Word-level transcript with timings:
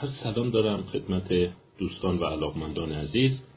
هر 0.00 0.08
سلام 0.08 0.50
دارم 0.50 0.82
خدمت 0.82 1.34
دوستان 1.78 2.18
و 2.18 2.24
علاقمندان 2.24 2.92
عزیز. 2.92 3.48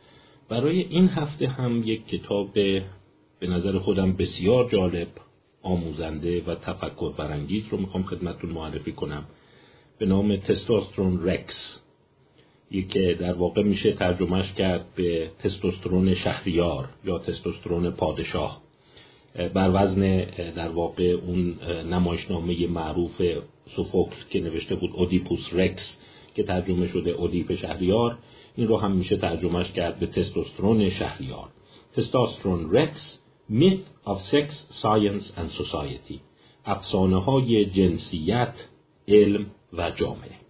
برای 0.49 0.79
این 0.79 1.07
هفته 1.07 1.47
هم 1.47 1.83
یک 1.85 2.07
کتاب 2.07 2.53
به 2.53 3.47
نظر 3.47 3.77
خودم 3.77 4.13
بسیار 4.13 4.69
جالب 4.69 5.07
آموزنده 5.61 6.41
و 6.41 6.55
تفکر 6.55 7.11
برانگیز 7.17 7.67
رو 7.67 7.77
می‌خوام 7.77 8.03
خدمتتون 8.03 8.49
معرفی 8.49 8.91
کنم. 8.91 9.25
به 9.97 10.05
نام 10.05 10.37
تستوسترون 10.37 11.23
رکس. 11.23 11.83
که 12.89 13.17
در 13.19 13.33
واقع 13.33 13.63
میشه 13.63 13.91
ترجمهش 13.91 14.53
کرد 14.53 14.85
به 14.95 15.31
تستوسترون 15.39 16.13
شهریار 16.13 16.89
یا 17.05 17.19
تستوسترون 17.19 17.89
پادشاه. 17.89 18.61
بر 19.53 19.71
وزن 19.73 20.23
در 20.55 20.69
واقع 20.69 21.03
اون 21.03 21.59
نمایشنامه 21.89 22.67
معروف 22.67 23.21
سوفوکل 23.65 24.15
که 24.29 24.41
نوشته 24.41 24.75
بود 24.75 24.91
اودیپوس 24.93 25.53
رکس. 25.53 25.97
که 26.35 26.43
ترجمه 26.43 26.87
شده 26.87 27.11
اودیپ 27.11 27.53
شهریار 27.53 28.17
این 28.55 28.67
رو 28.67 28.77
هم 28.77 28.91
میشه 28.91 29.17
ترجمهش 29.17 29.71
کرد 29.71 29.99
به 29.99 30.07
تستوسترون 30.07 30.89
شهریار. 30.89 31.49
تستوسترون 31.93 32.71
رکس 32.71 33.17
Myth 33.51 33.87
of 34.05 34.19
Sex, 34.21 34.47
Science 34.81 35.25
and 35.37 35.49
Society. 35.49 36.19
افسانه 36.65 37.23
های 37.23 37.65
جنسیت، 37.65 38.67
علم 39.07 39.45
و 39.73 39.91
جامعه. 39.91 40.41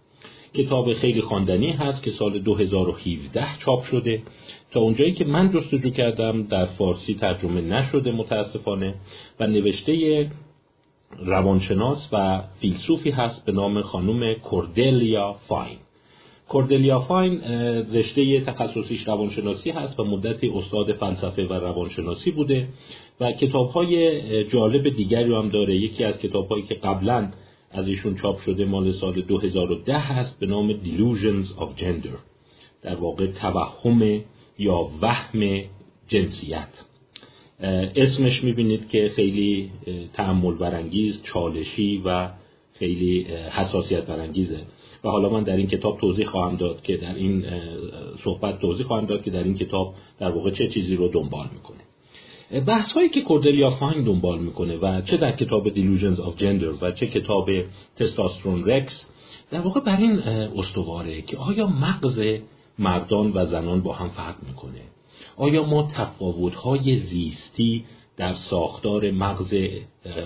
کتاب 0.54 0.92
خیلی 0.92 1.20
خواندنی 1.20 1.70
هست 1.70 2.02
که 2.02 2.10
سال 2.10 2.38
2017 2.38 3.58
چاپ 3.58 3.84
شده. 3.84 4.22
تا 4.70 4.80
اونجایی 4.80 5.12
که 5.12 5.24
من 5.24 5.50
جستجو 5.50 5.90
کردم 5.90 6.42
در 6.42 6.66
فارسی 6.66 7.14
ترجمه 7.14 7.60
نشده 7.60 8.12
متاسفانه 8.12 8.94
و 9.40 9.46
نوشته 9.46 10.30
روانشناس 11.18 12.08
و 12.12 12.42
فیلسوفی 12.60 13.10
هست 13.10 13.44
به 13.44 13.52
نام 13.52 13.82
خانم 13.82 14.34
کوردلیا 14.34 15.32
فاین. 15.32 15.78
کوردلیا 16.48 17.00
فاین 17.00 17.40
رشته 17.92 18.40
تخصصیش 18.40 19.08
روانشناسی 19.08 19.70
هست 19.70 20.00
و 20.00 20.04
مدتی 20.04 20.48
استاد 20.48 20.92
فلسفه 20.92 21.46
و 21.46 21.52
روانشناسی 21.52 22.30
بوده 22.30 22.68
و 23.20 23.32
کتابهای 23.32 24.44
جالب 24.44 24.88
دیگری 24.88 25.34
هم 25.34 25.48
داره. 25.48 25.76
یکی 25.76 26.04
از 26.04 26.18
کتابهایی 26.18 26.62
که 26.62 26.74
قبلا 26.74 27.32
از 27.70 27.88
ایشون 27.88 28.14
چاپ 28.14 28.38
شده 28.38 28.64
مال 28.64 28.92
سال 28.92 29.22
2010 29.22 29.98
هست 29.98 30.40
به 30.40 30.46
نام 30.46 30.72
Delusions 30.72 31.46
of 31.46 31.80
Gender 31.80 32.18
در 32.82 32.94
واقع 32.94 33.26
توهم 33.26 34.20
یا 34.58 34.88
وهم 35.02 35.60
جنسیت. 36.08 36.91
اسمش 37.96 38.44
می‌بینید 38.44 38.88
که 38.88 39.08
خیلی 39.08 39.70
تعمل 40.12 40.54
برانگیز 40.54 41.22
چالشی 41.22 42.02
و 42.04 42.28
خیلی 42.72 43.22
حساسیت 43.50 44.06
برانگیزه. 44.06 44.60
و 45.04 45.08
حالا 45.08 45.28
من 45.28 45.42
در 45.42 45.56
این 45.56 45.66
کتاب 45.66 45.98
توضیح 45.98 46.26
خواهم 46.26 46.56
داد 46.56 46.82
که 46.82 46.96
در 46.96 47.14
این 47.14 47.44
صحبت 48.24 48.60
توضیح 48.60 48.86
خواهم 48.86 49.06
داد 49.06 49.22
که 49.22 49.30
در 49.30 49.44
این 49.44 49.54
کتاب 49.54 49.94
در 50.18 50.30
واقع 50.30 50.50
چه 50.50 50.68
چیزی 50.68 50.96
رو 50.96 51.08
دنبال 51.08 51.46
می‌کنه. 51.52 51.78
بحث 52.60 52.92
هایی 52.92 53.08
که 53.08 53.20
کوردلیا 53.20 53.70
فاین 53.70 54.04
دنبال 54.04 54.38
می‌کنه 54.38 54.76
و 54.76 55.00
چه 55.00 55.16
در 55.16 55.32
کتاب 55.32 55.74
Delusions 55.74 56.18
of 56.18 56.40
Gender 56.40 56.82
و 56.82 56.92
چه 56.92 57.06
کتاب 57.06 57.50
تستاسترون 57.96 58.64
رکس 58.64 59.10
در 59.50 59.60
واقع 59.60 59.80
بر 59.80 59.96
این 59.96 60.18
استواره 60.56 61.22
که 61.22 61.36
آیا 61.36 61.66
مغز 61.66 62.22
مردان 62.78 63.32
و 63.34 63.44
زنان 63.44 63.80
با 63.80 63.92
هم 63.92 64.08
فرق 64.08 64.36
می‌کنه؟ 64.48 64.80
آیا 65.36 65.64
ما 65.66 65.82
تفاوت 65.82 66.54
های 66.54 66.96
زیستی 66.96 67.84
در 68.16 68.34
ساختار 68.34 69.10
مغز 69.10 69.54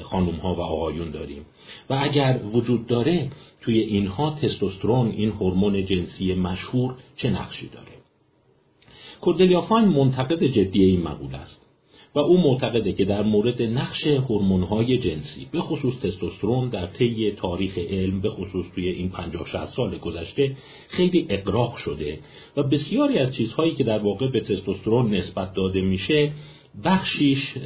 خانم 0.03 0.37
ها 0.37 0.55
و 0.55 0.61
آقایون 0.61 1.11
داریم؟ 1.11 1.47
و 1.91 1.99
اگر 2.03 2.41
وجود 2.53 2.87
داره 2.87 3.31
توی 3.61 3.79
اینها 3.79 4.31
تستوسترون 4.31 5.11
این 5.11 5.31
هورمون 5.31 5.85
جنسی 5.85 6.35
مشهور 6.35 6.95
چه 7.17 7.31
نقشی 7.31 7.69
داره؟ 7.69 7.93
کوردلیا 9.21 9.61
فاین 9.61 9.89
منتقد 9.89 10.45
جدی 10.45 10.85
این 10.85 11.03
مقول 11.03 11.35
است. 11.35 11.66
و 12.17 12.19
او 12.19 12.41
معتقده 12.41 12.93
که 12.93 13.05
در 13.05 13.23
مورد 13.23 13.63
نقش 13.63 14.07
هورمون‌های 14.07 14.99
جنسی 14.99 15.47
به 15.53 15.61
خصوص 15.61 16.01
تستوسترون 16.01 16.69
در 16.69 16.87
طی 16.87 17.31
تاریخ 17.31 17.79
علم 17.79 18.21
به 18.21 18.29
خصوص 18.29 18.67
توی 18.75 18.89
این 18.89 19.09
50 19.09 19.47
60 19.47 19.65
سال 19.65 19.99
گذشته 19.99 20.57
خیلی 20.89 21.27
اقراق 21.29 21.77
شده 21.77 22.19
و 22.57 22.63
بسیاری 22.63 23.19
از 23.19 23.35
چیزهایی 23.35 23.75
که 23.75 23.85
در 23.85 23.99
واقع 23.99 24.31
به 24.31 24.41
تستوسترون 24.41 25.15
نسبت 25.15 25.55
داده 25.55 25.81
میشه 25.81 26.33
بخشیش 26.85 27.59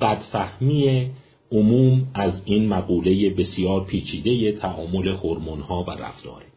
بدفهمی 0.00 1.10
عموم 1.52 2.10
از 2.14 2.42
این 2.44 2.68
مقوله 2.68 3.30
بسیار 3.30 3.84
پیچیده 3.84 4.52
تعامل 4.52 5.08
هورمون‌ها 5.08 5.82
و 5.82 5.90
رفتاره 5.90 6.47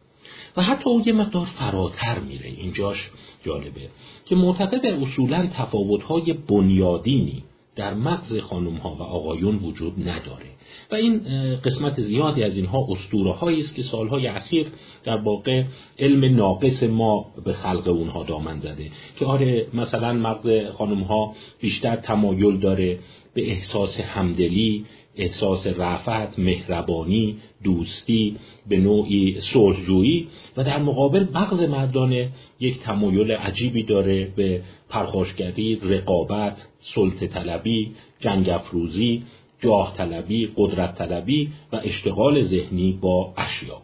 و 0.56 0.62
حتی 0.62 0.90
او 0.90 1.02
یه 1.06 1.12
مقدار 1.12 1.46
فراتر 1.46 2.18
میره. 2.18 2.46
اینجاش 2.46 3.10
جالبه 3.44 3.88
که 4.24 4.34
معتقد 4.34 4.86
اصولا 4.86 5.46
تفاوت‌های 5.46 6.32
بنیادینی 6.32 7.44
در 7.76 7.94
مغز 7.94 8.38
خانم 8.38 8.76
ها 8.76 8.94
و 8.94 9.02
آقایون 9.02 9.56
وجود 9.56 10.08
نداره. 10.08 10.46
و 10.90 10.94
این 10.94 11.20
قسمت 11.54 12.00
زیادی 12.00 12.42
از 12.42 12.56
اینها 12.56 12.86
اسطوره 12.90 13.32
هایی 13.32 13.58
است 13.58 13.74
که 13.74 13.82
سالهای 13.82 14.26
اخیر 14.26 14.66
در 15.04 15.16
واقع 15.16 15.64
علم 15.98 16.36
ناقص 16.36 16.82
ما 16.82 17.26
به 17.44 17.52
خلق 17.52 17.88
اونها 17.88 18.24
دامن 18.24 18.60
زده 18.60 18.90
که 19.16 19.26
آره 19.26 19.66
مثلا 19.74 20.12
مغز 20.12 20.72
خانم 20.72 21.02
ها 21.02 21.34
بیشتر 21.60 21.96
تمایل 21.96 22.56
داره 22.56 22.98
به 23.34 23.50
احساس 23.50 24.00
همدلی 24.00 24.84
احساس 25.16 25.66
رفعت، 25.66 26.38
مهربانی، 26.38 27.36
دوستی 27.64 28.36
به 28.68 28.76
نوعی 28.76 29.40
صلحجویی 29.40 30.28
و 30.56 30.64
در 30.64 30.78
مقابل 30.78 31.26
مغز 31.34 31.62
مردانه 31.62 32.30
یک 32.60 32.78
تمایل 32.78 33.32
عجیبی 33.32 33.82
داره 33.82 34.32
به 34.36 34.62
پرخاشگری، 34.88 35.78
رقابت، 35.82 36.68
سلطه 36.80 37.26
طلبی، 37.26 37.92
جنگ 38.20 38.48
افروزی، 38.48 39.22
جاه 39.60 39.94
طلبی، 39.96 40.52
قدرت 40.56 40.94
طلبی 40.98 41.48
و 41.72 41.80
اشتغال 41.84 42.42
ذهنی 42.42 42.98
با 43.00 43.34
اشیا. 43.36 43.82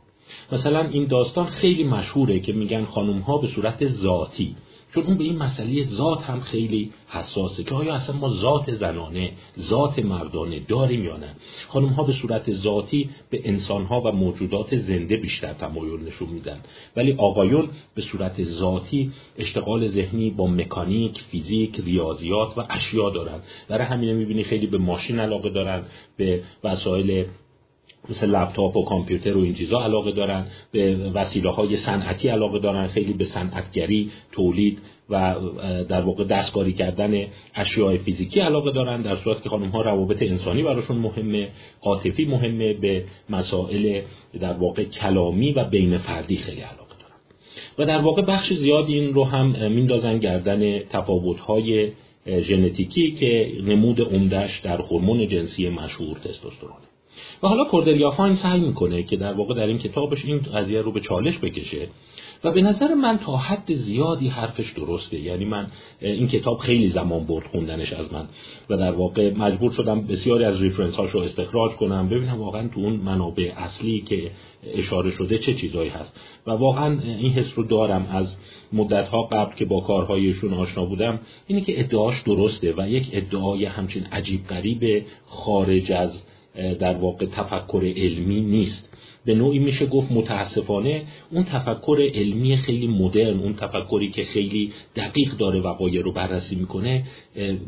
مثلا 0.53 0.89
این 0.89 1.07
داستان 1.07 1.47
خیلی 1.47 1.85
مشهوره 1.85 2.41
که 2.41 2.53
میگن 2.53 2.85
خانم 2.85 3.19
ها 3.19 3.39
به 3.39 3.47
صورت 3.47 3.89
ذاتی 3.89 4.55
چون 4.91 5.05
اون 5.05 5.19
به 5.19 5.25
این 5.25 5.37
مسئله 5.37 5.85
ذات 5.85 6.23
هم 6.23 6.41
خیلی 6.41 6.93
حساسه 7.09 7.65
که 7.65 7.75
آیا 7.75 7.95
اصلا 7.95 8.17
ما 8.17 8.29
ذات 8.29 8.71
زنانه 8.71 9.33
ذات 9.59 9.99
مردانه 9.99 10.61
داریم 10.61 11.05
یا 11.05 11.17
نه؟ 11.17 11.35
خانم 11.69 11.89
ها 11.89 12.03
به 12.03 12.13
صورت 12.13 12.53
ذاتی 12.53 13.11
به 13.31 13.41
انسان 13.45 13.85
ها 13.85 14.01
و 14.01 14.13
موجودات 14.13 14.77
زنده 14.77 15.17
بیشتر 15.17 15.53
تمایل 15.53 16.01
نشون 16.01 16.29
میدن. 16.29 16.61
ولی 16.97 17.13
آقایون 17.13 17.69
به 17.95 18.03
صورت 18.03 18.45
ذاتی 18.45 19.13
اشتغال 19.39 19.89
ذهنی 19.89 20.31
با 20.31 20.47
مکانیک 20.47 21.21
فیزیک 21.21 21.81
ریاضیات 21.81 22.59
و 22.59 22.67
اشیا 22.71 23.11
دارن. 23.11 23.41
برای 23.69 23.85
همینه 23.85 24.13
می‌بینی 24.13 24.43
خیلی 24.43 24.67
به 24.67 24.79
ماشین 24.79 25.19
علاقه 25.21 25.51
دارن 25.51 25.85
به 26.17 26.43
وسایل 26.65 27.27
مثل 28.11 28.31
لپتاپ 28.31 28.77
و 28.77 28.85
کامپیوتر 28.85 29.37
و 29.37 29.41
این 29.41 29.55
چیزا 29.55 29.81
علاقه 29.81 30.13
دارن 30.13 30.47
به 30.73 30.97
وسیله 31.15 31.51
های 31.51 31.77
صنعتی 31.77 32.29
علاقه 32.29 32.59
دارن 32.59 32.87
خیلی 32.87 33.13
به 33.13 33.25
صنعتگری 33.25 34.11
تولید 34.33 34.79
و 35.11 35.35
در 35.89 36.01
واقع 36.01 36.25
دستکاری 36.25 36.73
کردن 36.73 37.27
اشیاء 37.55 37.97
فیزیکی 37.97 38.41
علاقه 38.41 38.71
دارن 38.71 39.03
در 39.03 39.15
صورت 39.15 39.43
که 39.43 39.49
خانم 39.49 39.69
ها 39.69 39.83
روابط 39.83 40.23
انسانی 40.23 40.63
براشون 40.63 40.97
مهمه 40.97 41.49
عاطفی 41.83 42.25
مهمه 42.25 42.75
به 42.75 43.05
مسائل 43.31 44.03
در 44.41 44.53
واقع 44.53 44.85
کلامی 44.85 45.53
و 45.53 45.65
بین 45.65 45.99
فردی 45.99 46.37
خیلی 46.37 46.61
علاقه 46.61 46.95
دارن. 47.01 47.17
و 47.79 47.87
در 47.87 47.99
واقع 47.99 48.23
بخش 48.23 48.53
زیادی 48.53 48.95
این 48.95 49.15
رو 49.15 49.25
هم 49.25 49.73
میندازن 49.73 50.19
گردن 50.19 50.79
تفاوت 50.79 51.41
های 51.41 51.93
ژنتیکی 52.41 53.11
که 53.11 53.53
نمود 53.65 54.01
عمدهش 54.01 54.59
در 54.59 54.81
هورمون 54.81 55.27
جنسی 55.27 55.69
مشهور 55.69 56.19
تستوسترونه 56.19 56.88
و 57.43 57.49
حالا 57.49 57.65
کوردلیا 57.65 58.11
فاین 58.11 58.35
سعی 58.35 58.61
می‌کنه 58.61 59.03
که 59.03 59.17
در 59.17 59.33
واقع 59.33 59.55
در 59.55 59.67
این 59.67 59.79
کتابش 59.79 60.25
این 60.25 60.39
قضیه 60.39 60.83
رو 60.83 60.93
به 60.93 61.01
چالش 61.01 61.39
بکشه 61.39 61.89
و 62.45 62.53
به 62.53 62.63
نظر 62.63 62.95
من 62.95 63.19
تا 63.19 63.37
حد 63.37 63.73
زیادی 63.73 64.29
حرفش 64.29 64.71
درسته. 64.71 65.19
یعنی 65.19 65.45
من 65.45 65.67
این 66.01 66.29
کتاب 66.29 66.59
خیلی 66.59 66.89
زمان 66.89 67.25
برد 67.25 67.47
خوندنش 67.47 67.93
از 67.93 68.13
من 68.13 68.29
و 68.71 68.77
در 68.77 68.93
واقع 68.93 69.31
مجبور 69.35 69.73
شدم 69.73 70.07
بسیاری 70.07 70.45
از 70.45 70.63
reference 70.63 70.97
هاش 70.97 71.11
رو 71.11 71.21
استخراج 71.21 71.73
کنم 71.73 72.09
ببینم 72.09 72.41
واقعا 72.41 72.69
تو 72.69 72.81
اون 72.81 72.93
منابع 72.93 73.53
اصلی 73.57 74.01
که 74.01 74.31
اشاره 74.75 75.11
شده 75.11 75.39
چه 75.39 75.55
چیزایی 75.55 75.91
هست. 75.91 76.21
و 76.47 76.51
واقعا 76.51 77.01
این 77.01 77.33
حس 77.33 77.59
رو 77.59 77.65
دارم 77.65 78.07
از 78.11 78.37
مدت 78.73 79.09
ها 79.09 79.23
قبل 79.23 79.55
که 79.55 79.65
با 79.65 79.81
کارهایشون 79.81 80.55
آشنا 80.55 80.85
بودم 80.85 81.21
اینه 81.47 81.61
که 81.61 81.81
ادعاش 81.81 82.23
درسته 82.23 82.75
و 82.77 82.89
یک 82.89 83.11
ادعای 83.13 83.65
همچین 83.65 84.07
عجیب 84.07 84.47
غریب 84.47 85.05
خارج 85.27 85.93
از 85.93 86.23
در 86.79 86.95
واقع 86.95 87.27
تفکر 87.27 87.93
علمی 87.97 88.41
نیست. 88.41 88.88
به 89.29 89.35
نوعی 89.35 89.59
میشه 89.59 89.87
گفت 89.87 90.13
متاسفانه 90.13 91.03
اون 91.31 91.45
تفکر 91.45 92.11
علمی 92.15 92.57
خیلی 92.57 92.87
مدرن 92.87 93.41
اون 93.41 93.53
تفکری 93.53 94.11
که 94.11 94.23
خیلی 94.23 94.73
دقیق 94.97 95.37
داره 95.37 95.61
وقایع 95.61 96.03
رو 96.03 96.13
بررسی 96.13 96.57
می‌کنه 96.57 97.05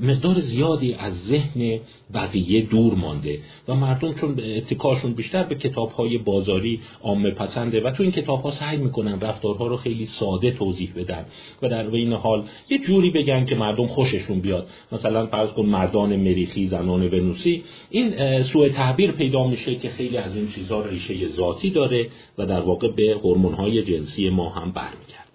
مقدار 0.02 0.38
زیادی 0.38 0.94
از 0.94 1.24
ذهن 1.24 1.80
بقیه 2.14 2.62
دور 2.62 2.94
مانده 2.94 3.38
و 3.68 3.74
مردم 3.74 4.14
چون 4.14 4.40
اتکاشون 4.56 5.12
بیشتر 5.12 5.42
به 5.42 5.54
کتابهای 5.54 6.18
بازاری 6.18 6.80
عامه 7.02 7.30
پسنده 7.30 7.80
و 7.80 7.90
تو 7.90 8.02
این 8.02 8.12
کتابها 8.12 8.50
سعی 8.50 8.76
می‌کنن 8.76 9.20
رفتارها 9.20 9.66
رو 9.66 9.76
خیلی 9.76 10.06
ساده 10.06 10.50
توضیح 10.50 10.92
بدن 10.96 11.24
و 11.62 11.68
در 11.68 11.90
این 11.90 12.12
حال 12.12 12.44
یه 12.70 12.78
جوری 12.78 13.10
بگن 13.10 13.44
که 13.44 13.56
مردم 13.56 13.86
خوششون 13.86 14.40
بیاد. 14.40 14.68
مثلا 14.92 15.26
فرض 15.26 15.52
کن 15.52 15.66
مردان 15.66 16.16
مریخی 16.16 16.66
زنان 16.66 17.02
ونوسی 17.02 17.62
این 17.90 18.42
سوء 18.42 18.68
تعبیر 18.68 19.10
پیدا 19.10 19.46
میشه 19.48 19.74
که 19.74 19.88
خیلی 19.88 20.16
از 20.16 20.36
این 20.36 20.48
چیزها 20.48 20.82
ریشه 20.86 21.28
ذاتی 21.50 21.70
داره 21.70 22.08
و 22.38 22.46
در 22.46 22.60
واقع 22.60 22.88
به 22.88 23.18
هورمون‌های 23.22 23.82
جنسی 23.82 24.30
ما 24.30 24.48
هم 24.48 24.72
برمیگرده. 24.72 25.30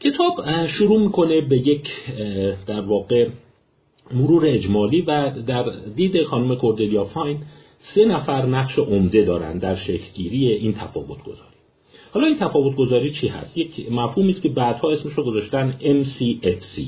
کتاب 0.00 0.66
شروع 0.66 1.00
می‌کنه 1.00 1.40
به 1.40 1.56
یک 1.68 1.90
در 2.66 2.80
واقع 2.80 3.28
مرور 4.12 4.46
اجمالی 4.46 5.00
و 5.00 5.32
در 5.46 5.64
دید 5.96 6.22
خانم 6.22 6.56
کوردلیا 6.56 7.04
فاین 7.04 7.38
سه 7.78 8.04
نفر 8.04 8.46
نقش 8.46 8.78
عمده 8.78 9.24
دارند 9.24 9.60
در 9.60 9.74
شکلگیری 9.74 10.48
این 10.48 10.72
تفاوت 10.72 11.22
گذاری 11.22 11.54
حالا 12.12 12.26
این 12.26 12.36
تفاوت 12.36 12.76
گذاری 12.76 13.10
چی 13.10 13.28
هست؟ 13.28 13.58
یک 13.58 13.92
مفهومی 13.92 14.30
است 14.30 14.42
که 14.42 14.48
بعدها 14.48 14.90
اسمش 14.90 15.12
رو 15.12 15.24
گذاشتن 15.24 15.78
MCFC 15.80 16.82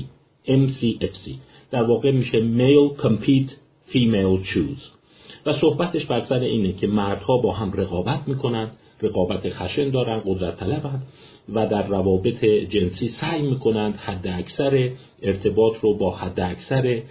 MCFC 0.47 1.31
در 1.71 1.83
واقع 1.83 2.11
میشه 2.11 2.37
Male 2.39 3.01
Compete 3.01 3.51
Female 3.91 4.45
Choose. 4.47 4.96
و 5.47 5.51
صحبتش 5.51 6.05
بر 6.05 6.19
سر 6.19 6.39
اینه 6.39 6.73
که 6.73 6.87
مردها 6.87 7.37
با 7.37 7.53
هم 7.53 7.71
رقابت 7.73 8.27
می‌کنن 8.27 8.71
رقابت 9.01 9.49
خشن 9.49 9.89
دارن 9.89 10.21
قدرت 10.25 10.57
طلبن 10.57 11.01
و 11.53 11.67
در 11.67 11.87
روابط 11.87 12.45
جنسی 12.45 13.07
سعی 13.07 13.41
می‌کنند 13.41 13.95
حد 13.95 14.27
اکثر 14.27 14.89
ارتباط 15.21 15.77
رو 15.79 15.97
با 15.97 16.11
حد 16.11 16.39
اکثر 16.39 17.01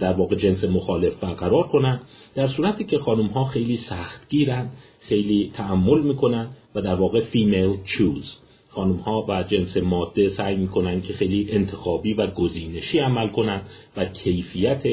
در 0.00 0.12
واقع 0.12 0.36
جنس 0.36 0.64
مخالف 0.64 1.16
برقرار 1.16 1.68
کنند. 1.68 2.00
در 2.34 2.46
صورتی 2.46 2.84
که 2.84 2.98
خانم 2.98 3.26
ها 3.26 3.44
خیلی 3.44 3.76
سختگیرن 3.76 4.70
خیلی 5.00 5.50
تعمل 5.54 6.02
می‌کنن 6.02 6.48
و 6.74 6.82
در 6.82 6.94
واقع 6.94 7.20
فیمیل 7.20 7.76
چوز 7.84 8.40
خانم 8.68 8.96
ها 8.96 9.24
و 9.28 9.42
جنس 9.42 9.76
ماده 9.76 10.28
سعی 10.28 10.56
می‌کنن 10.56 11.00
که 11.00 11.12
خیلی 11.12 11.46
انتخابی 11.50 12.12
و 12.12 12.26
گزینشی 12.26 12.98
عمل 12.98 13.28
کنن 13.28 13.62
و 13.96 14.04
کیفیت 14.04 14.84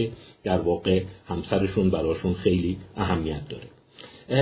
در 0.44 0.60
واقع 0.60 1.04
همسرشون 1.28 1.90
براشون 1.90 2.34
خیلی 2.34 2.78
اهمیت 2.96 3.42
داره. 3.50 3.74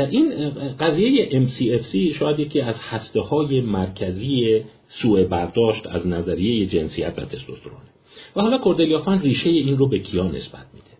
این 0.10 0.50
قضیه 0.80 1.46
MCFC 1.46 2.16
شاید 2.16 2.40
یکی 2.40 2.62
از 2.62 2.80
هسته 2.80 3.22
های 3.22 3.62
مرکزی 3.62 4.62
سوء 4.88 5.24
برداشت 5.24 5.88
از 5.88 6.08
نظریه 6.08 6.66
جنسیت 6.66 7.14
و 7.18 7.26
تستوسترونه 7.26 7.92
و 8.36 8.42
حالا 8.42 8.58
کوردلیافان 8.58 9.20
ریشه 9.20 9.50
این 9.50 9.78
رو 9.78 9.88
به 9.88 10.00
کیا 10.00 10.28
نسبت 10.28 10.66
میده؟ 10.74 10.92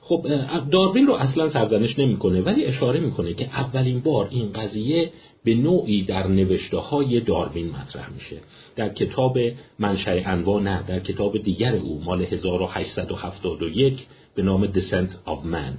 خب 0.00 0.26
داروین 0.70 1.06
رو 1.06 1.14
اصلا 1.14 1.48
سرزنش 1.48 1.98
نمی‌کنه 1.98 2.40
ولی 2.40 2.64
اشاره 2.64 3.00
می‌کنه 3.00 3.34
که 3.34 3.44
اولین 3.44 4.00
بار 4.00 4.28
این 4.30 4.52
قضیه 4.52 5.10
به 5.46 5.54
نوعی 5.54 6.02
در 6.02 6.26
نوشته 6.26 6.78
های 6.78 7.20
داروین 7.20 7.70
مطرح 7.70 8.10
میشه. 8.10 8.36
در 8.76 8.88
کتاب 8.88 9.38
منشأ 9.78 10.22
انواع 10.26 10.62
نه 10.62 10.82
در 10.88 11.00
کتاب 11.00 11.38
دیگر 11.38 11.74
او 11.74 12.00
مال 12.04 12.22
1871 12.22 14.06
به 14.34 14.42
نام 14.42 14.72
Descent 14.72 15.10
of 15.10 15.38
Man 15.52 15.74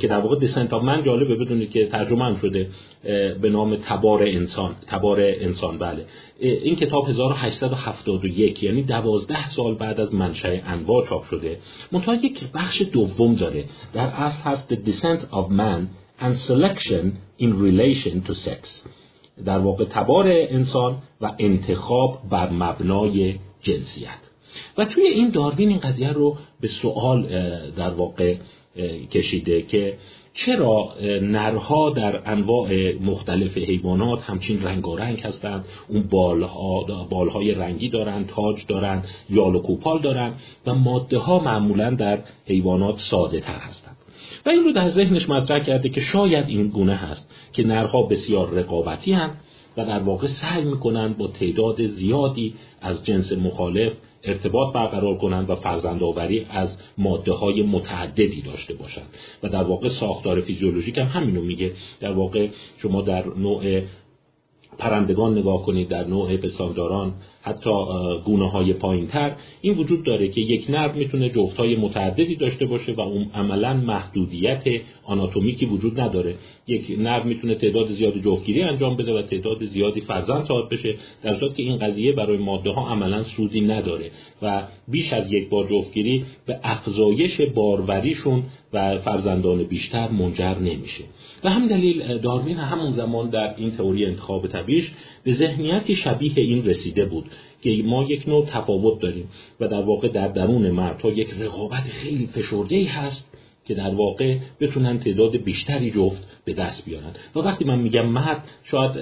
که 0.00 0.08
در 0.08 0.18
واقع 0.18 0.46
Descent 0.46 0.70
of 0.70 0.82
Man 0.88 1.04
جالبه 1.04 1.36
بدونید 1.36 1.70
که 1.70 1.86
ترجمه 1.86 2.24
هم 2.24 2.36
شده 2.36 2.68
به 3.42 3.50
نام 3.50 3.76
تبار 3.76 4.22
انسان 4.22 4.74
تبار 4.86 5.20
انسان 5.20 5.78
بله. 5.78 6.04
این 6.38 6.76
کتاب 6.76 7.08
1871 7.08 8.62
یعنی 8.62 8.82
دوازده 8.82 9.48
سال 9.48 9.74
بعد 9.74 10.00
از 10.00 10.14
منشأ 10.14 10.60
انواع 10.66 11.06
چاپ 11.06 11.24
شده 11.24 11.58
منتها 11.92 12.14
یک 12.14 12.44
بخش 12.54 12.82
دوم 12.92 13.34
داره. 13.34 13.64
در 13.92 14.06
اصل 14.06 14.50
هست 14.50 14.74
The 14.74 14.78
Descent 14.88 15.20
of 15.20 15.50
Man 15.50 15.86
and 16.20 16.36
Selection 16.36 17.04
in 17.38 17.52
Relation 17.66 18.22
to 18.26 18.34
Sex. 18.34 18.84
در 19.44 19.58
واقع 19.58 19.84
تبار 19.84 20.26
انسان 20.28 20.98
و 21.20 21.32
انتخاب 21.38 22.18
بر 22.30 22.50
مبنای 22.50 23.34
جنسیت. 23.60 24.18
و 24.78 24.84
توی 24.84 25.02
این 25.02 25.30
داروین 25.30 25.68
این 25.68 25.78
قضیه 25.78 26.12
رو 26.12 26.36
به 26.60 26.68
سوال 26.68 27.26
در 27.76 27.90
واقع 27.90 28.36
کشیده 29.10 29.62
که 29.62 29.98
چرا 30.34 30.94
نرها 31.22 31.90
در 31.90 32.22
انواع 32.30 32.92
مختلف 33.00 33.58
حیوانات 33.58 34.22
همچین 34.22 34.62
رنگارنگ 34.62 35.20
هستند؟ 35.20 35.64
اون 35.88 36.02
بالها 36.02 36.84
بالهای 37.10 37.54
رنگی 37.54 37.88
دارن 37.88 38.24
تاج 38.24 38.66
دارن 38.66 39.02
یال 39.30 39.54
و 39.54 39.58
کوپال 39.58 40.00
دارن 40.02 40.34
و 40.66 40.74
ماده 40.74 41.18
ها 41.18 41.38
معمولا 41.38 41.90
در 41.90 42.18
حیوانات 42.46 42.98
ساده 42.98 43.40
تر 43.40 43.58
هستند. 43.58 43.95
و 44.46 44.48
این 44.48 44.64
رو 44.64 44.72
در 44.72 44.88
ذهنش 44.88 45.28
مطرح 45.28 45.58
کرده 45.58 45.88
که 45.88 46.00
شاید 46.00 46.48
این 46.48 46.68
گونه 46.68 46.94
هست 46.94 47.30
که 47.52 47.66
نرها 47.66 48.02
بسیار 48.02 48.50
رقابتی 48.50 49.12
هستند 49.12 49.40
و 49.76 49.84
در 49.84 49.98
واقع 49.98 50.26
سعی 50.26 50.64
می‌کنن 50.64 51.12
با 51.12 51.28
تعداد 51.28 51.86
زیادی 51.86 52.54
از 52.80 53.04
جنس 53.04 53.32
مخالف 53.32 53.92
ارتباط 54.24 54.74
برقرار 54.74 55.18
کنند 55.18 55.50
و 55.50 55.54
فرزندآوری 55.54 56.46
از 56.50 56.78
ماده 56.98 57.32
های 57.32 57.62
متعددی 57.62 58.42
داشته 58.42 58.74
باشند 58.74 59.08
و 59.42 59.48
در 59.48 59.62
واقع 59.62 59.88
ساختار 59.88 60.40
فیزیولوژیک 60.40 60.98
هم 60.98 61.06
همینو 61.06 61.42
میگه. 61.42 61.72
در 62.00 62.12
واقع 62.12 62.48
شما 62.78 63.02
در 63.02 63.24
نوع 63.26 63.82
پرندگان 64.78 65.38
نگاه 65.38 65.62
کنید 65.62 65.88
در 65.88 66.06
نوع 66.06 66.36
پستانداران 66.36 67.12
حتی 67.42 67.70
گونه 68.24 68.50
های 68.50 68.72
پایین 68.72 69.06
تر 69.06 69.32
این 69.60 69.78
وجود 69.78 70.02
داره 70.02 70.28
که 70.28 70.40
یک 70.40 70.70
نر 70.70 70.92
می‌تونه 70.92 71.30
جفت 71.30 71.56
های 71.56 71.76
متعددی 71.76 72.36
داشته 72.36 72.66
باشه 72.66 72.92
و 72.92 73.00
اون 73.00 73.30
عملا 73.34 73.74
محدودیت 73.74 74.64
آناتومیکی 75.04 75.66
وجود 75.66 76.00
نداره. 76.00 76.34
یک 76.68 76.96
نر 76.98 77.22
می‌تونه 77.22 77.54
تعداد 77.54 77.88
زیادی 77.88 78.20
جفتگیری 78.20 78.62
انجام 78.62 78.96
بده 78.96 79.12
و 79.12 79.22
تعداد 79.22 79.64
زیادی 79.64 80.00
فرزند 80.00 80.44
صاحب 80.44 80.72
بشه 80.72 80.94
در 81.22 81.34
صورتی 81.34 81.54
که 81.54 81.62
این 81.62 81.78
قضیه 81.78 82.12
برای 82.12 82.36
ماده 82.36 82.70
ها 82.70 82.88
عملا 82.88 83.22
سودی 83.22 83.60
نداره 83.60 84.10
و 84.42 84.62
بیش 84.88 85.12
از 85.12 85.32
یک 85.32 85.48
بار 85.48 85.68
جفتگیری 85.68 86.24
به 86.46 86.60
افزایش 86.62 87.40
باروریشون 87.40 88.42
و 88.72 88.98
فرزندان 88.98 89.62
بیشتر 89.62 90.08
منجر 90.08 90.58
نمیشه. 90.58 91.04
و 91.44 91.50
هم 91.50 91.68
دلیل 91.68 92.18
داروین 92.18 92.56
همون 92.56 92.92
زمان 92.92 93.30
در 93.30 93.54
این 93.56 93.70
تئوری 93.70 94.06
انتخاب 94.06 94.46
طبیعیش 94.46 94.92
به 95.24 95.32
ذهنیتی 95.32 95.94
شبیه 95.94 96.32
این 96.36 96.64
رسیده 96.64 97.04
بود 97.04 97.24
که 97.62 97.82
ما 97.84 98.04
یک 98.04 98.28
نوع 98.28 98.44
تفاوت 98.44 99.00
داریم 99.00 99.28
و 99.60 99.68
در 99.68 99.82
واقع 99.82 100.08
در 100.08 100.28
درون 100.28 100.70
مردها 100.70 101.10
یک 101.10 101.28
رقابت 101.40 101.82
خیلی 101.82 102.26
فشرده 102.26 102.88
هست 102.88 103.35
که 103.66 103.74
در 103.74 103.94
واقع 103.94 104.38
بتونن 104.60 104.98
تعداد 104.98 105.36
بیشتری 105.36 105.90
جفت 105.90 106.40
به 106.44 106.52
دست 106.52 106.84
بیارن. 106.84 107.10
و 107.36 107.38
وقتی 107.38 107.64
من 107.64 107.78
میگم 107.78 108.06
مرد 108.06 108.44
شاید 108.64 108.92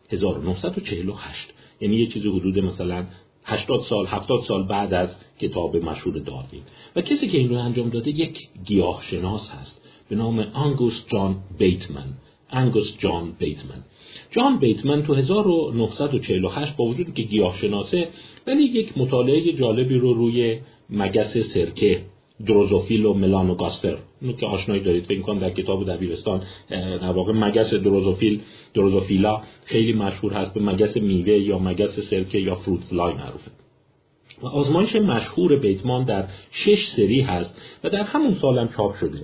1948 0.09 1.53
یعنی 1.81 1.95
یه 1.95 2.05
چیزی 2.05 2.29
حدود 2.29 2.59
مثلا 2.59 3.05
80 3.45 3.81
سال 3.81 4.07
70 4.07 4.41
سال 4.41 4.63
بعد 4.63 4.93
از 4.93 5.15
کتاب 5.39 5.77
مشهور 5.77 6.19
داروین. 6.19 6.61
و 6.95 7.01
کسی 7.01 7.27
که 7.27 7.37
این 7.37 7.49
رو 7.49 7.55
انجام 7.55 7.89
داده 7.89 8.09
یک 8.09 8.47
گیاهشناس 8.65 9.49
هست. 9.51 9.81
به 10.09 10.15
نام 10.15 10.39
آنگوس 10.39 11.07
جان 11.07 11.35
بیتمن. 11.57 12.13
انگوس 12.49 12.97
جان 12.97 13.31
بیتمن. 13.39 13.83
جان 14.31 14.59
بیتمن 14.59 15.03
تو 15.03 15.13
1948 15.13 16.75
با 16.75 16.85
وجودی 16.85 17.11
که 17.11 17.23
گیاهشناسه 17.23 18.07
ولی 18.47 18.63
یک 18.63 18.97
مطالعه 18.97 19.53
جالبی 19.53 19.97
رو 19.97 20.13
روی 20.13 20.59
مگس 20.89 21.37
سرکه 21.37 22.01
دروزوفیل 22.45 23.05
و 23.05 23.13
ملانوگاستر 23.13 23.97
اینو 24.21 24.33
که 24.33 24.45
آشنایی 24.45 24.81
دارید. 24.81 25.03
فکر 25.03 25.21
کنم 25.21 25.39
در 25.39 25.49
کتاب 25.49 25.89
دبیرستان 25.89 26.43
در 26.69 27.11
واقع 27.11 27.33
مگس 27.33 27.73
دروزوفیل 27.73 28.41
دروزوفیلا 28.73 29.41
خیلی 29.65 29.93
مشهور 29.93 30.33
هست. 30.33 30.53
به 30.53 30.61
مگس 30.61 30.97
میوه 30.97 31.33
یا 31.33 31.59
مگس 31.59 31.99
سرکه 31.99 32.39
یا 32.39 32.55
فروت 32.55 32.83
فلای 32.83 33.13
معروفه. 33.13 33.51
و 34.41 34.47
آزمایش 34.47 34.95
مشهور 34.95 35.55
بیتمان 35.55 36.03
در 36.03 36.27
شش 36.51 36.87
سری 36.87 37.21
هست 37.21 37.61
و 37.83 37.89
در 37.89 38.03
همون 38.03 38.33
سالم 38.33 38.67
چاپ 38.67 38.95
شده. 38.95 39.21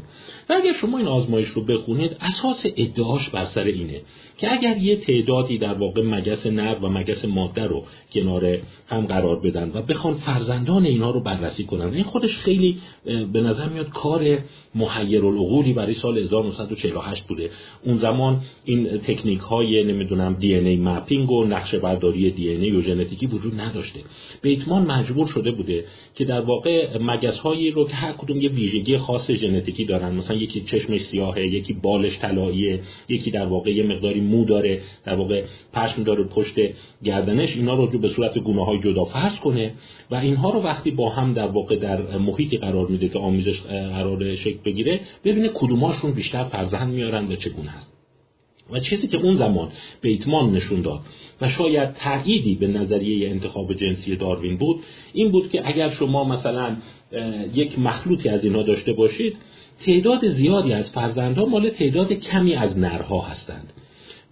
و 0.49 0.53
اگر 0.53 0.73
شما 0.73 0.97
این 0.97 1.07
آزمایش 1.07 1.47
رو 1.47 1.61
بخونید 1.65 2.17
اساس 2.21 2.65
ادعاش 2.77 3.29
بر 3.29 3.45
سر 3.45 3.63
اینه 3.63 4.01
که 4.37 4.53
اگر 4.53 4.77
یه 4.77 4.95
تعدادی 4.95 5.57
در 5.57 5.73
واقع 5.73 6.01
مگس 6.01 6.47
نر 6.47 6.75
و 6.81 6.89
مگس 6.89 7.25
ماده 7.25 7.63
رو 7.63 7.83
کنار 8.11 8.57
هم 8.87 9.05
قرار 9.05 9.39
بدن 9.39 9.71
و 9.73 9.81
بخوان 9.81 10.13
فرزندان 10.13 10.85
اینا 10.85 11.11
رو 11.11 11.19
بررسی 11.19 11.63
کنن 11.63 11.93
این 11.93 12.03
خودش 12.03 12.37
خیلی 12.37 12.77
به 13.33 13.41
نظر 13.41 13.69
میاد 13.69 13.89
کار 13.89 14.39
محیر 14.75 15.25
العقولی 15.25 15.73
برای 15.73 15.93
سال 15.93 16.17
1948 16.17 17.23
بوده. 17.23 17.49
اون 17.83 17.97
زمان 17.97 18.41
این 18.65 18.97
تکنیک 18.97 19.39
های 19.39 19.83
نمی‌دونم 19.83 20.33
دی 20.33 20.55
ان 20.55 20.65
ای 20.65 20.75
مپینگ 20.75 21.31
و 21.31 21.45
نقشه 21.45 21.79
برداری 21.79 22.31
دی 22.31 22.53
ان 22.53 22.61
ای 22.61 22.71
و 22.71 22.81
ژنتیکی 22.81 23.27
وجود 23.27 23.61
نداشته. 23.61 23.99
بیتمان 24.41 24.85
مجبور 25.05 25.27
شده 25.27 25.51
بوده 25.51 25.85
که 26.15 26.25
در 26.25 26.41
واقع 26.41 26.97
مگس 26.97 27.37
هایی 27.37 27.71
رو 27.71 27.87
که 27.87 27.95
هر 27.95 28.11
کدوم 28.11 28.37
یه 28.41 28.49
ویژگی 28.49 28.97
خاص 28.97 29.31
ژنتیکی 29.31 29.85
دارن 29.85 30.15
مثلا 30.15 30.37
یکی 30.37 30.61
چشمش 30.61 31.01
سیاهه 31.01 31.41
یکی 31.41 31.73
بالش 31.73 32.19
طلاییه 32.19 32.79
یکی 33.09 33.31
در 33.31 33.45
واقع 33.45 33.71
یه 33.71 33.83
مقداری 33.83 34.19
مو 34.19 34.45
داره 34.45 34.81
در 35.03 35.15
واقع 35.15 35.43
پشم 35.73 36.03
داره 36.03 36.23
پشت 36.23 36.55
گردنش 37.03 37.55
اینا 37.55 37.73
رو 37.73 37.87
به 37.99 38.07
صورت 38.07 38.39
گونه 38.39 38.65
های 38.65 38.79
جدا 38.79 39.03
فرض 39.03 39.39
کنه 39.39 39.73
و 40.11 40.15
اینها 40.15 40.49
رو 40.49 40.59
وقتی 40.61 40.91
با 40.91 41.09
هم 41.09 41.33
در 41.33 41.47
واقع 41.47 41.75
در 41.75 42.17
محیطی 42.17 42.57
قرار 42.57 42.87
میده 42.87 43.09
که 43.09 43.19
آمیزش 43.19 43.61
قرار 43.61 44.35
شکل 44.35 44.59
بگیره 44.65 44.99
ببینه 45.23 45.49
کدوماشون 45.53 46.11
بیشتر 46.11 46.43
فرزند 46.43 46.93
میارن 46.93 47.27
و 47.27 47.35
چگونه 47.35 47.69
هست 47.69 47.94
و 48.71 48.79
چیزی 48.79 49.07
که 49.07 49.17
اون 49.17 49.33
زمان 49.33 49.71
بیتمان 50.01 50.51
نشون 50.51 50.81
داد 50.81 50.99
و 51.41 51.47
شاید 51.47 51.93
تأییدی 51.93 52.55
به 52.55 52.67
نظریه 52.67 53.29
انتخاب 53.29 53.73
جنسی 53.73 54.15
داروین 54.15 54.57
بود 54.57 54.83
این 55.13 55.31
بود 55.31 55.49
که 55.49 55.67
اگر 55.67 55.89
شما 55.89 56.23
مثلا 56.23 56.77
یک 57.53 57.79
مخلوطی 57.79 58.29
از 58.29 58.45
اینها 58.45 58.63
داشته 58.63 58.93
باشید 58.93 59.37
تعداد 59.79 60.27
زیادی 60.27 60.73
از 60.73 60.91
فرزندها 60.91 61.45
مال 61.45 61.69
تعداد 61.69 62.13
کمی 62.13 62.55
از 62.55 62.77
نرها 62.77 63.21
هستند. 63.21 63.73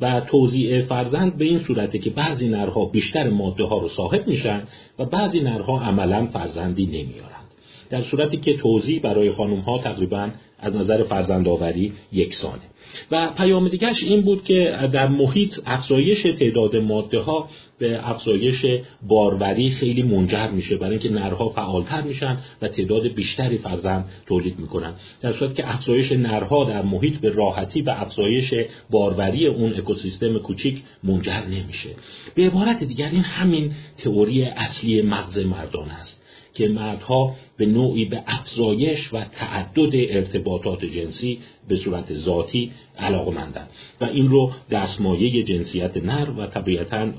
و 0.01 0.21
توزیع 0.27 0.81
فرزند 0.81 1.37
به 1.37 1.45
این 1.45 1.59
صورته 1.59 1.99
که 1.99 2.09
بعضی 2.09 2.47
نرها 2.47 2.85
بیشتر 2.85 3.29
ماده 3.29 3.63
ها 3.63 3.77
رو 3.77 3.87
صاحب 3.87 4.27
میشن 4.27 4.63
و 4.99 5.05
بعضی 5.05 5.39
نرها 5.39 5.81
عملا 5.81 6.25
فرزندی 6.25 6.85
نمیارند. 6.85 7.43
در 7.89 8.01
صورتی 8.01 8.37
که 8.37 8.57
توزیع 8.57 8.99
برای 8.99 9.31
خانم 9.31 9.59
ها 9.59 9.77
تقریبا 9.77 10.29
از 10.59 10.75
نظر 10.75 11.03
فرزندآوری 11.03 11.93
یکسانه. 12.11 12.72
و 13.11 13.33
پیام 13.37 13.69
دیگرش 13.69 14.03
این 14.03 14.21
بود 14.21 14.43
که 14.43 14.77
در 14.91 15.07
محیط 15.07 15.59
افزایش 15.65 16.21
تعداد 16.21 16.75
ماده 16.75 17.19
ها 17.19 17.49
به 17.77 18.09
افزایش 18.09 18.65
باروری 19.01 19.69
خیلی 19.69 20.03
منجر 20.03 20.47
میشه 20.47 20.77
برای 20.77 20.91
اینکه 20.91 21.09
نرها 21.09 21.49
فعالتر 21.49 22.01
میشن 22.01 22.37
و 22.61 22.67
تعداد 22.67 23.07
بیشتری 23.07 23.57
فرزند 23.57 24.05
تولید 24.25 24.59
می‌کنن. 24.59 24.93
در 25.21 25.31
صورتی 25.31 25.53
که 25.53 25.69
افزایش 25.69 26.11
نرها 26.11 26.65
در 26.65 26.81
محیط 26.81 27.17
به 27.17 27.29
راحتی 27.29 27.81
و 27.81 27.89
افزایش 27.89 28.53
باروری 28.89 29.47
اون 29.47 29.73
اکوسیستم 29.73 30.39
کوچیک 30.39 30.83
منجر 31.03 31.45
نمیشه. 31.45 31.89
به 32.35 32.45
عبارت 32.45 32.83
دیگر 32.83 33.09
این 33.09 33.23
همین 33.23 33.71
تئوری 33.97 34.43
اصلی 34.43 35.01
مغز 35.01 35.39
مردان 35.39 35.89
است. 35.89 36.22
که 36.53 36.67
مردها 36.67 37.35
به 37.57 37.65
نوعی 37.65 38.05
به 38.05 38.23
افزایش 38.27 39.13
و 39.13 39.23
تعدد 39.23 39.91
ارتباطات 39.93 40.85
جنسی 40.85 41.39
به 41.67 41.75
صورت 41.75 42.13
ذاتی 42.13 42.71
علاقمندند. 42.97 43.69
و 44.01 44.05
این 44.05 44.29
رو 44.29 44.51
دستمایه 44.71 45.43
جنسیت 45.43 45.97
نر 45.97 46.29
و 46.37 46.47
طبیعتا 46.47 47.11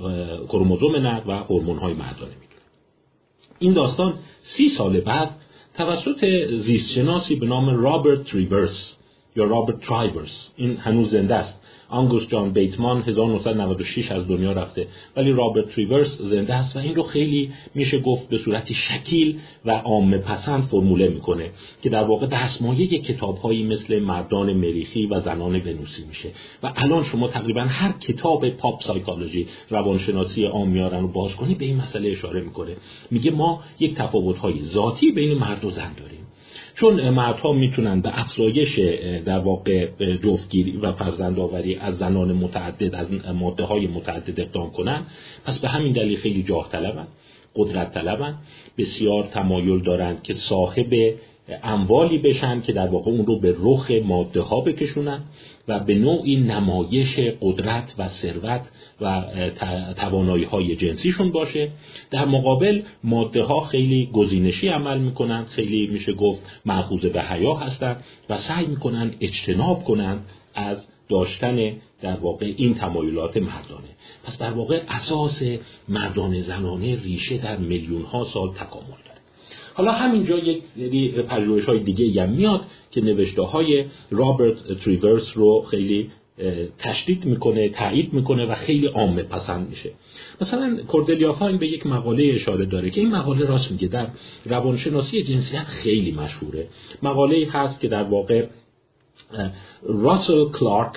کروموزوم 0.48 0.96
نر 0.96 1.20
و 1.26 1.32
های 1.74 1.94
مردانه 1.94 2.32
می‌دونه. 2.40 2.62
این 3.58 3.72
داستان 3.72 4.14
سی 4.42 4.68
سال 4.68 5.00
بعد 5.00 5.30
توسط 5.74 6.50
زیستشناسی 6.56 7.36
به 7.36 7.46
نام 7.46 7.82
رابرت 7.82 8.24
تریورس 8.24 8.96
یا 9.36 9.44
رابرت 9.44 9.80
ترایورس 9.80 10.50
این 10.56 10.76
هنوز 10.76 11.10
زنده 11.10 11.34
است. 11.34 11.60
آنگوس 11.88 12.28
جان 12.28 12.52
بیتمان 12.52 13.02
1996 13.02 14.12
از 14.12 14.28
دنیا 14.28 14.52
رفته 14.52 14.86
ولی 15.16 15.32
رابرت 15.32 15.68
تریورس 15.68 16.20
زنده 16.20 16.54
است 16.54 16.76
و 16.76 16.78
این 16.78 16.94
رو 16.94 17.02
خیلی 17.02 17.52
میشه 17.74 18.00
گفت 18.00 18.28
به 18.28 18.36
صورتی 18.36 18.74
شکیل 18.74 19.38
و 19.64 19.70
عام 19.70 20.18
پسند 20.18 20.62
فرموله 20.62 21.08
می‌کنه 21.08 21.50
که 21.82 21.88
در 21.88 22.04
واقع 22.04 22.26
دستمایه 22.26 22.86
کتاب 22.86 23.38
هایی 23.38 23.64
مثل 23.64 23.98
مردان 23.98 24.52
مریخی 24.52 25.06
و 25.06 25.20
زنان 25.20 25.54
ونوسی 25.54 26.04
میشه. 26.04 26.30
و 26.62 26.72
الان 26.76 27.04
شما 27.04 27.28
تقریبا 27.28 27.60
هر 27.60 27.92
کتاب 27.92 28.48
پاپ 28.48 28.82
سایکولوژی 28.82 29.46
روانشناسی 29.70 30.44
عام 30.44 30.68
میارن 30.68 31.00
رو 31.00 31.08
باز 31.08 31.36
کنی 31.36 31.54
به 31.54 31.64
این 31.64 31.76
مسئله 31.76 32.10
اشاره 32.10 32.40
می‌کنه. 32.40 32.76
میگه 33.10 33.30
ما 33.30 33.62
یک 33.80 33.94
تفاوت 33.94 34.38
های 34.38 34.62
ذاتی 34.62 35.12
بین 35.12 35.38
مرد 35.38 35.64
و 35.64 35.70
زن 35.70 35.92
داریم. 35.96 36.23
چون 36.74 37.10
مردها 37.10 37.52
می‌تونن 37.52 38.00
به 38.00 38.20
افزایش 38.20 38.78
در 39.24 39.38
واقع 39.38 39.88
جفتگیری 40.16 40.76
و 40.76 40.92
فرزندآوری 40.92 41.74
از 41.76 41.96
زنان 41.96 42.32
متعدد 42.32 42.94
از 42.94 43.12
ماده 43.34 43.64
های 43.64 43.86
متعدد 43.86 44.40
اقدام 44.40 44.70
کنن 44.70 45.06
پس 45.44 45.58
به 45.58 45.68
همین 45.68 45.92
دلیل 45.92 46.18
خیلی 46.18 46.42
جاه 46.42 46.68
طلبن 46.68 47.06
قدرت 47.56 47.94
طلبن 47.94 48.34
بسیار 48.78 49.22
تمایل 49.22 49.82
دارند 49.82 50.22
که 50.22 50.32
صاحب 50.32 51.14
اموالی 51.62 52.18
بشن 52.18 52.60
که 52.60 52.72
در 52.72 52.86
واقع 52.86 53.10
اون 53.10 53.26
رو 53.26 53.40
به 53.40 53.56
رخ 53.58 53.90
ماده 53.90 54.40
ها 54.40 54.60
بکشونن 54.60 55.22
و 55.68 55.80
به 55.80 55.94
نوعی 55.94 56.36
نمایش 56.36 57.20
قدرت 57.40 57.94
و 57.98 58.08
ثروت 58.08 58.72
و 59.00 59.24
توانایی 59.96 60.44
های 60.44 60.76
جنسیشون 60.76 61.32
باشه. 61.32 61.70
در 62.10 62.24
مقابل 62.24 62.82
ماده 63.04 63.42
ها 63.42 63.60
خیلی 63.60 64.10
گزینشی 64.12 64.68
عمل 64.68 64.98
می‌کنن. 64.98 65.44
خیلی 65.44 65.86
میشه 65.86 66.12
گفت 66.12 66.42
معخوض 66.64 67.06
به 67.06 67.22
حیا 67.22 67.54
هستند 67.54 68.04
و 68.30 68.36
سعی 68.36 68.66
می‌کنن 68.66 69.14
اجتناب 69.20 69.84
کنند 69.84 70.26
از 70.54 70.86
داشتن 71.08 71.72
در 72.00 72.16
واقع 72.16 72.52
این 72.56 72.74
تمایلات 72.74 73.36
مردانه. 73.36 73.88
پس 74.24 74.38
در 74.38 74.50
واقع 74.50 74.80
اساس 74.88 75.42
مردان 75.88 76.40
زنانه 76.40 77.02
ریشه 77.02 77.38
در 77.38 77.56
میلیون 77.56 78.02
ها 78.02 78.24
سال 78.24 78.52
تکامل 78.52 78.98
داره. 79.06 79.13
حالا 79.74 79.92
همینجا 79.92 80.38
یک 80.38 80.64
سری 80.64 81.08
پژوهش 81.08 81.64
های 81.64 81.78
دیگه 81.78 82.22
هم 82.22 82.30
میاد 82.30 82.60
که 82.90 83.00
نوشته 83.00 83.42
های 83.42 83.84
رابرت 84.10 84.72
تریورس 84.72 85.36
رو 85.36 85.62
خیلی 85.62 86.10
تشدید 86.78 87.24
می‌کنه 87.24 87.68
تایید 87.68 88.12
می‌کنه 88.12 88.46
و 88.46 88.54
خیلی 88.54 88.86
عامه 88.86 89.22
پسند 89.22 89.70
میشه. 89.70 89.90
مثلا 90.40 90.76
کوردلیا 90.88 91.32
فاین 91.32 91.56
به 91.56 91.66
یک 91.66 91.86
مقاله 91.86 92.32
اشاره 92.34 92.64
داره 92.64 92.90
که 92.90 93.00
این 93.00 93.10
مقاله 93.10 93.46
راست 93.46 93.72
میگه 93.72 93.88
در 93.88 94.06
روانشناسی 94.44 95.22
جنسیت 95.22 95.64
خیلی 95.64 96.12
مشهوره. 96.12 96.68
مقاله 97.02 97.48
هست 97.52 97.80
که 97.80 97.88
در 97.88 98.02
واقع 98.02 98.46
راسل 99.82 100.48
کلارک 100.48 100.92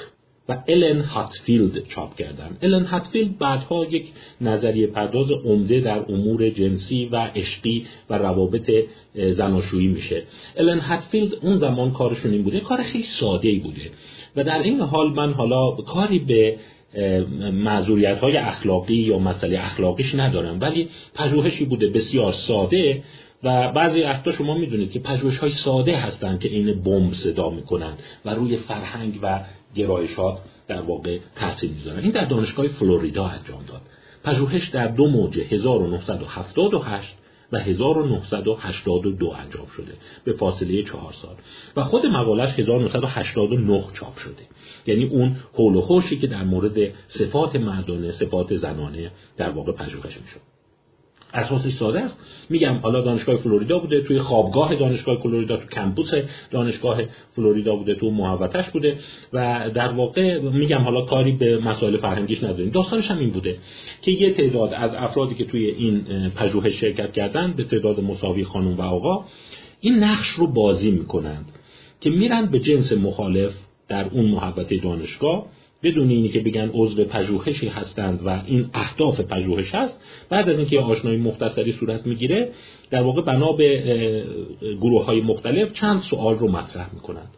و 0.49 0.63
الن 0.67 1.01
هاتفیلد 1.01 1.87
چاپ 1.87 2.15
کردن. 2.15 2.57
الن 2.61 2.85
هاتفیلد 2.85 3.37
بعدها 3.37 3.85
یک 3.85 4.11
نظریه 4.41 4.87
پرداز 4.87 5.31
عمده 5.31 5.79
در 5.79 6.05
امور 6.09 6.49
جنسی 6.49 7.05
و 7.05 7.15
عشقی 7.15 7.85
و 8.09 8.17
روابط 8.17 8.71
زناشویی 9.15 9.87
میشه. 9.87 10.23
الن 10.57 10.79
هاتفیلد 10.79 11.35
اون 11.41 11.57
زمان 11.57 11.91
کارشون 11.91 12.31
این 12.31 12.43
بوده 12.43 12.59
کار 12.59 12.81
خیلی 12.81 13.03
ساده 13.03 13.49
ای 13.49 13.59
بوده. 13.59 13.91
و 14.35 14.43
در 14.43 14.61
این 14.61 14.81
حال 14.81 15.13
من 15.13 15.33
حالا 15.33 15.71
کاری 15.71 16.19
به 16.19 16.57
معذوریت 17.53 18.17
های 18.19 18.37
اخلاقی 18.37 18.95
یا 18.95 19.19
مسئله 19.19 19.59
اخلاقیش 19.59 20.15
ندارم 20.15 20.59
ولی 20.61 20.89
پژوهشی 21.15 21.65
بوده 21.65 21.87
بسیار 21.87 22.31
ساده 22.31 23.03
و 23.43 23.71
بعضی 23.71 24.01
وقتا 24.01 24.31
شما 24.31 24.57
می‌دونید 24.57 24.91
که 24.91 24.99
پژوهش 24.99 25.37
های 25.37 25.51
ساده 25.51 25.97
هستند 25.97 26.39
که 26.39 26.49
این 26.49 26.81
بمب 26.81 27.13
صدا 27.13 27.49
می‌کنن 27.49 27.93
و 28.25 28.29
روی 28.29 28.57
فرهنگ 28.57 29.19
و 29.21 29.39
گرایشات 29.75 30.39
در 30.67 30.81
واقع 30.81 31.19
تاثیر 31.35 31.71
می‌ذارن 31.71 31.99
این 31.99 32.11
در 32.11 32.25
دانشگاه 32.25 32.67
فلوریدا 32.67 33.25
انجام 33.25 33.63
داد. 33.67 33.81
پژوهش 34.23 34.67
در 34.67 34.87
دو 34.87 35.07
موجه 35.07 35.43
1978 35.43 37.17
و 37.51 37.59
1982 37.59 39.29
انجام 39.29 39.67
شده 39.67 39.93
به 40.23 40.33
فاصله 40.33 40.83
چهار 40.83 41.13
سال. 41.13 41.35
و 41.75 41.83
خود 41.83 42.05
مقالش 42.05 42.59
1989 42.59 43.83
چاپ 43.93 44.17
شده. 44.17 44.47
یعنی 44.85 45.03
اون 45.03 45.35
حول 45.53 45.75
و 45.75 46.01
که 46.01 46.27
در 46.27 46.43
مورد 46.43 46.93
صفات 47.07 47.55
مردانه 47.55 48.11
صفات 48.11 48.55
زنانه 48.55 49.11
در 49.37 49.49
واقع 49.49 49.71
پژوهش 49.71 50.17
می‌شد. 50.17 50.46
اساسش 51.33 51.71
ساده 51.71 51.99
است. 51.99 52.25
میگم 52.49 52.77
حالا 52.77 53.01
دانشگاه 53.01 53.35
فلوریدا 53.35 53.79
بوده 53.79 54.01
توی 54.01 54.19
خوابگاه 54.19 54.75
دانشگاه 54.75 55.17
فلوریدا 55.19 55.57
تو 55.57 55.67
کمپوس 55.67 56.13
دانشگاه 56.51 57.01
فلوریدا 57.29 57.75
بوده 57.75 57.95
تو 57.95 58.11
محوطش 58.11 58.69
بوده 58.69 58.97
و 59.33 59.69
در 59.73 59.87
واقع 59.87 60.39
میگم 60.39 60.81
حالا 60.81 61.01
کاری 61.01 61.31
به 61.31 61.57
مسائل 61.57 61.97
فرهنگیش 61.97 62.43
نداریم. 62.43 62.69
داستانش 62.69 63.11
هم 63.11 63.19
این 63.19 63.29
بوده 63.29 63.57
که 64.01 64.11
یه 64.11 64.31
تعداد 64.31 64.73
از 64.73 64.93
افرادی 64.93 65.35
که 65.35 65.45
توی 65.45 65.65
این 65.65 66.05
پژوهش 66.35 66.73
شرکت 66.73 67.11
کردن 67.11 67.53
به 67.57 67.63
تعداد 67.63 67.99
مساوی 67.99 68.43
خانم 68.43 68.75
و 68.75 68.81
آقا 68.81 69.25
این 69.81 70.03
نقش 70.03 70.27
رو 70.27 70.47
بازی 70.47 70.91
می‌کنند 70.91 71.51
که 72.01 72.09
میرن 72.09 72.45
به 72.45 72.59
جنس 72.59 72.93
مخالف 72.93 73.53
در 73.87 74.07
اون 74.11 74.25
محبت 74.25 74.73
دانشگاه 74.73 75.45
بدون 75.83 76.09
اینی 76.09 76.29
که 76.29 76.39
بگن 76.39 76.69
عضو 76.73 77.03
پژوهشی 77.05 77.67
هستند 77.67 78.21
و 78.25 78.41
این 78.45 78.69
اهداف 78.73 79.21
پژوهش 79.21 79.75
هست 79.75 80.01
بعد 80.29 80.49
از 80.49 80.57
اینکه 80.57 80.79
آشنایی 80.79 81.17
مختصری 81.17 81.71
صورت 81.71 82.07
می‌گیره 82.07 82.51
در 82.89 83.01
واقع 83.01 83.21
بنا 83.21 83.51
به 83.51 84.25
گروه 84.81 85.05
های 85.05 85.21
مختلف 85.21 85.73
چند 85.73 85.99
سوال 85.99 86.35
رو 86.35 86.51
مطرح 86.51 86.93
می‌کنند. 86.93 87.29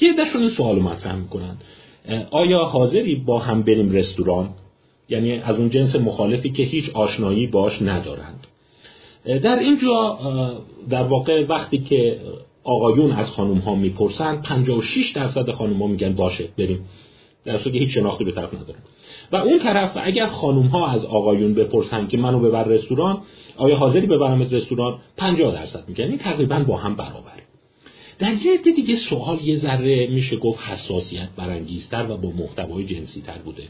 یه 0.00 0.12
دشون 0.12 0.40
این 0.40 0.50
سوال 0.50 0.76
رو 0.76 0.82
مطرح 0.82 1.16
می‌کنند. 1.16 1.64
آیا 2.30 2.58
حاضری 2.58 3.14
با 3.14 3.38
هم 3.38 3.62
بریم 3.62 3.92
رستوران؟ 3.92 4.50
یعنی 5.08 5.32
از 5.32 5.58
اون 5.58 5.70
جنس 5.70 5.96
مخالفی 5.96 6.50
که 6.50 6.62
هیچ 6.62 6.90
آشنایی 6.90 7.46
باش 7.46 7.82
ندارند. 7.82 8.46
در 9.24 9.58
اینجا 9.58 10.18
در 10.90 11.02
واقع 11.02 11.44
وقتی 11.48 11.78
که 11.78 12.20
آقایون 12.64 13.12
از 13.12 13.30
خانوم 13.30 13.58
ها 13.58 13.74
می‌پرسند 13.74 14.42
56 14.42 15.10
درصد 15.10 15.50
خانوم 15.50 15.82
ها 15.82 15.86
میگن 15.86 16.12
باشه 16.12 16.48
بریم. 16.58 16.84
در 17.44 17.58
صورتی 17.58 17.78
هیچ 17.78 17.94
شناختی 17.94 18.24
به 18.24 18.32
طرف 18.32 18.54
ندارن 18.54 18.78
و 19.32 19.36
اون 19.36 19.58
طرف 19.58 19.98
اگر 20.02 20.26
خانوم 20.26 20.66
ها 20.66 20.90
از 20.90 21.04
آقایون 21.04 21.54
بپرسن 21.54 22.06
که 22.06 22.16
منو 22.16 22.40
ببر 22.40 22.64
رستوران 22.64 23.22
آیا 23.56 23.76
حاضری 23.76 24.06
ببرمت 24.06 24.52
رستوران؟ 24.52 24.98
50 25.16 25.52
درصد 25.52 25.84
میگن. 25.88 26.04
این 26.04 26.18
تقریبا 26.18 26.58
با 26.58 26.76
هم 26.76 26.94
برابره 26.94 27.42
در 28.18 28.32
یه 28.32 28.54
عده 28.54 28.70
دیگه 28.70 28.94
سوال 28.94 29.38
یه 29.44 29.56
ذره 29.56 30.06
میشه 30.06 30.36
گفت 30.36 30.68
حساسیت 30.68 31.28
برانگیزتر 31.36 32.06
و 32.10 32.16
با 32.16 32.30
محتوای 32.30 32.84
جنسی 32.84 33.20
تر 33.20 33.38
بوده. 33.38 33.62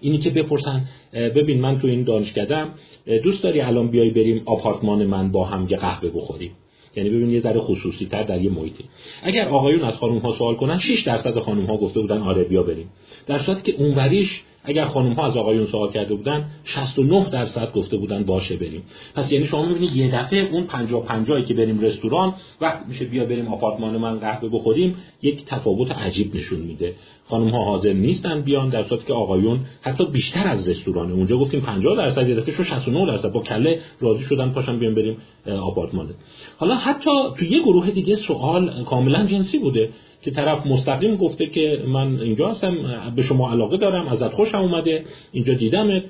اینی 0.00 0.18
که 0.18 0.30
بپرسن 0.30 0.84
ببین 1.12 1.60
من 1.60 1.80
تو 1.80 1.86
این 1.86 2.04
دانشکدم 2.04 2.74
دوست 3.22 3.42
داری 3.42 3.60
الان 3.60 3.88
بیای 3.88 4.10
بریم 4.10 4.42
آپارتمان 4.44 5.06
من 5.06 5.32
با 5.32 5.44
هم 5.44 5.66
یه 5.70 5.76
قهوه 5.76 6.10
بخوریم؟ 6.10 6.50
یعنی 6.98 7.10
ببین 7.10 7.30
یه 7.30 7.40
ذره 7.40 7.60
خصوصی 7.60 8.06
تر 8.06 8.22
در 8.22 8.42
یه 8.42 8.50
محیطی. 8.50 8.84
اگر 9.22 9.48
آقایون 9.48 9.84
از 9.84 9.96
خانم 9.96 10.18
ها 10.18 10.32
سوال 10.32 10.54
کنن 10.54 10.78
6 10.78 11.02
درصد 11.02 11.38
خانم 11.38 11.66
ها 11.66 11.76
گفته 11.76 12.00
بودن 12.00 12.18
آره 12.18 12.44
بیا 12.44 12.62
بریم. 12.62 12.90
در 13.26 13.38
صورتی 13.38 13.72
که 13.72 13.82
اونوریش 13.82 14.42
اگر 14.68 14.84
خانم 14.84 15.12
ها 15.12 15.26
از 15.26 15.36
آقایون 15.36 15.66
سوال 15.66 15.90
کرده 15.90 16.14
بودن 16.14 16.50
69 16.64 17.30
درصد 17.30 17.72
گفته 17.72 17.96
بودن 17.96 18.24
باشه 18.24 18.56
بریم. 18.56 18.82
پس 19.14 19.32
یعنی 19.32 19.46
شما 19.46 19.66
می‌بینید 19.66 19.96
یه 19.96 20.10
دفعه 20.10 20.48
اون 20.52 20.64
50 20.64 21.04
50 21.04 21.42
که 21.42 21.54
بریم 21.54 21.80
رستوران 21.80 22.34
وقت 22.60 22.86
میشه 22.88 23.04
بیا 23.04 23.24
بریم 23.24 23.48
آپارتمان 23.48 23.96
من 23.96 24.18
قهوه 24.18 24.48
بخوریم 24.48 24.96
یک 25.22 25.44
تفاوت 25.44 25.92
عجیب 25.92 26.36
نشون 26.36 26.60
میده. 26.60 26.94
خانم 27.24 27.50
ها 27.50 27.64
حاضر 27.64 27.92
نیستن 27.92 28.40
بیان 28.40 28.68
در 28.68 28.82
صورتی 28.82 29.06
که 29.06 29.12
آقایون 29.12 29.60
حتی 29.80 30.04
بیشتر 30.04 30.48
از 30.48 30.68
رستوران 30.68 31.12
اونجا 31.12 31.36
گفتیم 31.36 31.60
50 31.60 31.96
درصد 31.96 32.28
یه 32.28 32.34
دفعه 32.34 32.54
شو 32.54 32.64
69 32.64 33.06
درصد. 33.06 33.32
با 33.32 33.40
کله 33.40 33.80
راضی 34.00 34.24
شدن 34.24 34.50
پاشن 34.50 34.78
بیان 34.78 34.94
بریم 34.94 35.16
آپارتمان 35.46 36.10
حالا 36.58 36.74
حتی 36.74 37.10
تو 37.38 37.44
یه 37.44 37.62
گروه 37.62 37.90
دیگه 37.90 38.14
سوال 38.14 38.84
کاملا 38.84 39.24
جنسی 39.24 39.58
بوده. 39.58 39.90
که 40.22 40.30
طرف 40.30 40.66
مستقیم 40.66 41.16
گفته 41.16 41.46
که 41.46 41.82
من 41.86 42.20
اینجا 42.20 42.48
هستم 42.48 42.74
به 43.16 43.22
شما 43.22 43.50
علاقه 43.50 43.76
دارم 43.76 44.08
ازت 44.08 44.32
خوشم 44.32 44.58
اومده 44.58 45.04
اینجا 45.32 45.54
دیدمت 45.54 46.02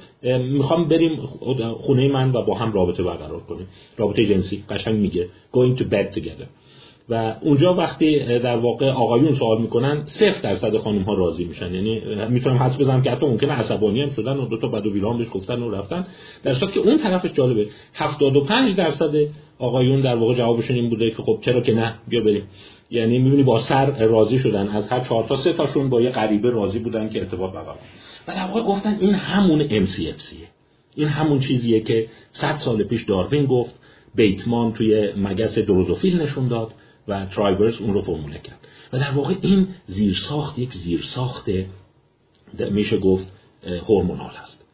می‌خوام 0.53 0.89
بریم 0.89 1.17
خونه 1.77 2.09
من 2.09 2.33
و 2.33 2.43
با 2.43 2.55
هم 2.55 2.73
رابطه 2.73 3.03
برقرار 3.03 3.41
کنیم. 3.41 3.67
رابطه 3.97 4.25
جنسی 4.25 4.65
قشنگ 4.69 4.97
میگه 4.97 5.29
going 5.53 5.79
to 5.79 5.83
bed 5.83 6.19
together. 6.19 6.47
و 7.11 7.35
اونجا 7.43 7.75
وقتی 7.75 8.39
در 8.39 8.57
واقع 8.57 8.91
آقایون 8.91 9.35
سوال 9.35 9.61
می‌کنن 9.61 10.03
صفر 10.07 10.51
درصد 10.51 10.77
خانم 10.77 11.03
ها 11.03 11.15
راضی 11.15 11.45
میشن. 11.45 11.75
یعنی 11.75 12.01
می‌تونم 12.29 12.57
حدس 12.57 12.81
بزنم 12.81 13.03
که 13.03 13.11
حتی 13.11 13.27
ممکنه 13.27 13.53
عصبانی 13.53 14.03
هم 14.03 14.11
شدن 14.11 14.37
و 14.37 14.47
دو 14.47 14.57
تا 14.57 14.69
بد 14.69 14.87
و 14.87 14.91
بیرام 14.91 15.19
بهش 15.19 15.29
گفتن 15.33 15.63
و 15.63 15.71
رفتن. 15.71 16.07
در 16.43 16.55
صورتی 16.55 16.75
که 16.75 16.81
اون 16.81 16.97
طرفش 16.97 17.33
جالبه. 17.33 17.67
75 17.95 18.77
درصد 18.77 19.15
آقایون 19.59 20.01
در 20.01 20.15
واقع 20.15 20.35
جوابشون 20.35 20.77
این 20.77 20.91
بوده 20.91 21.11
که 21.11 21.23
خب 21.23 21.39
چرا 21.41 21.61
که 21.61 21.75
نه 21.75 21.95
بیا 22.09 22.21
بریم. 22.21 22.43
یعنی 22.91 23.19
می‌بینی 23.19 23.43
با 23.43 23.59
سر 23.59 24.07
راضی 24.07 24.39
شدن. 24.39 24.69
از 24.69 24.89
هر 24.89 25.01
چهار 25.01 25.25
تا 25.29 25.37
سه 25.37 25.53
تاشون 25.53 25.89
با 25.89 26.01
یه 26.01 26.11
غریبه 26.11 26.51
راضی 26.51 26.79
بودن 26.79 27.09
که 27.09 27.19
ارتباط 27.19 27.53
برقرار 27.53 27.79
و 28.29 28.35
در 28.35 28.47
واقع 28.47 28.61
گفتن 28.61 28.99
این 29.01 29.15
همون 29.15 29.69
MCFCه 29.87 30.37
این 30.95 31.09
همون 31.09 31.39
چیزیه 31.41 31.81
که 31.81 32.09
100 32.31 32.57
سال 32.57 32.83
پیش 32.83 33.03
داروین 33.03 33.47
گفت 33.47 33.75
بیتمان 34.15 34.73
توی 34.73 35.13
مگس 35.17 35.59
دروزوفیل 35.59 36.23
نشون 36.23 36.49
داد 36.49 36.75
و 37.09 37.27
ترایورز 37.27 37.81
اون 37.81 37.95
رو 37.95 38.01
فرموله 38.01 38.39
کرد. 38.39 38.59
و 38.93 38.99
در 38.99 39.11
واقع 39.11 39.35
این 39.43 39.69
زیرساخت 39.87 40.59
یک 40.59 40.75
زیرساخت 40.75 41.51
میشه 42.71 42.99
گفت 42.99 43.33
هورمونال 43.89 44.31
هست. 44.31 44.65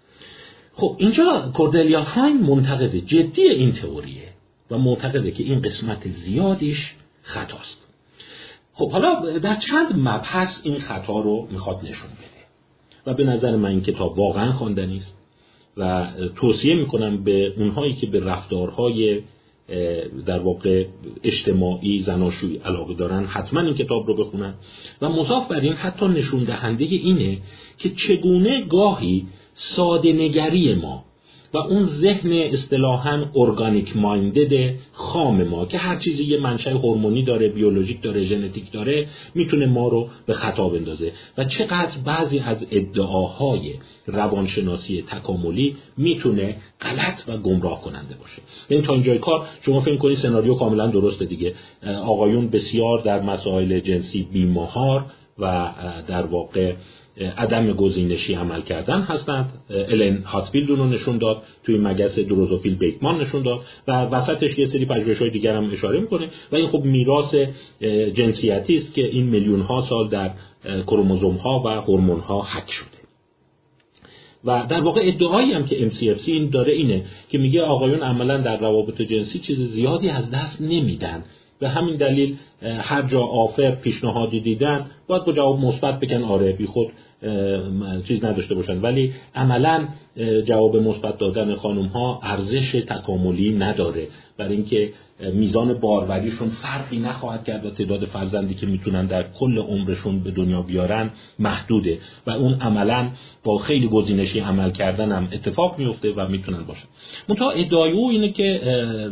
خب 0.73 0.97
اینجا 0.99 1.51
کوردلیا 1.55 2.03
فاین 2.03 2.41
منتقد 2.41 2.97
جدی 2.97 3.43
این 3.43 3.73
تئوریه 3.73 4.29
و 4.71 4.79
معتقده 4.79 5.31
که 5.31 5.45
این 5.45 5.63
قسمت 5.63 6.09
زیادیش 6.09 6.95
خطاست. 7.23 7.89
خب 8.75 8.91
حالا 8.91 9.39
در 9.39 9.55
چند 9.55 9.97
مبحث 9.97 10.61
این 10.63 10.79
خطا 10.79 11.21
رو 11.21 11.49
می‌خواد 11.51 11.81
نشون 11.83 12.11
بده. 12.11 12.45
و 13.07 13.15
به 13.15 13.25
نظر 13.25 13.57
من 13.57 13.69
این 13.69 13.83
کتاب 13.83 14.19
واقعا 14.19 14.53
خواندنی 14.53 14.97
است 14.97 15.19
و 15.77 16.07
توصیه 16.37 16.75
می‌کنم 16.75 17.25
به 17.25 17.55
اونهایی 17.57 17.95
که 17.95 18.07
به 18.07 18.21
رفتارهای 18.21 19.23
در 20.27 20.39
واقع 20.39 20.87
اجتماعی 21.25 21.99
زناشویی 21.99 22.57
علاقه 22.57 22.95
دارن 22.95 23.25
حتما 23.25 23.61
این 23.61 23.75
کتاب 23.75 24.07
رو 24.07 24.15
بخونن. 24.15 24.55
و 25.03 25.09
مضاف 25.09 25.49
بر 25.49 25.61
این 25.61 25.73
حتی 25.73 26.09
نشون 26.09 26.45
دهنده 26.45 26.85
اینه 26.85 27.39
که 27.79 27.91
چگونه 27.91 28.61
گاهی 28.61 29.27
ساده 29.55 30.13
نگری 30.13 30.75
ما 30.75 31.05
و 31.55 31.59
اون 31.59 31.85
ذهن 31.85 32.33
اصطلاحا 32.33 33.25
ارگانیک 33.37 33.97
مایندد 33.97 34.75
خام 34.93 35.45
ما 35.45 35.67
که 35.67 35.79
هر 35.79 35.97
چیزی 35.97 36.25
یه 36.25 36.41
منشأ 36.41 36.71
هورمونی 36.71 37.23
داره 37.23 37.49
بیولوژیک 37.49 38.03
داره 38.03 38.23
ژنتیک 38.23 38.73
داره 38.73 39.07
می‌تونه 39.35 39.67
ما 39.67 39.89
رو 39.89 40.09
به 40.27 40.33
خطا 40.33 40.69
بندازه. 40.69 41.13
و 41.39 41.45
چقدر 41.45 41.99
بعضی 42.05 42.39
از 42.39 42.67
ادعاهای 42.71 43.75
روانشناسی 44.07 45.03
تکاملی 45.03 45.77
می‌تونه 45.97 46.57
غلط 46.81 47.23
و 47.29 47.37
گمراه 47.37 47.83
کننده 47.83 48.15
باشه. 48.15 48.43
این 48.43 48.77
یعنی 48.77 48.87
تا 48.87 48.93
اینجای 48.93 49.19
کار 49.19 49.47
شما 49.61 49.81
فکر 49.81 49.97
کنید 49.97 50.17
سناریو 50.17 50.55
کاملا 50.55 50.87
درسته 50.87 51.25
دیگه. 51.25 51.55
آقایون 51.87 52.49
بسیار 52.49 53.03
در 53.03 53.23
مسائل 53.23 53.81
جنسی 53.81 54.29
بیمهار 54.33 55.05
و 55.39 55.71
در 56.07 56.23
واقع 56.23 56.75
عدم 57.17 57.73
گزینشی 57.73 58.35
عمل 58.35 58.61
کردن 58.61 59.01
هستند. 59.03 59.53
الن 59.71 60.23
هاتفیلد 60.23 60.71
رو 60.71 60.87
نشون 60.87 61.19
داد 61.19 61.43
توی 61.65 61.79
مگس 61.79 62.19
دروزوفیل 62.19 62.75
بیکمان 62.75 63.21
نشون 63.21 63.43
داد 63.43 63.61
و 63.89 63.93
وسطش 63.93 64.59
یه 64.59 64.67
سری 64.67 64.85
پژوهش 64.85 65.19
های 65.19 65.31
دیگر 65.31 65.57
هم 65.57 65.71
اشاره 65.71 66.01
می‌کنه. 66.01 66.29
و 66.53 66.57
این 66.57 66.67
خب 66.67 66.85
میراث 66.85 67.35
جنسیتی 68.15 68.77
است 68.77 68.95
که 68.95 69.07
این 69.07 69.27
میلیون 69.27 69.61
ها 69.61 69.81
سال 69.81 70.09
در 70.09 70.31
کروموزوم 70.87 71.35
ها 71.37 71.63
و 71.65 71.69
هورمون 71.69 72.21
ها 72.21 72.43
حک 72.43 72.71
شده. 72.71 72.89
و 74.45 74.67
در 74.69 74.81
واقع 74.81 75.01
ادعایی 75.05 75.53
هم 75.53 75.65
که 75.65 75.91
MCFC 75.91 76.29
این 76.29 76.51
داره 76.51 76.73
اینه 76.73 77.05
که 77.29 77.39
میگه 77.39 77.63
آقایون 77.63 78.01
عملا 78.01 78.37
در 78.39 78.57
روابط 78.57 79.03
جنسی 79.03 79.39
چیز 79.39 79.59
زیادی 79.59 80.09
از 80.09 80.31
دست 80.31 80.63
نمیدن. 80.63 81.25
به 81.59 81.69
همین 81.69 81.97
دلیل 81.97 82.37
هر 82.63 83.03
جا 83.03 83.21
آفر 83.21 83.71
پیشنهادی 83.71 84.41
دیدن 84.41 84.91
باید 85.07 85.25
با 85.25 85.33
جواب 85.33 85.61
مثبت 85.61 86.01
بکن 86.01 86.23
آره 86.23 86.53
بی 86.53 86.67
خود 86.67 86.89
چیز 88.05 88.25
نداشته 88.25 88.55
باشن. 88.55 88.81
ولی 88.81 89.13
عملا 89.35 89.89
جواب 90.45 90.77
مثبت 90.77 91.19
دادن 91.19 91.55
خانم 91.55 91.87
ها 91.87 92.21
ارزش 92.23 92.73
تکاملی 92.73 93.53
نداره. 93.53 94.09
برای 94.37 94.57
اینکه 94.57 94.93
میزان 95.35 95.75
باروریشون 95.75 96.49
فرقی 96.49 96.99
نخواهد 96.99 97.45
کرد 97.45 97.67
و 97.67 97.71
تعداد 97.71 98.05
فرزندی 98.05 98.55
که 98.55 98.67
می‌تونن 98.67 99.05
در 99.05 99.31
کل 99.33 99.59
عمرشون 99.59 100.21
به 100.21 100.31
دنیا 100.31 100.63
بیارن 100.63 101.11
محدوده. 101.39 101.99
و 102.27 102.31
اون 102.31 102.55
عملا 102.55 103.11
با 103.45 103.59
خیلی 103.59 103.89
گزینشی 103.89 104.41
عمل 104.41 104.71
کردن 104.71 105.13
هم 105.13 105.29
اتفاق 105.33 105.79
میفته 105.79 106.13
و 106.13 106.29
می‌تونن 106.29 106.65
باشن. 106.65 106.87
منتها 107.29 107.51
ادعای 107.51 107.93
او 107.93 108.11
اینه 108.11 108.33
که 108.33 108.61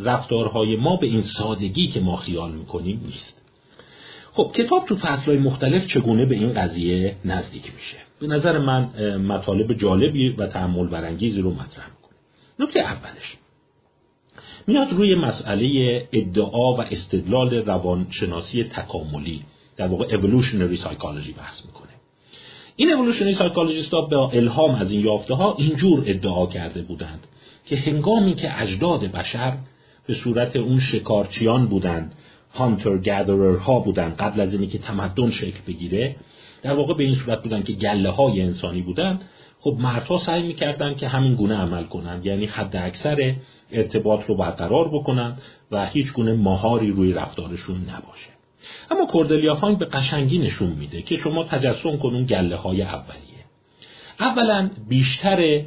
رفتارهای 0.05 0.77
ما 0.77 0.97
به 0.97 1.07
این 1.07 1.21
سادگی 1.21 1.87
که 1.87 2.01
ما 2.01 2.17
خیال 2.17 2.53
می‌کنیم 2.53 3.01
نیست. 3.05 3.42
خب 4.35 4.53
کتاب 4.55 4.87
تو 4.87 4.97
فصلهای 4.97 5.39
مختلف 5.39 5.87
چگونه 5.87 6.27
به 6.27 6.35
این 6.35 6.53
قضیه 6.53 7.17
نزدیک 7.25 7.73
میشه؟ 7.75 7.97
به 8.21 8.27
نظر 8.27 8.59
من 8.59 9.17
مطالب 9.17 9.73
جالبی 9.73 10.29
و 10.29 10.47
تحمل 10.47 10.87
برانگیزی 10.87 11.41
رو 11.41 11.51
مطرح 11.51 11.87
می‌کنه. 11.87 12.19
نکته 12.59 12.81
اولش. 12.81 13.37
میاد 14.67 14.93
روی 14.93 15.15
مسئله 15.15 16.09
ادعا 16.13 16.75
و 16.75 16.81
استدلال 16.81 17.55
روانشناسی 17.55 18.65
تکاملی 18.65 19.43
در 19.77 19.87
واقع 19.87 20.09
evolutionary 20.09 20.79
psychology 20.79 21.39
بحث 21.39 21.67
می‌کنه. 21.67 21.93
این 22.77 22.91
evolutionary 22.91 23.39
psychologists 23.39 24.09
به 24.11 24.19
الهام 24.19 24.75
از 24.75 24.93
این 24.93 25.01
یافته 25.01 25.35
ها 25.35 25.57
اینجور 25.59 26.03
ادعا 26.07 26.47
کرده 26.47 26.83
بودند 26.83 27.27
که 27.67 27.77
هنگامی 27.77 28.35
که 28.35 28.63
اجداد 28.63 29.01
بشر 29.01 29.59
به 30.07 30.15
صورت 30.15 30.57
اون 30.57 30.79
شکارچیان 30.79 31.67
بودند 31.67 32.15
هانتر 32.55 32.99
گدرر 32.99 33.57
ها 33.57 33.81
بودن 33.81 34.15
قبل 34.19 34.41
از 34.41 34.55
اینکه 34.55 34.79
تمدن 34.79 35.31
شکل 35.31 35.61
بگیره 35.67 36.17
در 36.63 36.73
واقع 36.73 36.95
به 36.95 37.05
این 37.05 37.15
صورت 37.15 37.43
بودن 37.43 37.63
که 37.63 37.73
گله 37.73 38.11
های 38.11 38.43
انسانی 38.43 38.83
بودن. 38.83 39.21
خب 39.59 39.77
مردها 39.81 40.19
سعی 40.19 40.43
می‌کردن 40.43 40.95
که 40.95 41.09
همین 41.09 41.35
گونه 41.35 41.57
عمل 41.57 41.85
کنند 41.85 42.27
یعنی 42.27 42.47
حد 42.47 42.77
اکثر 42.77 43.35
ارتباط 43.73 44.25
رو 44.25 44.37
برقرار 44.37 44.89
بکنن 44.89 45.37
و 45.71 45.87
هیچ 45.87 46.13
گونه 46.13 46.33
مهاری 46.33 46.91
روی 46.91 47.13
رفتارشون 47.13 47.77
نباشه. 47.77 48.31
اما 48.91 49.07
کوردلیافان 49.07 49.75
به 49.75 49.85
قشنگی 49.85 50.39
نشون 50.39 50.73
میده 50.73 51.03
که 51.03 51.17
شما 51.17 51.45
تجسم 51.45 51.97
کنون 51.97 52.25
گله 52.25 52.57
های 52.57 52.83
اولیه. 52.83 53.45
اولا 54.21 54.71
بیشتر 54.89 55.63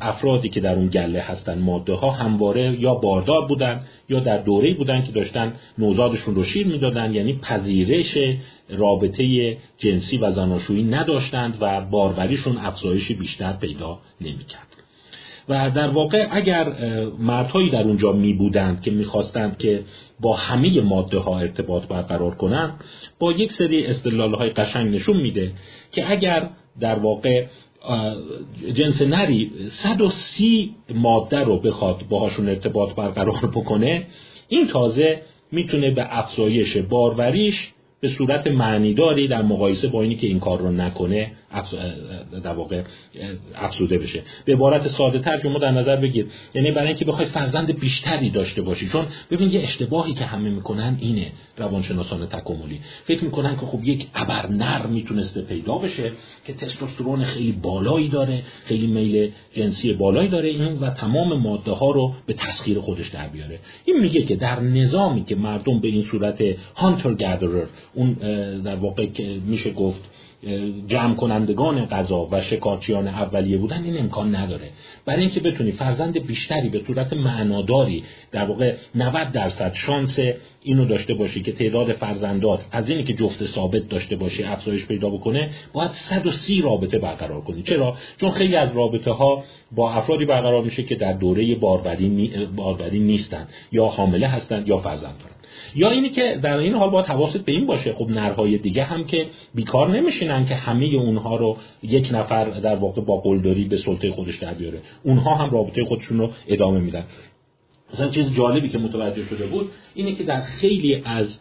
افرادی 0.00 0.48
که 0.48 0.60
در 0.60 0.74
اون 0.74 0.88
گله 0.88 1.20
هستن 1.20 1.58
ماده 1.58 1.94
ها 1.94 2.10
همواره 2.10 2.76
یا 2.80 2.94
باردار 2.94 3.46
بودن 3.46 3.84
یا 4.08 4.20
در 4.20 4.38
دوره 4.38 4.74
بودن 4.74 5.02
که 5.02 5.12
داشتن 5.12 5.54
نوزادشون 5.78 6.34
رو 6.34 6.44
شیر 6.44 6.66
می‌دادن 6.66 7.14
یعنی 7.14 7.38
پذیرش 7.42 8.18
رابطه 8.68 9.56
جنسی 9.78 10.18
و 10.18 10.30
زناشویی 10.30 10.82
نداشتند 10.82 11.56
و 11.60 11.80
باروریشون 11.80 12.58
افزایشی 12.58 13.14
بیشتر 13.14 13.52
پیدا 13.52 13.98
نمی‌کرد. 14.20 14.66
و 15.48 15.70
در 15.70 15.88
واقع 15.88 16.26
اگر 16.30 16.72
مردهایی 17.18 17.70
در 17.70 17.82
اونجا 17.82 18.12
می 18.12 18.32
بودند 18.32 18.82
که 18.82 18.90
می‌خواستند 18.90 19.58
که 19.58 19.82
با 20.20 20.34
همه 20.34 20.80
ماده 20.80 21.18
ها 21.18 21.38
ارتباط 21.38 21.86
برقرار 21.86 22.34
کنند 22.34 22.72
با 23.18 23.32
یک 23.32 23.52
سری 23.52 23.86
استدلال 23.86 24.34
های 24.34 24.50
قشنگ 24.50 24.94
نشون 24.94 25.16
میده 25.16 25.52
که 25.92 26.10
اگر 26.10 26.48
در 26.80 26.98
واقع 26.98 27.46
جنس 28.74 29.02
نری 29.02 29.50
130 29.70 30.74
ماده 30.94 31.38
رو 31.38 31.58
بخواد 31.58 32.02
باهاشون 32.08 32.48
ارتباط 32.48 32.94
برقرار 32.94 33.46
بکنه 33.54 34.06
این 34.48 34.66
تازه 34.66 35.22
می‌تونه 35.52 35.90
به 35.90 36.18
افزایش 36.18 36.76
باروریش 36.76 37.72
به 38.00 38.08
صورت 38.08 38.46
معنیداری 38.46 39.28
در 39.28 39.42
مقایسه 39.42 39.88
با 39.88 40.02
اینی 40.02 40.16
که 40.16 40.26
این 40.26 40.40
کار 40.40 40.58
رو 40.58 40.70
نکنه 40.70 41.32
در 42.42 42.52
واقع 42.52 42.82
افزوده 43.54 43.98
بشه. 43.98 44.22
به 44.44 44.52
عبارت 44.52 44.88
ساده 44.88 45.18
تر 45.18 45.38
شما 45.38 45.58
در 45.58 45.70
نظر 45.70 45.96
بگیر 45.96 46.26
یعنی 46.54 46.70
برای 46.70 46.86
اینکه 46.86 47.04
بخوای 47.04 47.26
فرزند 47.26 47.80
بیشتری 47.80 48.30
داشته 48.30 48.62
باشی. 48.62 48.88
چون 48.88 49.06
ببین 49.30 49.50
یه 49.50 49.60
اشتباهی 49.60 50.14
که 50.14 50.24
همه 50.24 50.50
می‌کنن 50.50 50.98
اینه 51.00 51.32
روانشناسان 51.56 52.26
تکاملی. 52.26 52.80
فکر 53.04 53.24
می‌کنن 53.24 53.56
که 53.56 53.66
خب 53.66 53.84
یک 53.84 54.06
ابر 54.14 54.46
نر 54.46 54.86
می‌تونسته 54.86 55.42
پیدا 55.42 55.74
بشه 55.78 56.12
که 56.44 56.52
تستوسترون 56.52 57.24
خیلی 57.24 57.52
بالایی 57.52 58.08
داره 58.08 58.42
خیلی 58.64 58.86
میل 58.86 59.30
جنسی 59.52 59.92
بالایی 59.92 60.28
داره 60.28 60.48
این 60.48 60.72
و 60.72 60.90
تمام 60.90 61.40
ماده 61.40 61.72
ها 61.72 61.90
رو 61.90 62.14
به 62.26 62.32
تسخیر 62.32 62.78
خودش 62.78 63.08
در 63.08 63.28
بیاره. 63.28 63.58
این 63.84 64.00
میگه 64.00 64.22
که 64.22 64.36
در 64.36 64.60
نظامی 64.60 65.24
که 65.24 65.36
مردم 65.36 65.80
به 65.80 65.88
این 65.88 66.02
صورت 66.02 66.42
هانتر 66.76 67.14
گادرر 67.14 67.66
اون 67.94 68.12
در 68.62 68.76
واقع 68.76 69.06
میشه 69.46 69.72
گفت 69.72 70.10
جمع 70.86 71.14
کنندگان 71.14 71.86
غذا 71.86 72.28
و 72.32 72.40
شکارچیان 72.40 73.08
اولیه 73.08 73.58
بودن 73.58 73.84
این 73.84 73.98
امکان 73.98 74.34
نداره. 74.34 74.70
برای 75.04 75.20
اینکه 75.20 75.40
بتونی 75.40 75.72
فرزند 75.72 76.26
بیشتری 76.26 76.68
به 76.68 76.82
صورت 76.86 77.12
معناداری 77.12 78.04
در 78.32 78.44
واقع 78.44 78.76
90 78.94 79.32
درصد 79.32 79.72
شانس 79.74 80.18
اینو 80.62 80.84
داشته 80.84 81.14
باشی 81.14 81.42
که 81.42 81.52
تعداد 81.52 81.92
فرزندات 81.92 82.64
از 82.72 82.90
اینی 82.90 83.04
که 83.04 83.14
جفت 83.14 83.44
ثابت 83.44 83.88
داشته 83.88 84.16
باشی 84.16 84.42
افزایش 84.42 84.86
پیدا 84.86 85.10
بکنه 85.10 85.50
باید 85.72 85.90
130 85.90 86.62
رابطه 86.62 86.98
برقرار 86.98 87.40
کنی. 87.40 87.62
چرا؟ 87.62 87.96
چون 88.16 88.30
خیلی 88.30 88.56
از 88.56 88.76
رابطه 88.76 89.10
ها 89.10 89.44
با 89.72 89.92
افرادی 89.92 90.24
برقرار 90.24 90.64
میشه 90.64 90.82
که 90.82 90.94
در 90.94 91.12
دوره 91.12 91.54
باروری 91.54 92.98
نیستن 92.98 93.48
یا 93.72 93.86
حامله 93.86 94.26
هستند 94.26 94.68
یا 94.68 94.78
فرزند 94.78 95.18
دارن. 95.18 95.39
یا 95.74 95.90
اینی 95.90 96.08
که 96.08 96.38
در 96.42 96.56
این 96.56 96.74
حال 96.74 96.90
باید 96.90 97.06
حواست 97.06 97.44
به 97.44 97.52
این 97.52 97.66
باشه. 97.66 97.92
خب 97.92 98.08
نرهای 98.08 98.58
دیگه 98.58 98.84
هم 98.84 99.04
که 99.04 99.26
بیکار 99.54 99.90
نمیشینن 99.90 100.46
که 100.46 100.54
همه 100.54 100.86
اونها 100.86 101.36
رو 101.36 101.56
یک 101.82 102.10
نفر 102.12 102.44
در 102.44 102.76
واقع 102.76 103.02
با 103.02 103.20
قلدری 103.20 103.64
به 103.64 103.76
سلطه 103.76 104.10
خودش 104.10 104.36
در 104.36 104.54
بیاره. 104.54 104.80
اونها 105.02 105.34
هم 105.34 105.50
رابطه 105.50 105.84
خودشون 105.84 106.18
رو 106.18 106.30
ادامه 106.48 106.80
میدن. 106.80 107.04
مثلا 107.92 108.08
چیز 108.08 108.34
جالبی 108.34 108.68
که 108.68 108.78
متوجه 108.78 109.22
شده 109.22 109.46
بود 109.46 109.70
اینه 109.94 110.12
که 110.12 110.24
در 110.24 110.40
خیلی 110.40 111.02
از 111.04 111.38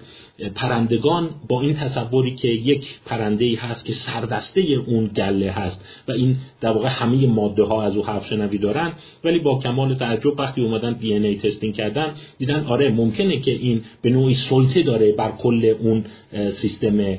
پرندگان 0.55 1.29
با 1.47 1.61
این 1.61 1.73
تصوری 1.73 2.35
که 2.35 2.47
یک 2.47 2.99
پرنده 3.05 3.45
ای 3.45 3.55
هست 3.55 3.85
که 3.85 3.93
سردسته 3.93 4.61
اون 4.61 5.07
گله 5.07 5.51
هست 5.51 6.03
و 6.07 6.11
این 6.11 6.37
در 6.61 6.71
واقع 6.71 6.87
همه 6.87 7.27
ماده 7.27 7.63
ها 7.63 7.83
از 7.83 7.95
او 7.95 8.05
حرف 8.05 8.27
شنوی 8.27 8.57
دارن 8.57 8.93
ولی 9.23 9.39
با 9.39 9.59
کمال 9.59 9.95
تعجب 9.95 10.39
وقتی 10.39 10.61
اومدن 10.61 10.93
بی 10.93 11.13
ای 11.13 11.35
تستینگ 11.35 11.73
کردن 11.73 12.13
دیدن 12.37 12.65
آره 12.65 12.89
ممکنه 12.89 13.39
که 13.39 13.51
این 13.51 13.81
به 14.01 14.09
نوعی 14.09 14.33
سلطه 14.33 14.81
داره 14.81 15.11
بر 15.11 15.31
کل 15.31 15.75
اون 15.79 16.05
سیستم 16.51 17.17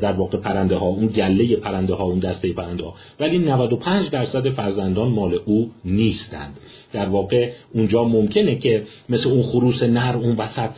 در 0.00 0.12
واقع 0.12 0.38
پرنده 0.38 0.76
ها 0.76 0.86
اون 0.86 1.06
گله 1.06 1.56
پرنده 1.56 1.94
ها 1.94 2.04
اون 2.04 2.18
دسته 2.18 2.52
پرنده 2.52 2.84
ها 2.84 2.94
ولی 3.20 3.38
95 3.38 4.10
درصد 4.10 4.48
فرزندان 4.48 5.08
مال 5.08 5.40
او 5.44 5.70
نیستند. 5.84 6.60
در 6.92 7.06
واقع 7.06 7.50
اونجا 7.74 8.04
ممکنه 8.04 8.56
که 8.56 8.82
مثل 9.08 9.30
اون 9.30 9.42
خروس 9.42 9.82
نر 9.82 10.16
اون 10.16 10.32
وسط 10.32 10.70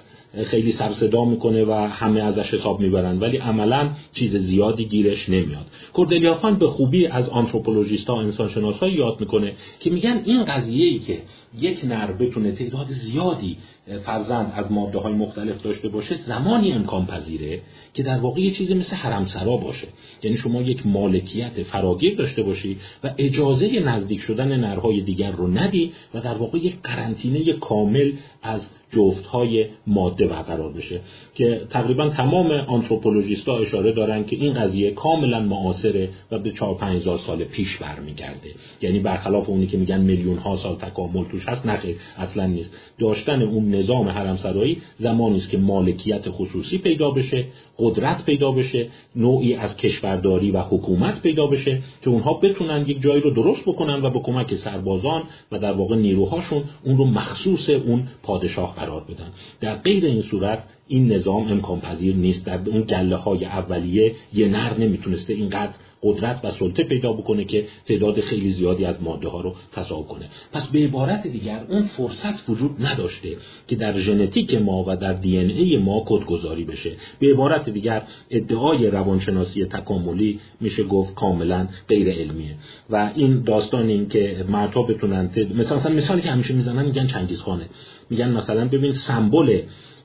خیلی 0.44 0.72
سر 0.72 0.90
صدا 0.90 1.24
می‌کنه 1.24 1.64
و 1.64 1.72
همه 1.72 2.20
ازش 2.20 2.54
حساب 2.54 2.80
می‌برن. 2.80 3.18
ولی 3.18 3.36
عملا 3.36 3.90
چیز 4.14 4.36
زیادی 4.36 4.84
گیرش 4.84 5.28
نمیاد. 5.28 5.66
کوردلیافان 5.92 6.54
به 6.54 6.66
خوبی 6.66 7.06
از 7.06 7.28
آنتروپولوژیست 7.28 8.06
ها 8.06 8.20
انسان 8.20 8.50
یاد 8.92 9.20
می‌کنه 9.20 9.52
که 9.80 9.90
میگن 9.90 10.22
این 10.24 10.44
قضیه 10.44 10.86
ای 10.86 10.98
که 10.98 11.22
یک 11.60 11.84
نر 11.84 12.12
بتونه 12.12 12.52
تعداد 12.52 12.86
زیادی 12.90 13.56
فرزند 14.02 14.52
از 14.56 14.72
ماده 14.72 14.98
های 14.98 15.12
مختلف 15.12 15.62
داشته 15.62 15.88
باشه 15.88 16.14
زمانی 16.14 16.72
امکان 16.72 17.06
پذیره 17.06 17.60
که 17.94 18.02
در 18.02 18.18
واقع 18.18 18.40
یه 18.40 18.50
چیزی 18.50 18.74
مثل 18.74 18.96
حرمسرا 18.96 19.56
باشه. 19.56 19.88
یعنی 20.22 20.36
شما 20.36 20.62
یک 20.62 20.86
مالکیت 20.86 21.62
فراگیر 21.62 22.14
داشته 22.14 22.42
باشی 22.42 22.78
و 23.04 23.14
اجازه 23.18 23.80
نزدیک 23.80 24.20
شدن 24.20 24.56
نرهای 24.56 25.00
دیگر 25.00 25.30
رو 25.30 25.48
ندی 25.48 25.92
و 26.14 26.20
در 26.20 26.34
واقع 26.34 26.58
یک 26.58 26.76
قرنطینه 26.82 27.52
کامل 27.52 28.12
از 28.42 28.70
جفت 28.90 29.26
های 29.26 29.66
ماده 29.86 30.26
برقرار 30.26 30.72
بشه. 30.72 31.00
که 31.34 31.66
تقریبا 31.70 32.08
تمام 32.08 32.50
آنتروپولوژیست 32.50 33.48
ها 33.48 33.58
اشاره 33.58 33.92
دارن 33.92 34.24
که 34.24 34.36
این 34.36 34.52
قضیه 34.52 34.90
کاملا 34.90 35.40
معاصره 35.40 36.08
و 36.30 36.38
به 36.38 36.50
4 36.50 36.74
5000 36.74 37.16
سال 37.16 37.44
پیش 37.44 37.76
برمیگرده. 37.76 38.50
یعنی 38.82 38.98
برخلاف 38.98 39.48
اونی 39.48 39.66
که 39.66 39.78
میگن 39.78 40.00
میلیون 40.00 40.38
ها 40.38 40.56
سال 40.56 40.76
تکامل 40.76 41.24
توش 41.36 41.48
هست 41.48 41.66
نخیر 41.66 41.96
اصلا 42.16 42.46
نیست. 42.46 42.76
داشتن 42.98 43.42
اون 43.42 43.74
نظام 43.74 44.08
حرمسرایی 44.08 44.78
زمانی 44.98 45.36
است 45.36 45.50
که 45.50 45.58
مالکیت 45.58 46.30
خصوصی 46.30 46.78
پیدا 46.78 47.10
بشه 47.10 47.44
قدرت 47.78 48.24
پیدا 48.24 48.52
بشه 48.52 48.88
نوعی 49.16 49.54
از 49.54 49.76
کشورداری 49.76 50.50
و 50.50 50.60
حکومت 50.60 51.22
پیدا 51.22 51.46
بشه 51.46 51.82
که 52.02 52.10
اونها 52.10 52.34
بتونن 52.34 52.84
یک 52.88 53.02
جایی 53.02 53.20
رو 53.20 53.30
درست 53.30 53.62
بکنن 53.62 54.02
و 54.02 54.10
با 54.10 54.20
کمک 54.20 54.54
سربازان 54.54 55.22
و 55.52 55.58
در 55.58 55.72
واقع 55.72 55.96
نیروهاشون 55.96 56.64
اون 56.84 56.96
رو 56.98 57.04
مخصوص 57.04 57.70
اون 57.70 58.08
پادشاه 58.22 58.74
قرار 58.74 59.04
بدن. 59.04 59.28
در 59.60 59.74
غیر 59.74 60.06
این 60.06 60.22
صورت 60.22 60.64
این 60.88 61.12
نظام 61.12 61.48
امکان 61.48 61.80
پذیر 61.80 62.14
نیست. 62.14 62.46
در 62.46 62.60
اون 62.66 62.82
گله 62.82 63.16
های 63.16 63.44
اولیه 63.44 64.14
یه 64.34 64.48
نر 64.48 64.78
نمی‌تونسته 64.78 65.32
اینقدر 65.32 65.72
قدرت 66.02 66.40
و 66.44 66.50
سلطه 66.50 66.84
پیدا 66.84 67.12
بکنه 67.12 67.44
که 67.44 67.66
تعداد 67.84 68.20
خیلی 68.20 68.50
زیادی 68.50 68.84
از 68.84 69.02
ماده 69.02 69.28
ها 69.28 69.40
رو 69.40 69.54
تصاحب 69.72 70.06
کنه. 70.06 70.28
پس 70.52 70.66
به 70.68 70.78
عبارت 70.78 71.26
دیگر 71.26 71.64
اون 71.68 71.82
فرصت 71.82 72.50
وجود 72.50 72.86
نداشته 72.86 73.36
که 73.68 73.76
در 73.76 73.92
ژنتیک 73.92 74.54
ما 74.54 74.84
و 74.88 74.96
در 74.96 75.12
دی 75.12 75.38
ای 75.38 75.76
ما 75.76 76.04
کدگذاری 76.06 76.64
بشه. 76.64 76.92
به 77.18 77.32
عبارت 77.32 77.68
دیگر 77.68 78.02
ادعای 78.30 78.90
روانشناسی 78.90 79.64
تکاملی 79.64 80.40
میشه 80.60 80.82
گفت 80.82 81.14
کاملا 81.14 81.68
غیر 81.88 82.08
علمیه. 82.08 82.54
و 82.90 83.12
این 83.14 83.42
داستان 83.42 83.88
این 83.88 84.08
که 84.08 84.44
مردها 84.48 84.82
بتونن 84.82 85.30
مثلا 85.54 85.92
مثالی 85.92 86.20
که 86.20 86.30
همیشه 86.30 86.54
می‌زنن 86.54 86.84
میگن 86.84 87.06
چنگیز 87.06 87.40
خانه 87.40 87.68
میگن 88.10 88.30
مثلا 88.30 88.68
ببین 88.68 88.92
سمبل 88.92 89.60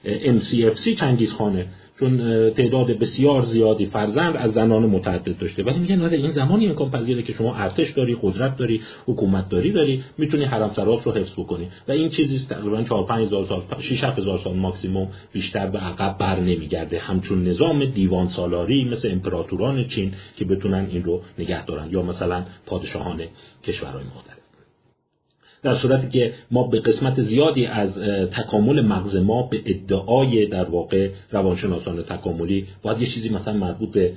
MCFC 0.05 0.89
چنگیز 0.95 1.33
خانه 1.33 1.67
چون 2.01 2.49
تعداد 2.49 2.91
بسیار 2.91 3.41
زیادی 3.41 3.85
فرزند 3.85 4.37
از 4.37 4.51
زنان 4.51 4.85
متعدد 4.85 5.37
داشته. 5.37 5.63
ولی 5.63 5.79
میگن 5.79 6.01
آره 6.01 6.17
این 6.17 6.29
زمانی 6.29 6.67
امکان 6.67 6.91
پذیره 6.91 7.23
که 7.23 7.33
شما 7.33 7.55
ارتش 7.55 7.89
داری 7.89 8.17
قدرت 8.21 8.57
داری 8.57 8.81
حکومت 9.05 9.49
داری 9.49 9.71
داری 9.71 10.03
می‌تونی 10.17 10.43
حرم 10.43 10.71
سرات 10.73 11.03
رو 11.03 11.11
حفظ 11.11 11.33
بکنی. 11.33 11.67
و 11.87 11.91
این 11.91 12.09
چیزی 12.09 12.45
تقریبا 12.45 12.83
4 12.83 13.05
5000 13.05 13.45
سال 13.45 13.61
6 13.79 14.03
7000 14.03 14.37
سال 14.37 14.55
ماکسیموم 14.55 15.07
بیشتر 15.33 15.67
به 15.67 15.79
عقب 15.79 16.17
بر 16.17 16.39
نمیگرده. 16.39 16.99
همچون 16.99 17.43
نظام 17.43 17.85
دیوان 17.85 18.27
سالاری 18.27 18.83
مثل 18.85 19.09
امپراتوران 19.11 19.87
چین 19.87 20.13
که 20.35 20.45
بتونن 20.45 20.87
این 20.91 21.03
رو 21.03 21.21
نگه 21.39 21.65
دارن. 21.65 21.89
یا 21.91 22.01
مثلا 22.01 22.45
پادشاهان 22.65 23.21
کشورهای 23.63 24.03
مختلف. 24.03 24.40
در 25.63 25.75
صورتی 25.75 26.09
که 26.09 26.33
ما 26.51 26.67
به 26.67 26.79
قسمت 26.79 27.21
زیادی 27.21 27.65
از 27.65 27.99
تکامل 28.31 28.81
مغز 28.81 29.15
ما 29.15 29.43
به 29.43 29.61
ادعای 29.65 30.45
در 30.45 30.63
واقع 30.63 31.09
روانشناسان 31.31 32.03
تکاملی 32.03 32.67
باید 32.81 33.01
یه 33.01 33.07
چیزی 33.07 33.29
مثلا 33.29 33.53
مربوط 33.53 33.91
به 33.91 34.13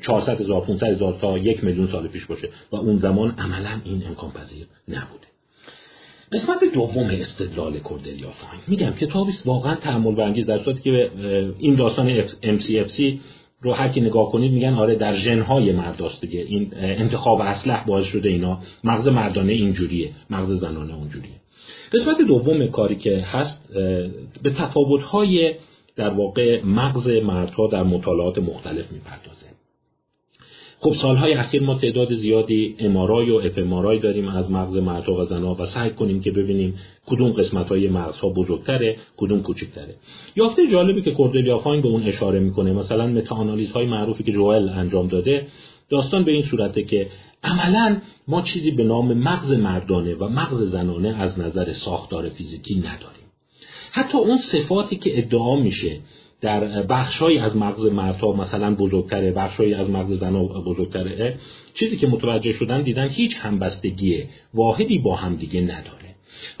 400 0.00 0.40
هزار 0.40 0.60
500 0.60 0.86
هزار 0.86 1.12
تا 1.12 1.38
یک 1.38 1.64
میلیون 1.64 1.86
سال 1.86 2.08
پیش 2.08 2.26
باشه 2.26 2.48
و 2.72 2.76
اون 2.76 2.96
زمان 2.96 3.34
عملا 3.38 3.80
این 3.84 4.06
امکان 4.06 4.30
پذیر 4.30 4.66
نبوده. 4.88 5.26
قسمت 6.32 6.64
دوم 6.74 7.08
استدلال 7.10 7.78
کوردلیا 7.78 8.30
فاین. 8.30 8.60
میگم 8.66 8.90
کتابی 8.90 9.32
واقعا 9.44 9.74
تحمل 9.74 10.14
برانگیز 10.14 10.46
در 10.46 10.58
صورتی 10.58 10.82
که 10.82 11.10
این 11.58 11.74
داستان 11.74 12.22
MCFC 12.28 13.02
رو 13.66 13.72
هر 13.72 13.88
کی 13.88 14.00
نگاه 14.00 14.30
کنید 14.30 14.52
میگن 14.52 14.74
آره 14.74 14.94
در 14.94 15.14
ژنهای 15.14 15.72
مرداست 15.72 16.20
دیگه 16.20 16.40
این 16.40 16.72
انتخاب 16.76 17.40
اسلح 17.40 17.84
باعث 17.86 18.04
شده 18.06 18.28
اینا 18.28 18.60
مغز 18.84 19.08
مردانه 19.08 19.52
اینجوریه 19.52 20.10
مغز 20.30 20.50
زنانه 20.50 20.94
اونجوریه. 20.94 21.36
قسمت 21.92 22.22
دوم 22.22 22.70
کاری 22.70 22.96
که 22.96 23.18
هست 23.18 23.72
به 24.42 24.50
تفاوت‌های 24.50 25.54
در 25.96 26.10
واقع 26.10 26.62
مغز 26.64 27.08
مردها 27.08 27.66
در 27.66 27.82
مطالعات 27.82 28.38
مختلف 28.38 28.92
می‌پردازه. 28.92 29.46
خب 30.80 30.92
سالهای 30.92 31.34
اخیر 31.34 31.62
ما 31.62 31.74
تعداد 31.74 32.14
زیادی 32.14 32.76
امارای 32.78 33.30
و 33.30 33.34
اف 33.34 33.58
داریم 34.02 34.28
از 34.28 34.50
مغز 34.50 34.76
مردها 34.76 35.12
و 35.12 35.24
زنها 35.24 35.56
و 35.60 35.64
سعی 35.64 35.90
کنیم 35.90 36.20
که 36.20 36.30
ببینیم 36.30 36.74
کدوم 37.06 37.30
قسمت 37.30 37.68
های 37.68 37.88
مغزها 37.88 38.28
بزرگتره 38.28 38.96
کدوم 39.16 39.42
کوچکتره. 39.42 39.94
یافته 40.36 40.66
جالبی 40.66 41.02
که 41.02 41.10
کوردلیا 41.10 41.58
فاین 41.58 41.80
به 41.80 41.88
اون 41.88 42.02
اشاره 42.02 42.38
می‌کنه 42.38 42.72
مثلا 42.72 43.06
متا 43.06 43.36
های 43.74 43.86
معروفی 43.86 44.24
که 44.24 44.32
جوئل 44.32 44.68
انجام 44.68 45.08
داده 45.08 45.46
داستان 45.90 46.24
به 46.24 46.32
این 46.32 46.42
صورته 46.42 46.82
که 46.82 47.08
عملا 47.44 48.00
ما 48.28 48.42
چیزی 48.42 48.70
به 48.70 48.84
نام 48.84 49.12
مغز 49.12 49.52
مردانه 49.52 50.14
و 50.14 50.28
مغز 50.28 50.62
زنانه 50.62 51.08
از 51.08 51.40
نظر 51.40 51.72
ساختار 51.72 52.28
فیزیکی 52.28 52.74
نداریم. 52.74 53.26
حتی 53.92 54.18
اون 54.18 54.36
صفاتی 54.36 54.96
که 54.96 55.18
ادعا 55.18 55.56
میشه 55.56 56.00
در 56.40 56.82
بخشهایی 56.82 57.38
از 57.38 57.56
مغز 57.56 57.86
مردها 57.86 58.32
مثلا 58.32 58.74
بزرگتره 58.74 59.32
بخشهایی 59.32 59.74
از 59.74 59.90
مغز 59.90 60.12
زنها 60.12 60.44
بزرگتره 60.44 61.38
چیزی 61.74 61.96
که 61.96 62.06
متوجه 62.06 62.52
شدن 62.52 62.82
دیدن 62.82 63.08
هیچ 63.08 63.36
همبستگی 63.40 64.24
واحدی 64.54 64.98
با 64.98 65.14
هم 65.14 65.36
دیگه 65.36 65.60
نداره. 65.60 66.06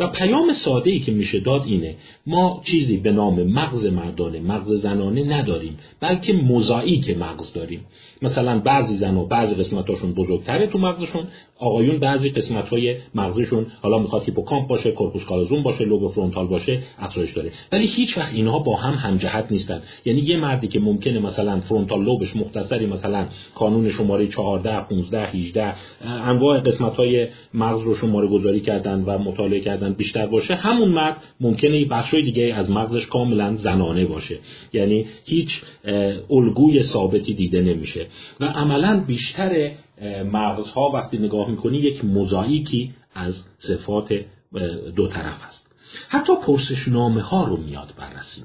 و 0.00 0.06
پیام 0.06 0.52
ساده 0.52 0.90
ای 0.90 0.98
که 0.98 1.12
میشه 1.12 1.40
داد 1.40 1.62
اینه 1.66 1.96
ما 2.26 2.62
چیزی 2.64 2.96
به 2.96 3.12
نام 3.12 3.42
مغز 3.42 3.86
مردانه 3.86 4.40
مغز 4.40 4.72
زنانه 4.72 5.24
نداریم 5.24 5.76
بلکه 6.00 6.32
موزاییک 6.32 7.16
مغز 7.16 7.52
داریم. 7.52 7.84
مثلا 8.22 8.58
بعضی 8.58 8.94
زنا 8.94 9.26
بعضی 9.26 9.54
قسمتاشون 9.54 10.12
بزرگتره 10.12 10.66
تو 10.66 10.78
مغزشون 10.78 11.26
آقایون 11.58 11.98
بعضی 11.98 12.30
قسمت 12.30 12.68
های 12.68 12.96
مغزشون 13.14 13.66
حالا 13.82 13.98
می‌خواد 13.98 14.24
هیپوکامپ 14.24 14.68
باشه 14.68 14.90
corpus 14.90 15.24
callosum 15.24 15.62
باشه 15.62 15.84
لوب 15.84 16.08
frontal 16.08 16.46
باشه 16.46 16.82
افزایش 16.98 17.32
داره. 17.32 17.50
ولی 17.72 17.86
هیچ 17.86 18.18
وقت 18.18 18.34
اینها 18.34 18.58
با 18.58 18.76
هم 18.76 18.94
همجهت 18.94 19.46
نیستن. 19.50 19.82
یعنی 20.04 20.20
یه 20.20 20.36
مردی 20.36 20.68
که 20.68 20.80
ممکنه 20.80 21.20
مثلا 21.20 21.60
frontal 21.60 22.04
lobe 22.04 22.25
ش 22.25 22.36
مختصری 22.36 22.86
مثلا 22.86 23.28
قانون 23.54 23.88
شماره 23.88 24.26
14 24.26 24.80
15 24.80 25.26
18 25.26 25.74
انواع 26.04 26.60
قسمت 26.60 26.96
های 26.96 27.26
مغز 27.54 27.84
رو 27.84 27.94
شماره 27.94 28.28
گذاری 28.28 28.60
کردن 28.60 29.02
و 29.02 29.18
مطالعه 29.18 29.60
کردن 29.60 29.92
بیشتر 29.92 30.26
باشه 30.26 30.54
همون 30.54 30.88
مرد 30.88 31.22
ممکنه 31.40 31.84
بخشای 31.84 32.22
دیگه 32.22 32.54
از 32.54 32.70
مغزش 32.70 33.06
کاملا 33.06 33.54
زنانه 33.54 34.06
باشه. 34.06 34.38
یعنی 34.72 35.06
هیچ 35.24 35.62
الگوی 36.30 36.82
ثابتی 36.82 37.34
دیده 37.34 37.60
نمیشه. 37.60 38.06
و 38.40 38.44
عملا 38.44 39.04
بیشتر 39.06 39.70
مغزها 40.32 40.90
وقتی 40.90 41.18
نگاه 41.18 41.50
می‌کنی 41.50 41.78
یک 41.78 42.04
موزاییکی 42.04 42.94
از 43.14 43.44
صفات 43.58 44.12
دو 44.96 45.08
طرف 45.08 45.42
هست. 45.42 45.66
حتی 46.08 46.32
پرسشنامه 46.42 47.20
ها 47.20 47.44
رو 47.44 47.56
میاد 47.56 47.94
بررسی 47.98 48.42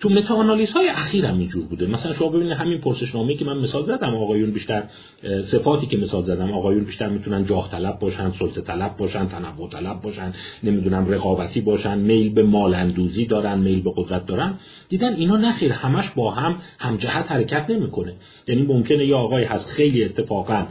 تو 0.00 0.08
متا 0.08 0.36
های 0.74 0.88
اخیر 0.88 1.26
هم 1.26 1.38
اینجور 1.38 1.64
بوده. 1.64 1.86
مثلا 1.86 2.12
شما 2.12 2.28
ببینید 2.28 2.52
همین 2.52 2.80
پرسشنامه 2.80 3.34
که 3.34 3.44
من 3.44 3.58
مثال 3.58 3.84
زدم 3.84 4.14
آقایون 4.14 4.50
بیشتر 4.50 4.84
صفاتی 5.42 5.86
که 5.86 5.96
مثال 5.96 6.22
زدم 6.22 6.52
آقایون 6.52 6.84
بیشتر 6.84 7.08
می‌تونن 7.08 7.44
جاه 7.44 7.70
طلب 7.70 7.98
باشن 7.98 8.30
سلطه 8.30 8.60
طلب 8.60 8.96
باشن 8.96 9.28
تنوع 9.28 9.70
طلب 9.70 10.00
باشن 10.00 10.32
نمی‌دونم 10.62 11.08
رقابتی 11.08 11.60
باشن 11.60 11.98
میل 11.98 12.32
به 12.32 12.42
مالندوزی 12.42 13.26
دارن 13.26 13.58
میل 13.58 13.82
به 13.82 13.92
قدرت 13.96 14.26
دارن. 14.26 14.54
دیدن 14.88 15.14
اینا 15.14 15.36
نخیر 15.36 15.72
همش 15.72 16.10
با 16.10 16.30
هم 16.30 16.56
همجهت 16.78 17.32
حرکت 17.32 17.66
نمی‌کنه. 17.70 18.12
یعنی 18.48 18.62
ممکنه 18.62 19.06
یه 19.06 19.14
آقای 19.14 19.44
هست 19.44 19.70
خیلی 19.70 20.04
اتفاقا 20.04 20.66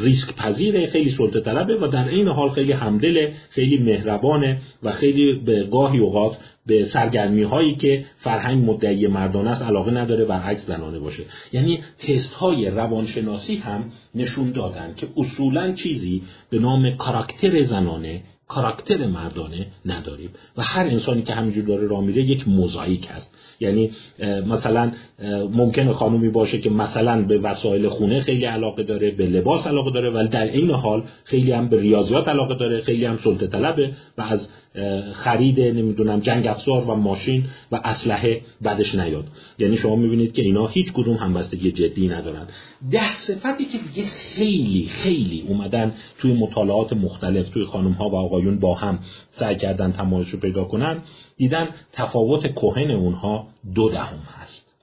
ریسک 0.00 0.34
پذیره 0.34 0.86
خیلی 0.86 1.10
سلطه 1.10 1.40
طلبه 1.40 1.76
و 1.76 1.86
در 1.86 2.08
این 2.08 2.28
حال 2.28 2.48
خیلی 2.50 2.72
همدله 2.72 3.32
خیلی 3.50 3.78
مهربانه 3.78 4.60
و 4.82 4.90
خیلی 4.90 5.32
به 5.34 5.64
گاهی 5.64 5.98
اوقات 5.98 6.38
به 6.66 6.84
سرگرمی 6.84 7.42
هایی 7.42 7.74
که 7.74 8.04
فرهنگ 8.16 8.70
مدعی 8.70 9.06
مردانه 9.06 9.50
است 9.50 9.62
علاقه 9.62 9.90
نداره 9.90 10.24
برعکس 10.24 10.66
زنانه 10.66 10.98
باشه. 10.98 11.22
یعنی 11.52 11.80
تست 11.98 12.32
های 12.32 12.70
روانشناسی 12.70 13.56
هم 13.56 13.92
نشون 14.14 14.50
دادن 14.50 14.94
که 14.96 15.08
اصولا 15.16 15.72
چیزی 15.72 16.22
به 16.50 16.58
نام 16.58 16.96
کاراکتر 16.96 17.62
زنانه 17.62 18.22
کاراکتر 18.48 19.06
مردانه 19.06 19.66
نداریم. 19.86 20.30
و 20.56 20.62
هر 20.62 20.86
انسانی 20.86 21.22
که 21.22 21.34
همینجور 21.34 21.64
داره 21.64 21.86
راه 21.86 22.04
میره 22.04 22.22
یک 22.22 22.48
موزاییک 22.48 23.08
هست. 23.10 23.34
یعنی 23.60 23.90
مثلا 24.46 24.92
ممکنه 25.52 25.92
خانومی 25.92 26.28
باشه 26.28 26.58
که 26.58 26.70
مثلا 26.70 27.22
به 27.22 27.38
وسایل 27.38 27.88
خونه 27.88 28.20
خیلی 28.20 28.44
علاقه 28.44 28.82
داره 28.82 29.10
به 29.10 29.26
لباس 29.26 29.66
علاقه 29.66 29.90
داره 29.90 30.10
ولی 30.10 30.28
در 30.28 30.46
این 30.46 30.70
حال 30.70 31.04
خیلی 31.24 31.52
هم 31.52 31.68
به 31.68 31.80
ریاضیات 31.80 32.28
علاقه 32.28 32.54
داره 32.54 32.80
خیلی 32.80 33.04
هم 33.04 33.16
سلطه 33.16 33.46
طلبه 33.46 33.92
و 34.18 34.22
از 34.22 34.48
خرید 35.12 35.60
نمی‌دونم 35.60 36.20
جنگ 36.20 36.46
افزار 36.46 36.84
و 36.84 36.94
ماشین 36.94 37.44
و 37.72 37.80
اسلحه 37.84 38.40
بدش 38.64 38.94
نیاد. 38.94 39.24
یعنی 39.58 39.76
شما 39.76 39.96
می‌بینید 39.96 40.32
که 40.32 40.42
اینا 40.42 40.66
هیچ 40.66 40.92
کدوم 40.92 41.16
همبستگی 41.16 41.72
جدی 41.72 42.08
ندارن. 42.08 42.46
ده 42.90 43.16
صفتی 43.16 43.64
که 43.64 43.78
دیگه 43.78 44.08
خیلی 44.08 44.86
خیلی 44.86 45.44
اومدن 45.48 45.94
توی 46.18 46.32
مطالعات 46.32 46.92
مختلف 46.92 47.48
توی 47.48 47.64
خانم 47.64 47.92
ها 47.92 48.08
و 48.08 48.14
آقایون 48.14 48.58
با 48.58 48.74
هم 48.74 48.98
سعی 49.30 49.56
کردن 49.56 49.92
تمایز 49.92 50.28
رو 50.28 50.38
پیدا 50.38 50.64
کنن 50.64 51.02
دیدن 51.36 51.68
تفاوت 51.92 52.54
کهن 52.54 52.90
اونها 52.90 53.48
دو 53.74 53.88
دهم 53.88 54.18
هست. 54.40 54.74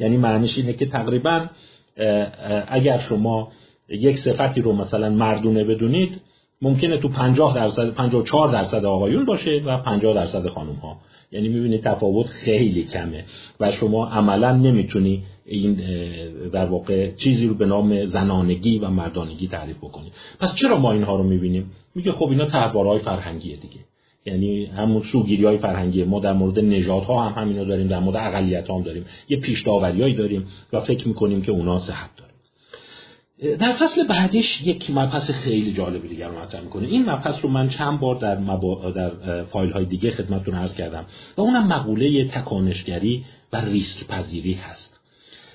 یعنی 0.00 0.16
معنیش 0.16 0.58
اینه 0.58 0.72
که 0.72 0.86
تقریبا 0.86 1.46
اگر 2.68 2.98
شما 2.98 3.52
یک 3.88 4.18
صفتی 4.18 4.60
رو 4.60 4.72
مثلا 4.72 5.10
مردونه 5.10 5.64
بدونید 5.64 6.20
ممکنه 6.62 6.98
تو 6.98 7.08
50 7.08 7.54
درصد 7.54 7.90
54 7.90 8.52
درصد 8.52 8.84
آقایون 8.84 9.24
باشه 9.24 9.62
و 9.66 9.78
50 9.78 10.14
درصد 10.14 10.48
خانم 10.48 10.74
ها 10.74 10.96
یعنی 11.32 11.48
می‌بینید 11.48 11.82
تفاوت 11.82 12.26
خیلی 12.26 12.84
کمه 12.84 13.24
و 13.60 13.70
شما 13.70 14.06
عملا 14.06 14.56
نمی‌تونی 14.56 15.22
این 15.46 15.74
در 16.52 16.64
واقع 16.64 17.14
چیزی 17.14 17.46
رو 17.46 17.54
به 17.54 17.66
نام 17.66 18.04
زنانگی 18.04 18.78
و 18.78 18.88
مردانگی 18.88 19.48
تعریف 19.48 19.76
بکنید 19.76 20.12
پس 20.40 20.54
چرا 20.54 20.78
ما 20.78 20.92
اینها 20.92 21.16
رو 21.16 21.22
می‌بینیم؟ 21.22 21.70
میگه 21.94 22.12
خب 22.12 22.28
اینا 22.28 22.46
تحوارهای 22.46 22.98
فرهنگیه 22.98 23.56
دیگه. 23.56 23.80
یعنی 24.26 24.66
همون 24.66 25.02
سوگیری 25.02 25.44
های 25.44 25.58
فرهنگی 25.58 26.04
ما 26.04 26.20
در 26.20 26.32
مورد 26.32 26.60
نژادها 26.60 27.22
هم 27.22 27.42
همینو 27.42 27.64
داریم 27.64 27.86
در 27.86 27.98
مورد 27.98 28.16
اقلیت 28.16 28.70
هم 28.70 28.82
داریم. 28.82 29.04
یه 29.28 29.40
پیش 29.40 29.62
داریم 29.62 30.46
و 30.72 30.80
فکر 30.80 31.08
می‌کنیم 31.08 31.42
که 31.42 31.52
اونا 31.52 31.78
صحت 31.78 32.25
در 33.42 33.72
فصل 33.72 34.06
بعدیش 34.06 34.62
یک 34.66 34.90
مبحث 34.90 35.30
خیلی 35.30 35.72
جالبی 35.72 36.08
دیگر 36.08 36.28
رو 36.28 36.38
مطرح 36.38 36.60
می‌کنه. 36.60 36.88
این 36.88 37.10
مبحث 37.10 37.44
رو 37.44 37.50
من 37.50 37.68
چند 37.68 38.00
بار 38.00 38.16
در, 38.16 38.38
مبا... 38.38 38.90
در 38.90 39.44
فایل 39.44 39.70
های 39.70 39.84
دیگه 39.84 40.10
خدمتتون 40.10 40.54
عرض 40.54 40.74
کردم 40.74 41.06
و 41.36 41.40
اونم 41.40 41.66
مقوله 41.66 42.24
تکانشگری 42.24 43.24
و 43.52 43.60
ریسک 43.60 44.06
پذیری 44.06 44.52
هست. 44.52 45.00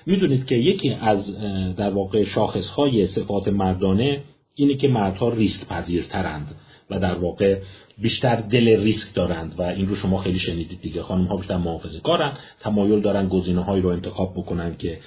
می‌دونید 0.06 0.46
که 0.46 0.54
یکی 0.54 0.90
از 0.90 1.36
در 1.76 1.90
واقع 1.90 2.24
شاخص 2.24 2.68
های 2.68 3.06
صفات 3.06 3.48
مردانه 3.48 4.24
اینه 4.54 4.76
که 4.76 4.88
مردها 4.88 5.28
ریسک 5.28 5.66
پذیرترند 5.66 6.54
و 6.90 6.98
در 6.98 7.14
واقع 7.14 7.58
بیشتر 7.98 8.36
دل 8.36 8.82
ریسک 8.82 9.14
دارند 9.14 9.54
و 9.58 9.62
این 9.62 9.86
رو 9.86 9.94
شما 9.96 10.16
خیلی 10.16 10.38
شنیدید 10.38 10.80
دیگه. 10.80 11.02
خانم 11.02 11.24
ها 11.24 11.36
بیشتر 11.36 11.56
محافظه 11.56 12.00
کارن 12.00 12.32
تمایل 12.58 13.00
دارن 13.00 13.28
گزینه 13.28 13.64
هایی 13.64 13.82
رو 13.82 13.88
انتخاب 13.88 14.32
بکنن 14.32 14.74
که 14.76 14.98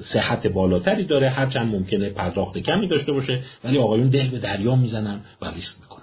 صحت 0.00 0.46
بالاتری 0.46 1.04
داره. 1.04 1.28
هرچند 1.28 1.74
ممکنه 1.74 2.10
پرداخت 2.10 2.58
کمی 2.58 2.88
داشته 2.88 3.12
باشه 3.12 3.42
ولی 3.64 3.78
آقایون 3.78 4.08
دل 4.08 4.28
به 4.28 4.38
دریا 4.38 4.76
می‌زنن 4.76 5.20
و 5.42 5.50
ریسک 5.50 5.76
می‌کنن. 5.80 6.02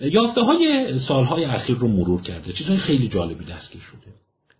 یافته 0.00 0.40
های 0.40 0.98
سالهای 0.98 1.44
اخیر 1.44 1.76
رو 1.76 1.88
مرور 1.88 2.22
کرده. 2.22 2.52
چیزهای 2.52 2.78
خیلی 2.78 3.08
جالبی 3.08 3.44
دستگیر 3.44 3.80
شده. 3.80 4.12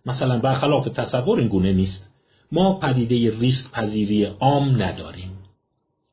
مثلا 0.05 0.39
برخلاف 0.39 0.87
تصور 0.87 1.39
این 1.39 1.47
گونه 1.47 1.73
نیست. 1.73 2.09
ما 2.51 2.79
پدیده 2.79 3.39
ریسک 3.39 3.71
پذیری 3.71 4.23
عام 4.23 4.81
نداریم. 4.81 5.31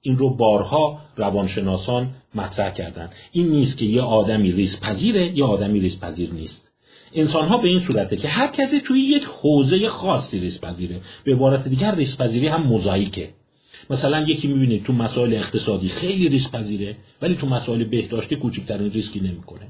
این 0.02 0.18
رو 0.18 0.30
بارها 0.30 1.00
روانشناسان 1.16 2.14
مطرح 2.34 2.70
کردن 2.70 3.10
این 3.32 3.48
نیست 3.48 3.78
که 3.78 3.84
یه 3.84 4.02
آدمی 4.02 4.52
ریسک 4.52 4.80
پذیره 4.80 5.32
یا 5.38 5.46
آدمی 5.46 5.80
ریسک 5.80 6.00
پذیر 6.00 6.32
نیست. 6.32 6.70
انسان 7.14 7.48
ها 7.48 7.58
به 7.58 7.68
این 7.68 7.80
صورته 7.80 8.16
که 8.16 8.28
هر 8.28 8.46
کسی 8.46 8.80
توی 8.80 9.00
یک 9.00 9.24
حوزه 9.24 9.88
خاصی 9.88 10.38
ریسک 10.38 10.60
پذیره 10.60 11.00
به 11.24 11.32
عبارت 11.32 11.68
دیگر 11.68 11.94
ریسک 11.94 12.16
پذیری 12.16 12.48
هم 12.48 12.62
موزاییکه 12.62 13.30
مثلا 13.90 14.20
یکی 14.20 14.48
می‌بینید 14.48 14.84
تو 14.84 14.92
مسائل 14.92 15.34
اقتصادی 15.34 15.88
خیلی 15.88 16.28
ریسک 16.28 16.50
پذیره 16.50 16.96
ولی 17.22 17.34
تو 17.34 17.46
مسائل 17.46 17.84
بهداشتی 17.84 18.36
کوچکترین 18.36 18.90
ریسکی 18.90 19.20
نمی‌کنه. 19.20 19.66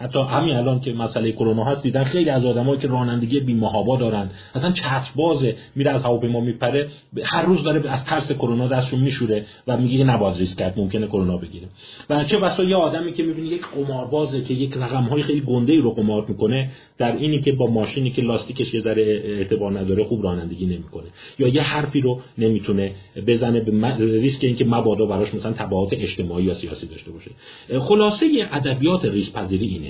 حتی 0.00 0.18
همین 0.18 0.56
الان 0.56 0.80
که 0.80 0.92
مسئله 0.92 1.32
کرونا 1.32 1.64
هست 1.64 1.82
دیدن 1.82 2.04
خیلی 2.04 2.30
از 2.30 2.44
آدمایی 2.44 2.80
که 2.80 2.88
رانندگی 2.88 3.40
بی 3.40 3.54
محابا 3.54 3.96
دارن. 3.96 4.30
اصلا 4.54 4.72
چتر 4.72 5.10
بازه 5.16 5.56
میره 5.74 5.90
از 5.90 6.02
هواپیما 6.02 6.40
میپره 6.40 6.88
هر 7.24 7.42
روز 7.42 7.62
داره 7.62 7.90
از 7.90 8.04
ترس 8.04 8.32
کرونا 8.32 8.68
دستشون 8.68 9.00
میشوره 9.00 9.44
و 9.66 9.76
میگه 9.76 10.04
نباید 10.04 10.36
ریسک 10.36 10.58
کرد 10.58 10.78
ممکنه 10.78 11.06
کرونا 11.06 11.36
بگیره. 11.36 11.68
و 12.10 12.24
چه 12.24 12.38
بسا 12.38 12.64
یه 12.64 12.76
آدمی 12.76 13.12
که 13.12 13.22
می‌بینی 13.22 13.48
یک 13.48 13.66
قماربازه 13.66 14.42
که 14.42 14.54
یک 14.54 14.76
رقم 14.76 15.02
های 15.02 15.22
خیلی 15.22 15.40
گنده 15.40 15.80
رو 15.80 15.90
قمار 15.90 16.26
می‌کنه 16.28 16.70
در 16.98 17.16
اینی 17.16 17.40
که 17.40 17.52
با 17.52 17.66
ماشینی 17.66 18.10
که 18.10 18.22
لاستیکش 18.22 18.74
یه 18.74 18.80
ذره 18.80 19.22
اعتبار 19.24 19.78
نداره 19.78 20.04
خوب 20.04 20.24
رانندگی 20.24 20.66
نمی‌کنه. 20.66 21.06
یا 21.38 21.48
یه 21.48 21.62
حرفی 21.62 22.00
رو 22.00 22.20
نمی‌تونه 22.38 22.92
بزنه 23.26 23.60
به 23.60 23.96
ریسک 23.98 24.44
اینکه 24.44 24.64
مبادا 24.64 25.06
براش 25.06 25.34
مثلا 25.34 25.52
تبعات 25.52 25.92
اجتماعی 25.92 26.44
یا 26.44 26.54
سیاسی 26.54 26.86
داشته 26.86 27.10
باشه. 27.10 27.30
خلاصه 27.78 28.26
ادبیات 28.52 29.04
ریسک 29.04 29.32
پذیری 29.32 29.66
اینه. 29.66 29.89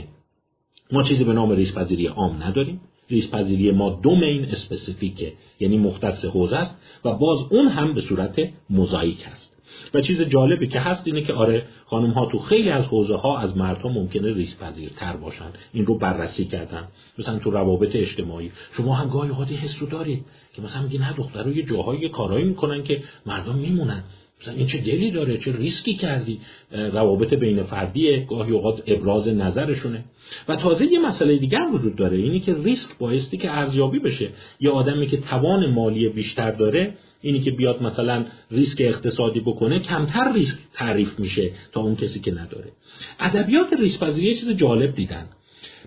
ما 0.93 1.03
چیزی 1.03 1.25
به 1.25 1.33
نام 1.33 1.51
ریسک 1.51 1.75
پذیری 1.75 2.07
عام 2.07 2.43
نداریم. 2.43 2.81
ریسک 3.11 3.31
پذیری 3.31 3.71
ما 3.71 3.91
domain 3.91 4.45
specific 4.45 5.23
ه 5.23 5.33
یعنی 5.61 5.79
مختص 5.79 6.25
حوزه 6.25 6.57
است 6.57 6.81
و 7.05 7.15
باز 7.15 7.39
اون 7.51 7.69
هم 7.69 7.95
به 7.95 8.01
صورت 8.01 8.37
موزاییک 8.71 9.25
هست 9.33 9.57
و 9.95 10.01
چیز 10.01 10.23
جالبی 10.23 10.67
که 10.67 10.81
هست 10.81 11.07
اینه 11.07 11.23
که 11.23 11.33
آره 11.33 11.67
خانم 11.85 12.11
ها 12.11 12.27
تو 12.27 12.39
خیلی 12.39 12.71
از 12.71 12.87
حوزه 12.87 13.17
ها 13.17 13.39
از 13.39 13.57
مردها 13.57 13.89
ممکنه 13.89 14.35
ریسک 14.35 14.57
تر 14.97 15.17
باشن. 15.17 15.53
این 15.73 15.87
رو 15.87 15.99
بررسی 15.99 16.45
کردن. 16.45 16.89
مثلا 17.19 17.39
تو 17.39 17.51
روابط 17.51 17.97
اجتماعی. 17.97 18.53
شما 18.73 18.95
هم 18.95 19.09
گاهی 19.09 19.57
حس 19.57 19.83
رو 19.83 19.89
دارید 19.89 20.25
که 20.53 20.63
مثلا 20.63 20.83
میگی 20.83 20.99
نه 20.99 21.13
دخترها 21.13 21.51
یه 21.51 21.63
جاهایی 21.63 22.09
کارایی 22.09 22.45
می‌کنن 22.45 22.83
که 22.83 23.03
مردم 23.27 23.55
میمونن. 23.55 24.05
مثلا 24.41 24.55
این 24.55 24.67
چه 24.67 24.79
دلی 24.79 25.11
داره 25.11 25.39
چه 25.39 25.53
ریسکی 25.53 25.95
کردی؟ 25.95 26.41
روابط 26.73 27.35
بین 27.35 27.63
فردی 27.63 28.25
گاهی 28.25 28.53
اوقات 28.53 28.83
ابراز 28.87 29.29
نظرشونه. 29.29 30.05
و 30.49 30.57
تازه 30.57 30.93
یه 30.93 31.07
مسئله 31.07 31.37
دیگر 31.37 31.67
وجود 31.73 31.97
داره 31.97 32.17
اینی 32.17 32.41
که 32.41 32.55
ریسک 32.55 32.99
بایستی 32.99 33.37
که 33.37 33.59
ارزیابی 33.59 33.99
بشه. 33.99 34.29
یه 34.61 34.71
آدمی 34.71 35.07
که 35.07 35.17
توان 35.17 35.67
مالی 35.67 36.09
بیشتر 36.09 36.51
داره 36.51 36.95
اینی 37.23 37.41
که 37.41 37.51
بیاد 37.51 37.83
مثلا 37.83 38.25
ریسک 38.51 38.81
اقتصادی 38.81 39.41
بکنه 39.41 39.79
کمتر 39.79 40.33
ریسک 40.33 40.59
تعریف 40.73 41.19
میشه 41.19 41.51
تا 41.73 41.81
اون 41.81 41.97
کسی 41.97 42.21
که 42.21 42.33
نداره. 42.33 42.73
ادبیات 43.21 43.73
ریسک 43.73 44.01
پذیری 44.01 44.35
چیز 44.35 44.51
جالب 44.51 44.95
دیدن. 44.95 45.29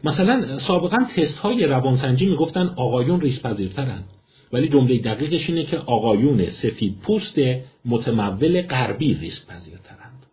مثلا 0.04 0.58
سابقا 0.58 0.98
تست 1.16 1.38
های 1.38 1.66
روانسنجی 1.66 2.26
می‌گفتن 2.30 2.74
آقایون 2.76 3.22
ریسک 3.22 3.42
پذیرترن 3.42 4.04
ولی 4.54 4.68
جمله 4.68 4.98
دقیقش 4.98 5.50
اینه 5.50 5.64
که 5.64 5.78
آقایون 5.78 6.50
سفید 6.50 7.00
پوست 7.00 7.40
متمول 7.86 8.62
غربی 8.62 9.14
ریسک 9.14 9.48
پذیرترند. 9.48 10.26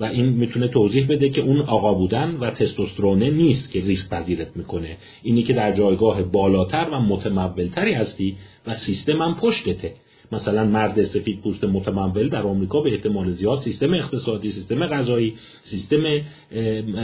و 0.00 0.04
این 0.04 0.28
می‌تونه 0.28 0.68
توضیح 0.68 1.06
بده 1.06 1.28
که 1.28 1.40
اون 1.40 1.60
آقا 1.60 1.94
بودن 1.94 2.34
و 2.34 2.50
تستوسترونه 2.50 3.30
نیست 3.30 3.70
که 3.70 3.80
ریسک 3.80 4.08
پذیرت 4.08 4.56
می‌کنه. 4.56 4.96
اینی 5.22 5.42
که 5.42 5.52
در 5.52 5.72
جایگاه 5.72 6.22
بالاتر 6.22 6.88
و 6.92 7.00
متمولتری 7.00 7.92
هستی 7.92 8.36
و 8.66 8.74
سیستم 8.74 9.22
هم 9.22 9.34
پشتته. 9.34 9.94
مثلا 10.32 10.64
مرد 10.64 11.02
سفید 11.02 11.40
پوست 11.40 11.64
متمول 11.64 12.28
در 12.28 12.42
آمریکا 12.42 12.80
به 12.80 12.92
احتمال 12.92 13.30
زیاد 13.30 13.60
سیستم 13.60 13.94
اقتصادی 13.94 14.50
سیستم 14.50 14.86
غذایی 14.86 15.34
سیستم 15.62 16.02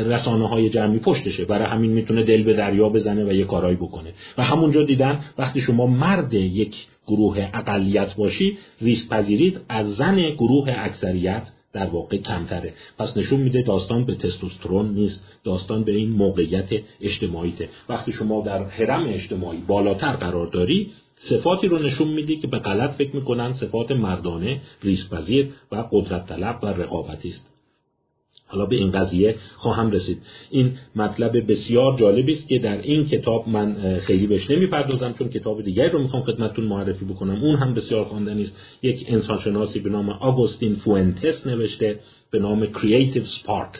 رسانه 0.07 0.49
های 0.49 0.71
جمعی 0.71 0.99
پشتشه. 0.99 1.45
برای 1.45 1.67
همین 1.67 1.93
می‌تونه 1.93 2.23
دل 2.23 2.43
به 2.43 2.53
دریا 2.53 2.89
بزنه 2.89 3.25
و 3.25 3.33
یه 3.33 3.45
کارایی 3.45 3.77
بکنه. 3.77 4.13
و 4.39 4.43
همونجا 4.43 4.83
دیدن 4.83 5.21
وقتی 5.39 5.61
شما 5.61 5.87
مرد 5.87 6.35
یک 6.35 6.87
گروه 7.07 7.49
اقلیت 7.55 8.17
باشی 8.17 8.59
ریسک 8.81 9.09
پذیرید 9.09 9.61
از 9.69 9.97
زن 9.97 10.31
گروه 10.31 10.75
اکثریت 10.77 11.51
در 11.73 11.87
واقع 11.87 12.17
کمتره. 12.17 12.73
پس 12.99 13.17
نشون 13.17 13.41
میده 13.41 13.63
داستان 13.63 14.05
به 14.05 14.15
تستوسترون 14.15 14.95
نیست 14.95 15.27
داستان 15.45 15.85
به 15.85 15.93
این 15.93 16.09
موقعیت 16.09 16.69
اجتماعیته. 17.01 17.69
وقتی 17.89 18.13
شما 18.13 18.43
در 18.43 18.65
حرم 18.65 19.05
اجتماعی 19.09 19.59
بالاتر 19.67 20.13
قرار 20.13 20.47
داری 20.47 20.91
صفاتی 21.21 21.69
رو 21.69 21.79
نشون 21.79 22.09
میدی 22.09 22.37
که 22.37 22.47
به 22.47 22.59
غلط 22.59 22.91
فکر 22.91 23.17
می‌کنن 23.17 23.53
صفات 23.53 23.93
مردانه 23.93 24.61
ریسپذیر 24.83 25.53
و 25.73 25.85
قدرت 25.93 26.27
طلب 26.27 26.59
و 26.63 26.67
رقابتی 26.67 27.29
است. 27.29 27.51
حالا 28.47 28.67
به 28.67 28.77
این 28.77 28.91
قضیه 28.91 29.37
خواهم 29.57 29.91
رسید. 29.91 30.23
این 30.51 30.73
مطلب 30.97 31.51
بسیار 31.51 31.97
جالبی 31.99 32.33
است 32.33 32.49
که 32.49 32.59
در 32.59 32.83
این 32.83 33.05
کتاب 33.05 33.49
من 33.49 33.99
خیلی 33.99 34.27
بهش 34.27 34.51
نمی‌پردازم 34.51 35.13
چون 35.13 35.29
کتاب 35.29 35.63
دیگری 35.63 35.91
رو 35.91 36.03
می‌خوام 36.03 36.23
خدمتتون 36.23 36.65
معرفی 36.65 37.05
بکنم. 37.05 37.45
اون 37.45 37.57
هم 37.57 37.75
بسیار 37.75 38.05
خواندنی 38.05 38.43
است 38.43 38.57
یک 38.83 39.05
انسانشناسی 39.09 39.81
به 39.81 39.91
نام 39.91 40.11
آگوستین 40.11 40.75
فوئنتس 40.75 41.47
نوشته 41.47 42.01
به 42.31 42.39
نام 42.39 42.67
Creative 42.67 43.23
Spark 43.23 43.71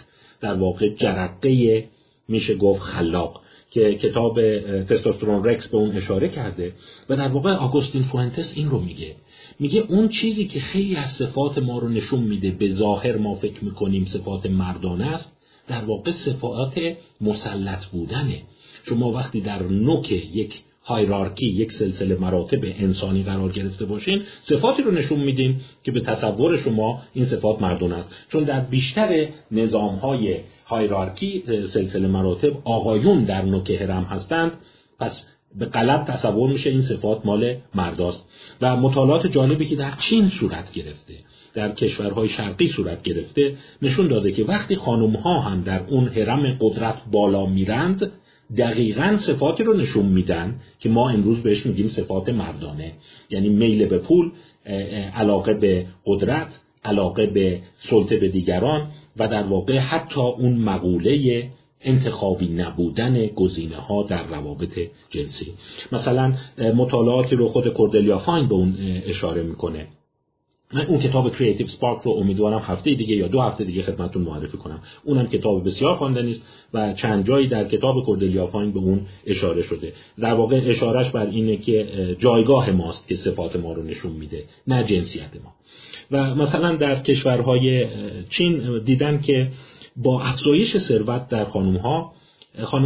در 0.41 0.55
واقع 0.55 0.89
جرقه 0.89 1.85
میشه 2.29 2.55
گفت 2.55 2.83
خلاق. 2.83 3.43
که 3.71 3.95
کتاب 3.95 4.41
Testosterone 4.83 5.45
Rex 5.45 5.69
به 5.69 5.77
اون 5.77 5.97
اشاره 5.97 6.29
کرده 6.29 6.73
و 7.09 7.17
در 7.17 7.29
واقع 7.29 7.53
آگوستین 7.53 8.03
فوئنتس 8.03 8.57
این 8.57 8.71
رو 8.71 8.81
میگه. 8.81 9.17
میگه 9.59 9.85
اون 9.89 10.09
چیزی 10.09 10.47
که 10.47 10.61
خیلی 10.61 10.97
از 10.97 11.11
صفات 11.11 11.59
ما 11.59 11.79
رو 11.79 11.89
نشون 11.89 12.23
میده 12.23 12.51
به 12.51 12.69
ظاهر 12.69 13.17
ما 13.17 13.35
فکر 13.35 13.65
می‌کنیم 13.65 14.05
صفات 14.05 14.47
مردانه 14.47 15.07
است 15.07 15.33
در 15.67 15.85
واقع 15.85 16.11
صفات 16.11 16.81
مسلط 17.21 17.87
بودنه. 17.87 18.43
شما 18.83 19.13
وقتی 19.13 19.41
در 19.41 19.63
نوک 19.63 20.13
یک 20.13 20.63
هایرارکی 20.89 21.47
یک 21.47 21.73
سلسله 21.73 22.17
مراتب 22.17 22.59
انسانی 22.63 23.23
قرار 23.23 23.53
گرفته 23.53 23.85
باشین 23.85 24.23
صفاتی 24.43 24.83
رو 24.83 24.91
نشون 24.91 25.21
میدین 25.21 25.61
که 25.85 25.93
به 25.93 26.01
تصور 26.01 26.57
شما 26.57 27.03
این 27.15 27.25
صفات 27.25 27.63
مردون 27.63 27.93
است. 27.93 28.11
چون 28.29 28.45
در 28.45 28.61
بیشتر 28.61 29.27
نظام 29.51 29.95
های 29.95 30.37
هایرارکی 30.67 31.45
سلسله 31.67 32.09
مراتب 32.09 32.53
آقایون 32.65 33.23
در 33.25 33.43
نوک 33.43 33.71
هرم 33.71 34.05
هستند. 34.05 34.53
پس 34.99 35.27
به 35.59 35.67
غلط 35.67 36.11
تصور 36.11 36.53
میشه 36.53 36.71
این 36.71 36.83
صفات 36.83 37.27
مال 37.27 37.57
مرداست 37.75 38.27
و 38.61 38.77
مطالعات 38.77 39.27
جالبی 39.27 39.67
که 39.67 39.77
در 39.77 39.93
چین 39.99 40.29
صورت 40.29 40.73
گرفته 40.73 41.15
در 41.55 41.73
کشورهای 41.73 42.29
شرقی 42.29 42.69
صورت 42.69 43.03
گرفته 43.03 43.57
نشون 43.83 44.09
داده 44.09 44.33
که 44.33 44.45
وقتی 44.45 44.77
خانم 44.77 45.17
ها 45.17 45.41
هم 45.41 45.63
در 45.63 45.83
اون 45.89 46.09
حرم 46.09 46.59
قدرت 46.61 47.03
بالا 47.13 47.47
میرند 47.47 48.13
دقیقا 48.57 49.17
صفاتی 49.17 49.65
رو 49.65 49.75
نشون 49.75 50.07
میدن 50.07 50.61
که 50.79 50.89
ما 50.89 51.11
امروز 51.11 51.43
بهش 51.43 51.67
میگیم 51.67 51.89
صفات 51.89 52.29
مردانه. 52.29 52.93
یعنی 53.31 53.49
میل 53.49 53.87
به 53.87 53.99
پول 53.99 54.31
علاقه 55.15 55.55
به 55.55 55.87
قدرت 56.07 56.65
علاقه 56.85 57.27
به 57.27 57.61
سلطه 57.77 58.17
به 58.17 58.29
دیگران 58.29 58.91
و 59.17 59.29
در 59.29 59.43
واقع 59.43 59.79
حتی 59.79 60.21
اون 60.21 60.57
مقوله 60.57 61.45
انتخابی 61.81 62.49
نبودن 62.49 63.27
گزینه 63.27 63.77
ها 63.77 64.03
در 64.03 64.27
روابط 64.27 64.79
جنسی. 65.11 65.53
مثلا 65.93 66.33
مطالعاتی 66.75 67.37
رو 67.37 67.49
خود 67.49 67.69
کوردلیا 67.69 68.19
فاین 68.19 68.49
به 68.49 68.55
اون 68.55 68.77
اشاره 69.07 69.43
می‌کنه. 69.43 69.87
من 70.73 70.87
اون 70.87 70.99
کتاب 70.99 71.37
Creative 71.37 71.67
Spark 71.67 72.03
رو 72.03 72.13
امیدوارم 72.13 72.59
هفته 72.59 72.95
دیگه 72.95 73.17
یا 73.17 73.29
دو 73.29 73.41
هفته 73.41 73.65
دیگه 73.65 73.83
خدمتتون 73.83 74.23
معرفی 74.23 74.59
کنم. 74.59 74.81
اونم 75.05 75.27
کتاب 75.27 75.67
بسیار 75.67 75.95
خواندنی 75.95 76.31
است 76.31 76.43
و 76.75 76.93
چند 76.93 77.27
جایی 77.27 77.47
در 77.47 77.69
کتاب 77.69 78.05
کوردلیا 78.05 78.47
فاین 78.47 78.73
به 78.73 78.79
اون 78.79 79.07
اشاره 79.27 79.63
شده. 79.63 79.93
در 80.19 80.35
واقع 80.35 80.61
اشارش 80.65 81.11
بر 81.11 81.27
اینه 81.27 81.57
که 81.57 82.17
جایگاه 82.19 82.71
ماست 82.71 83.09
که 83.09 83.15
صفات 83.15 83.57
ما 83.57 83.73
رو 83.73 83.83
نشون 83.83 84.13
میده 84.13 84.45
نه 84.67 84.85
جنسیت 84.85 85.31
ما. 85.45 85.55
و 86.11 86.35
مثلا 86.35 86.77
در 86.77 86.97
کشورهای 86.97 87.87
چین 88.29 88.83
دیدن 88.85 89.21
که 89.21 89.51
با 89.97 90.21
افزایش 90.21 90.77
ثروت 90.77 91.29
در 91.29 91.45
خانم 91.45 91.77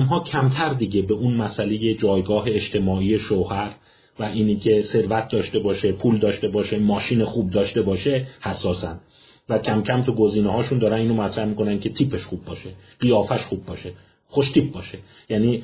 ها 0.02 0.20
کمتر 0.20 0.74
دیگه 0.74 1.02
به 1.02 1.14
اون 1.14 1.34
مسئله 1.34 1.94
جایگاه 1.94 2.44
اجتماعی 2.46 3.18
شوهر 3.18 3.74
و 4.18 4.22
اینی 4.24 4.56
که 4.56 4.82
ثروت 4.82 5.28
داشته 5.28 5.58
باشه 5.58 5.92
پول 5.92 6.18
داشته 6.18 6.48
باشه 6.48 6.78
ماشین 6.78 7.24
خوب 7.24 7.50
داشته 7.50 7.82
باشه 7.82 8.26
حساسن. 8.40 9.00
و 9.48 9.58
کم 9.58 9.82
کم 9.82 10.02
تو 10.02 10.12
گزینه 10.12 10.52
هاشون 10.52 10.78
دارن 10.78 10.98
اینو 10.98 11.14
مطرح 11.14 11.44
می‌کنن 11.44 11.78
که 11.78 11.88
تیپش 11.88 12.22
خوب 12.22 12.44
باشه 12.44 12.70
قیافش 13.00 13.40
خوب 13.40 13.66
باشه 13.66 13.92
خوش 14.26 14.50
تیپ 14.50 14.72
باشه. 14.72 14.98
یعنی 15.30 15.62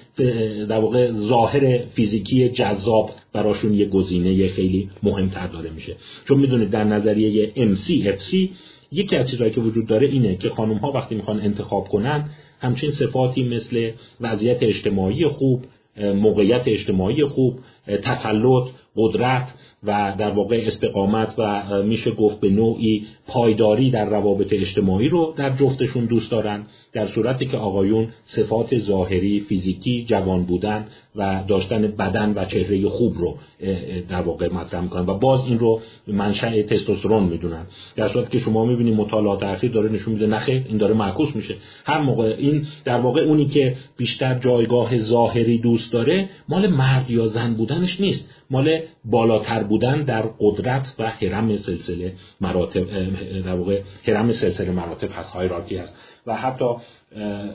در 0.68 0.78
واقع 0.78 1.12
ظاهر 1.12 1.78
فیزیکی 1.78 2.48
جذاب 2.48 3.10
براشون 3.32 3.74
یه 3.74 3.86
گزینه 3.86 4.48
خیلی 4.48 4.90
مهمتر 5.02 5.46
داره 5.46 5.70
میشه. 5.70 5.96
چون 6.24 6.38
می‌دونید 6.38 6.70
در 6.70 6.84
نظریه 6.84 7.52
MCFC 7.74 8.48
یکی 8.92 9.16
از 9.16 9.30
چیزهایی 9.30 9.52
که 9.52 9.60
وجود 9.60 9.86
داره 9.86 10.06
اینه 10.08 10.36
که 10.36 10.48
خانم 10.48 10.78
ها 10.78 10.92
وقتی 10.92 11.14
می‌خوان 11.14 11.40
انتخاب 11.40 11.88
کنن 11.88 12.30
همچین 12.60 12.90
صفاتی 12.90 13.42
مثل 13.42 13.90
وضعیت 14.20 14.62
اجتماعی 14.62 15.26
خوب 15.26 15.64
موقعیت 16.00 16.68
اجتماعی 16.68 17.24
خوب 17.24 17.60
تسلط 18.02 18.68
قدرت 18.96 19.54
و 19.82 20.14
در 20.18 20.30
واقع 20.30 20.62
استقامت 20.66 21.34
و 21.38 21.62
میشه 21.82 22.10
گفت 22.10 22.40
به 22.40 22.50
نوعی 22.50 23.06
پایداری 23.26 23.90
در 23.90 24.04
روابط 24.10 24.52
اجتماعی 24.52 25.08
رو 25.08 25.34
در 25.36 25.50
جفتشون 25.50 26.04
دوست 26.04 26.30
دارن 26.30 26.66
در 26.92 27.06
صورتی 27.06 27.46
که 27.46 27.56
آقایون 27.56 28.08
صفات 28.24 28.76
ظاهری 28.78 29.40
فیزیکی 29.40 30.04
جوان 30.04 30.44
بودن 30.44 30.86
و 31.16 31.44
داشتن 31.48 31.86
بدن 31.86 32.32
و 32.36 32.44
چهره 32.44 32.88
خوب 32.88 33.14
رو 33.18 33.36
در 34.08 34.22
واقع 34.22 34.52
مطرح 34.52 34.80
می‌کنن 34.80 35.06
و 35.06 35.14
باز 35.14 35.46
این 35.46 35.58
رو 35.58 35.80
منشأ 36.06 36.62
تستوسترون 36.62 37.24
می‌دونن. 37.24 37.66
در 37.96 38.08
صورتی 38.08 38.30
که 38.30 38.38
شما 38.38 38.64
می‌بینید 38.64 38.94
مطالعات 38.94 39.42
اخیر 39.42 39.70
داره 39.70 39.92
نشون 39.92 40.12
میده 40.12 40.26
نخیر 40.26 40.64
این 40.68 40.76
داره 40.76 40.94
معکوس 40.94 41.36
میشه. 41.36 41.54
هر 41.84 42.00
موقع 42.00 42.34
این 42.38 42.66
در 42.84 43.00
واقع 43.00 43.20
اونی 43.20 43.46
که 43.46 43.76
بیشتر 43.96 44.38
جایگاه 44.38 44.98
ظاهری 44.98 45.58
دوست 45.58 45.92
داره 45.92 46.28
مال 46.48 46.66
مرد 46.66 47.10
یا 47.10 47.26
زن 47.26 47.54
بودنش 47.54 48.00
نیست. 48.00 48.37
مال 48.50 48.80
بالاتر 49.04 49.62
بودن 49.62 50.02
در 50.02 50.22
قدرت 50.40 50.94
و 50.98 51.10
حرم 51.10 51.56
سلسله 51.56 52.12
مراتب 52.40 52.84
در 53.42 53.54
واقع 53.54 53.82
حرم 54.06 54.32
سلسله 54.32 54.70
مراتب 54.70 55.12
هست 55.12 55.30
هایرارکی 55.30 55.76
هست. 55.76 55.96
و 56.26 56.36
حتی 56.36 56.74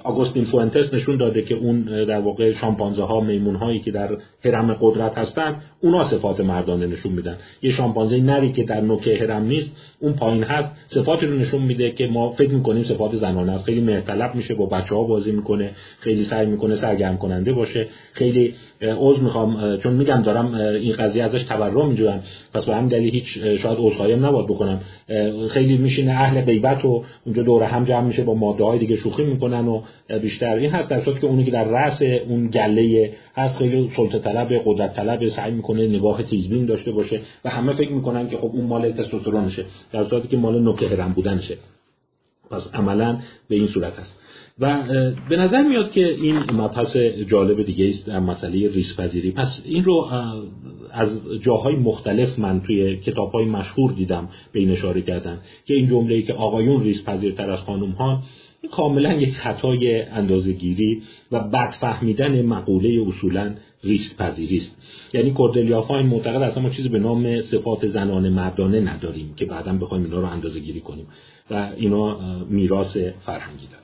آگوستین 0.03 0.45
فوئنتس 0.45 0.93
نشون 0.93 1.17
داده 1.17 1.41
که 1.41 1.55
اون 1.55 2.05
در 2.05 2.19
واقع 2.19 2.51
شامپانزه 2.51 3.03
ها 3.03 3.21
میمون 3.21 3.55
هایی 3.55 3.79
که 3.79 3.91
در 3.91 4.17
حرم 4.45 4.73
قدرت 4.73 5.17
هستند 5.17 5.63
اونا 5.81 6.03
صفات 6.03 6.41
مردانه 6.41 6.87
نشون 6.87 7.11
میدن. 7.11 7.37
یه 7.61 7.71
شامپانزه 7.71 8.17
نری 8.17 8.51
که 8.51 8.63
در 8.63 8.81
نوک 8.81 9.07
حرم 9.07 9.43
نیست 9.43 9.75
اون 9.99 10.13
پایین 10.13 10.43
هست 10.43 10.71
صفاتی 10.87 11.25
رو 11.25 11.37
نشون 11.37 11.61
میده 11.61 11.91
که 11.91 12.07
ما 12.07 12.29
فکر 12.29 12.49
می‌کنیم 12.49 12.83
صفات 12.83 13.15
زنانه 13.15 13.51
است. 13.51 13.65
خیلی 13.65 13.81
مرتلب 13.81 14.35
میشه 14.35 14.55
با 14.55 14.65
بچه 14.65 14.95
ها 14.95 15.03
بازی 15.03 15.31
می‌کنه 15.31 15.71
خیلی 15.99 16.23
سعی 16.23 16.45
می‌کنه 16.45 16.75
سرگرم 16.75 17.17
کننده 17.17 17.53
باشه. 17.53 17.87
خیلی 18.13 18.53
عضو 18.81 19.21
می‌خوام 19.21 19.77
چون 19.77 19.93
میگم 19.93 20.21
دارم 20.21 20.53
این 20.53 20.91
قضیه 20.91 21.23
ازش 21.23 21.43
تبرع 21.43 21.87
میجوام 21.87 22.21
پس 22.53 22.65
به 22.65 22.75
همین 22.75 22.87
دلیل 22.87 23.11
هیچ 23.11 23.37
شاید 23.37 23.77
عذرخواهی 23.79 24.15
نباید 24.15 24.47
بکنم 24.47 24.79
خیلی 25.49 25.77
میشینه 25.77 26.11
اهل 26.11 26.41
غیبت 26.41 26.85
و 26.85 27.03
اونجا 27.25 27.43
دور 27.43 27.63
هم 27.63 27.83
جمع 27.83 28.07
میشه 28.07 28.23
با 28.23 28.33
ماده 28.33 28.63
های 28.63 28.79
دیگه 28.79 28.95
شوخی 28.95 29.23
می‌کنن 29.43 29.67
و 29.67 29.81
بیشتر. 30.21 30.55
این 30.55 30.69
هست 30.69 30.89
در 30.89 30.99
صورتی 30.99 31.19
که 31.19 31.27
اونی 31.27 31.43
که 31.43 31.51
در 31.51 31.63
رأس 31.63 32.01
اون 32.01 32.47
گله 32.47 33.13
هست 33.35 33.57
خیلی 33.57 33.89
سلطه 33.95 34.19
طلب 34.19 34.61
قدرت 34.65 34.93
طلب 34.93 35.25
سعی 35.25 35.51
می‌کنه 35.51 35.87
نگاه 35.87 36.23
تیزبین 36.23 36.65
داشته 36.65 36.91
باشه 36.91 37.21
و 37.45 37.49
همه 37.49 37.73
فکر 37.73 37.91
می‌کنن 37.91 38.29
که 38.29 38.37
خب 38.37 38.51
اون 38.53 38.65
مال 38.65 38.91
تستوسترونشه 38.91 39.65
در 39.91 40.03
صورتی 40.03 40.27
که 40.27 40.37
مال 40.37 40.61
نوک 40.61 40.83
هرم 40.83 41.13
بودنشه. 41.13 41.57
پس 42.51 42.75
عملا 42.75 43.17
به 43.49 43.55
این 43.55 43.67
صورت 43.67 43.99
هست. 43.99 44.19
و 44.59 44.83
به 45.29 45.37
نظر 45.37 45.63
میاد 45.63 45.91
که 45.91 46.07
این 46.07 46.37
مبحث 46.37 46.97
جالب 47.27 47.65
دیگه 47.65 47.87
است 47.87 48.07
در 48.07 48.19
مسئله 48.19 48.67
ریسپذیری. 48.67 49.31
پس 49.31 49.63
این 49.65 49.83
رو 49.83 50.09
از 50.91 51.27
جاهای 51.41 51.75
مختلف 51.75 52.39
من 52.39 52.61
توی 52.61 52.97
کتاب 52.97 53.31
های 53.31 53.45
مشهور 53.45 53.91
دیدم 53.91 54.29
به 54.51 54.59
این 54.59 54.71
اشاره 54.71 55.01
کردن 55.01 55.39
که 55.65 55.73
این 55.73 55.87
جمله 55.87 56.15
ای 56.15 56.21
که 56.21 56.33
آقایون 56.33 56.83
ریسپذیرتر 56.83 57.51
از 57.51 57.59
خانم 57.59 57.91
ها 57.91 58.23
این 58.63 58.71
کاملا 58.71 59.13
یک 59.13 59.33
خطای 59.33 60.01
اندازهگیری 60.01 61.03
و 61.31 61.39
بد 61.39 61.69
فهمیدن 61.71 62.41
مقوله 62.41 63.07
اصولا 63.07 63.55
ریسک 63.83 64.17
پذیری 64.17 64.57
است. 64.57 64.77
یعنی 65.13 65.31
کوردلیافا 65.31 65.97
این 65.97 66.07
معتقد 66.07 66.41
اصلا 66.41 66.63
ما 66.63 66.69
چیزی 66.69 66.89
به 66.89 66.99
نام 66.99 67.41
صفات 67.41 67.87
زنانه 67.87 68.29
مردانه 68.29 68.79
نداریم 68.79 69.33
که 69.33 69.45
بعدا 69.45 69.73
بخوایم 69.73 70.03
اینا 70.03 70.19
رو 70.19 70.25
اندازه 70.25 70.59
گیری 70.59 70.79
کنیم. 70.79 71.07
و 71.51 71.71
اینا 71.77 72.39
میراث 72.43 72.97
فرهنگی 72.97 73.67
داره 73.67 73.82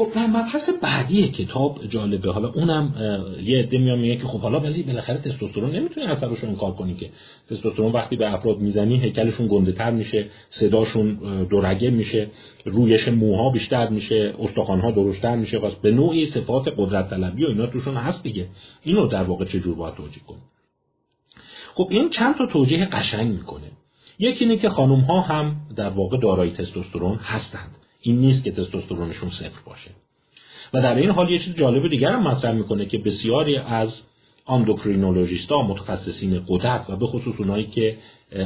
خب 0.00 0.12
در 0.14 0.26
مبحث 0.26 0.70
بعدی 0.82 1.28
کتاب 1.28 1.86
جالبه. 1.86 2.32
حالا 2.32 2.48
اونم 2.48 2.94
یه 3.42 3.58
عده 3.58 3.78
میان 3.78 3.98
میگه 3.98 4.16
که 4.16 4.26
خب 4.26 4.40
حالا 4.40 4.60
ولی 4.60 4.82
بالاخره 4.82 5.18
تستوسترون 5.18 5.76
نمی‌تونی 5.76 6.06
اثرش 6.06 6.38
رو 6.38 6.48
انکار 6.48 6.72
کنی 6.72 6.94
که. 6.94 7.10
تستوسترون 7.50 7.92
وقتی 7.92 8.16
به 8.16 8.34
افراد 8.34 8.58
می‌زنی 8.58 9.00
هیکلشون 9.00 9.46
گنده 9.50 9.72
تر 9.72 9.90
میشه 9.90 10.26
صداشون 10.48 11.14
دورگه 11.44 11.90
میشه 11.90 12.30
رویش 12.64 13.08
موها 13.08 13.50
بیشتر 13.50 13.88
میشه 13.88 14.34
استخوانها 14.38 14.90
درشتر 14.90 15.36
میشه. 15.36 15.58
پس 15.58 15.74
به 15.74 15.90
نوعی 15.90 16.26
صفات 16.26 16.68
قدرت 16.76 17.10
طلبی 17.10 17.44
و 17.44 17.48
اینا 17.48 17.66
توشون 17.66 17.96
هست 17.96 18.22
دیگه. 18.22 18.48
اینو 18.82 19.06
در 19.06 19.22
واقع 19.22 19.44
چجور 19.44 19.74
باید 19.74 19.94
توجیه 19.94 20.22
کنیم؟ 20.26 20.42
خب 21.74 21.88
این 21.90 22.10
چند 22.10 22.36
تا 22.36 22.46
توجیه 22.46 22.84
قشنگ 22.84 23.32
می‌کنه. 23.32 23.70
یکی 24.18 24.44
اینه 24.44 24.56
که 24.56 24.68
خانم 24.68 25.00
ها 25.00 25.20
هم 25.20 25.56
در 25.76 25.88
واقع 25.88 26.18
دارای 26.18 26.50
تستوسترون 26.50 27.16
هستند. 27.16 27.76
این 28.00 28.18
نیست 28.18 28.44
که 28.44 28.52
تستوسترونشون 28.52 29.30
صفر 29.30 29.60
باشه. 29.66 29.90
و 30.72 30.82
در 30.82 30.94
این 30.94 31.10
حال 31.10 31.30
یه 31.30 31.38
چیز 31.38 31.54
جالب 31.54 31.88
دیگر 31.88 32.10
هم 32.10 32.22
مطرح 32.22 32.52
می‌کنه 32.52 32.86
که 32.86 32.98
بسیاری 32.98 33.56
از 33.56 34.02
آندوکرینولوژیستا 34.44 35.62
متخصصین 35.62 36.42
قدرت 36.48 36.90
و 36.90 36.96
به 36.96 37.06
خصوص 37.06 37.40
اونایی 37.40 37.64
که 37.64 37.96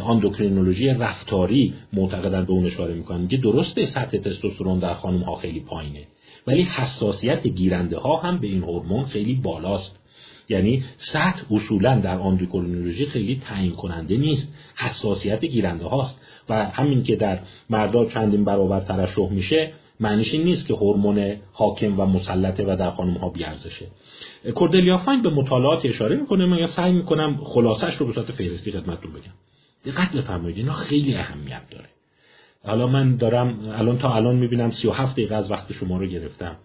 آندوکرینولوژی 0.02 0.88
رفتاری 0.88 1.74
معتقدن 1.92 2.44
به 2.44 2.52
اون 2.52 2.66
اشاره 2.66 2.94
می‌کنن 2.94 3.28
که 3.28 3.36
درسته 3.36 3.86
سطح 3.86 4.18
تستوسترون 4.18 4.78
در 4.78 4.94
خانم 4.94 5.22
ها 5.22 5.34
خیلی 5.34 5.60
پایینه 5.60 6.06
ولی 6.46 6.62
حساسیت 6.62 7.46
گیرنده 7.46 7.98
ها 7.98 8.16
هم 8.16 8.38
به 8.38 8.46
این 8.46 8.62
هورمون 8.62 9.06
خیلی 9.06 9.34
بالاست. 9.34 10.00
یعنی 10.48 10.84
سطح 10.96 11.42
اصولا 11.50 11.98
در 11.98 12.18
آندوکرینولوژی 12.18 13.06
خیلی 13.06 13.42
تعیین 13.44 13.72
کننده 13.72 14.16
نیست. 14.16 14.54
حساسیت 14.76 15.44
گیرنده 15.44 15.86
هاست. 15.86 16.20
و 16.48 16.64
همین 16.64 17.02
که 17.02 17.16
در 17.16 17.38
مردا 17.70 18.04
چندین 18.04 18.44
برابر 18.44 18.80
ترشح 18.80 19.28
میشه 19.30 19.72
معنیش 20.00 20.34
این 20.34 20.44
نیست 20.44 20.68
که 20.68 20.74
هورمون 20.74 21.36
حاکم 21.52 22.00
و 22.00 22.06
مسلطه 22.06 22.64
و 22.64 22.76
در 22.76 22.90
خانم 22.90 23.14
ها 23.14 23.28
بیارزشه. 23.28 23.86
کوردلیا 24.54 24.98
فاین 24.98 25.22
به 25.22 25.30
مطالعات 25.30 25.86
اشاره 25.86 26.16
می‌کنه. 26.16 26.46
من 26.46 26.66
سعی 26.66 26.92
می‌کنم 26.92 27.36
خلاصش 27.36 27.96
رو 27.96 28.06
به 28.06 28.12
صورت 28.12 28.32
فهرستی 28.32 28.72
خدمتتون 28.72 29.12
بگم. 29.12 29.32
دقت 29.84 30.16
بفرمایید 30.16 30.56
اینا 30.56 30.72
خیلی 30.72 31.14
اهمیت 31.14 31.62
داره. 31.70 31.88
حالا 32.64 32.86
من 32.86 33.16
دارم 33.16 33.68
الان 33.68 33.98
تا 33.98 34.14
الان 34.14 34.36
می‌بینم 34.36 34.70
37 34.70 35.12
دقیقه 35.12 35.34
از 35.34 35.50
وقت 35.50 35.72
شما 35.72 35.98
رو 35.98 36.06
گرفتم. 36.06 36.56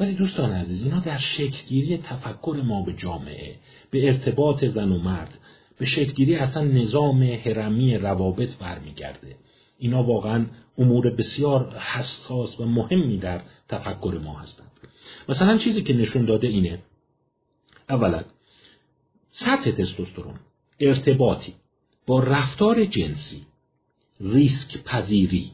ولی 0.00 0.14
دوستان 0.14 0.52
عزیز 0.52 0.82
اینا 0.82 1.00
در 1.00 1.18
شکلگیری 1.18 1.98
تفکر 1.98 2.60
ما 2.64 2.82
به 2.82 2.92
جامعه 2.92 3.56
به 3.90 4.06
ارتباط 4.06 4.64
زن 4.64 4.92
و 4.92 4.98
مرد 4.98 5.38
به 5.78 5.84
شکلگیری 5.84 6.36
اصلا 6.36 6.64
نظام 6.64 7.22
هرمی 7.22 7.98
روابط 7.98 8.56
برمیگرده. 8.56 9.36
اینا 9.78 10.02
واقعا 10.02 10.46
امور 10.78 11.10
بسیار 11.10 11.78
حساس 11.78 12.60
و 12.60 12.64
مهمی 12.64 13.18
در 13.18 13.42
تفکر 13.68 14.20
ما 14.24 14.38
هستند. 14.38 14.70
مثلا 15.28 15.56
چیزی 15.56 15.82
که 15.82 15.94
نشون 15.94 16.24
داده 16.24 16.48
اینه 16.48 16.82
اولا 17.88 18.24
سطح 19.30 19.70
تستوسترون 19.70 20.34
ارتباطی 20.80 21.54
با 22.06 22.20
رفتار 22.20 22.84
جنسی 22.84 23.46
ریسک 24.20 24.82
پذیری 24.84 25.52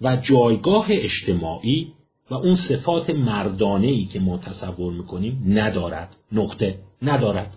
و 0.00 0.16
جایگاه 0.16 0.86
اجتماعی 0.90 1.92
و 2.30 2.34
اون 2.34 2.54
صفات 2.54 3.10
مردانه 3.10 3.86
ای 3.86 4.04
که 4.04 4.20
ما 4.20 4.38
تصور 4.38 4.92
می‌کنیم 4.92 5.42
ندارد 5.46 6.16
نقطه 6.32 6.78
ندارد. 7.02 7.56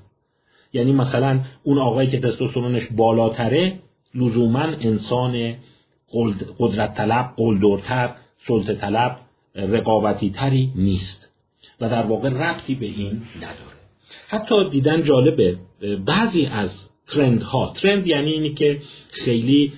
یعنی 0.74 0.92
مثلا 0.92 1.40
اون 1.64 1.78
آقایی 1.78 2.10
که 2.10 2.20
تستوسترونش 2.20 2.88
بالاتره 2.92 3.80
لزوما 4.16 4.60
انسان 4.60 5.56
قدرت 6.60 6.94
طلب 6.94 7.34
قلدرتر 7.38 8.16
سلطه 8.48 8.76
طلب 8.76 9.20
رقابتی 9.56 10.30
تری 10.30 10.72
نیست 10.76 11.30
و 11.82 11.90
در 11.90 12.04
واقع 12.04 12.30
ربطی 12.30 12.76
به 12.76 12.86
این 12.86 13.22
نداره. 13.38 13.80
حتی 14.28 14.70
دیدن 14.70 15.04
جالبه 15.04 15.58
بعضی 16.06 16.46
از 16.46 16.90
ترند 17.08 17.42
ها 17.42 17.74
ترند 17.76 18.08
یعنی 18.08 18.32
اینی 18.32 18.54
که 18.54 18.82
خیلی 19.10 19.74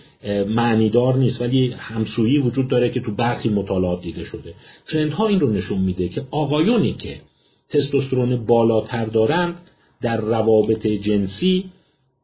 معنیدار 0.47 1.17
نیست 1.17 1.41
ولی 1.41 1.71
همسویی 1.77 2.37
وجود 2.37 2.67
داره 2.67 2.89
که 2.89 2.99
تو 2.99 3.11
برخی 3.11 3.49
مطالعات 3.49 4.01
دیده 4.01 4.23
شده. 4.23 4.53
ترند 4.85 5.11
ها 5.11 5.27
این 5.27 5.39
رو 5.39 5.51
نشون 5.51 5.81
میده 5.81 6.07
که 6.07 6.23
آقایونی 6.31 6.93
که 6.93 7.21
تستوسترون 7.69 8.45
بالاتر 8.45 9.05
دارند 9.05 9.55
در 10.01 10.21
روابط 10.21 10.87
جنسی 10.87 11.71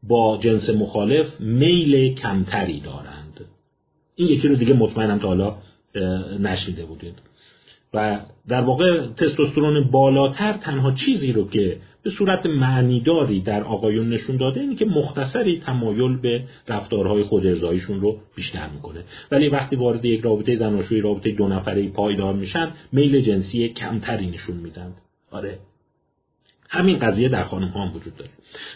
با 0.04 0.38
جنس 0.41 0.70
مخالف 0.70 1.39
میل 1.39 2.14
کمتری 2.14 2.80
دارند. 2.80 3.45
این 4.16 4.28
یکی 4.28 4.48
رو 4.48 4.56
دیگه 4.56 4.74
مطمئنم 4.74 5.20
تا 5.20 5.28
حالا 5.28 5.58
نشیده 6.39 6.86
بودید. 6.86 7.20
و 7.93 8.20
در 8.48 8.62
واقع 8.62 9.08
تستوسترون 9.08 9.91
بالاتر 9.91 10.54
تنها 10.54 10.91
چیزی 10.91 11.32
رو 11.32 11.50
که 11.50 11.78
به 12.04 12.10
صورت 12.10 12.45
معنیداری 12.45 13.41
در 13.41 13.64
آقایون 13.64 14.10
نشون 14.10 14.38
داده 14.38 14.60
اینه 14.60 14.76
که 14.76 14.86
مختصری 14.86 15.60
تمایل 15.60 16.18
به 16.18 16.43
رفتارهای 16.68 17.24
خود 17.24 17.48
رو 17.48 18.18
بیشتر 18.36 18.70
می‌کنه. 18.70 19.04
ولی 19.32 19.50
وقتی 19.50 19.76
وارد 19.76 20.06
یک 20.06 20.22
رابطه 20.22 20.56
زناشویی 20.56 21.02
رابطه 21.02 21.32
دو 21.32 21.48
نفره 21.48 21.88
پایدار 21.88 22.34
میشن 22.34 22.72
میل 22.91 23.20
جنسی 23.20 23.70
کمتری 23.70 24.28
نشون 24.28 24.58
میدن. 24.58 24.93
آره. 25.32 25.60
همین 26.70 27.00
قضیه 27.00 27.30
در 27.30 27.43
خانم 27.43 27.68
ها 27.68 27.86
هم 27.86 27.95
وجود 27.95 28.16
داره. 28.16 28.32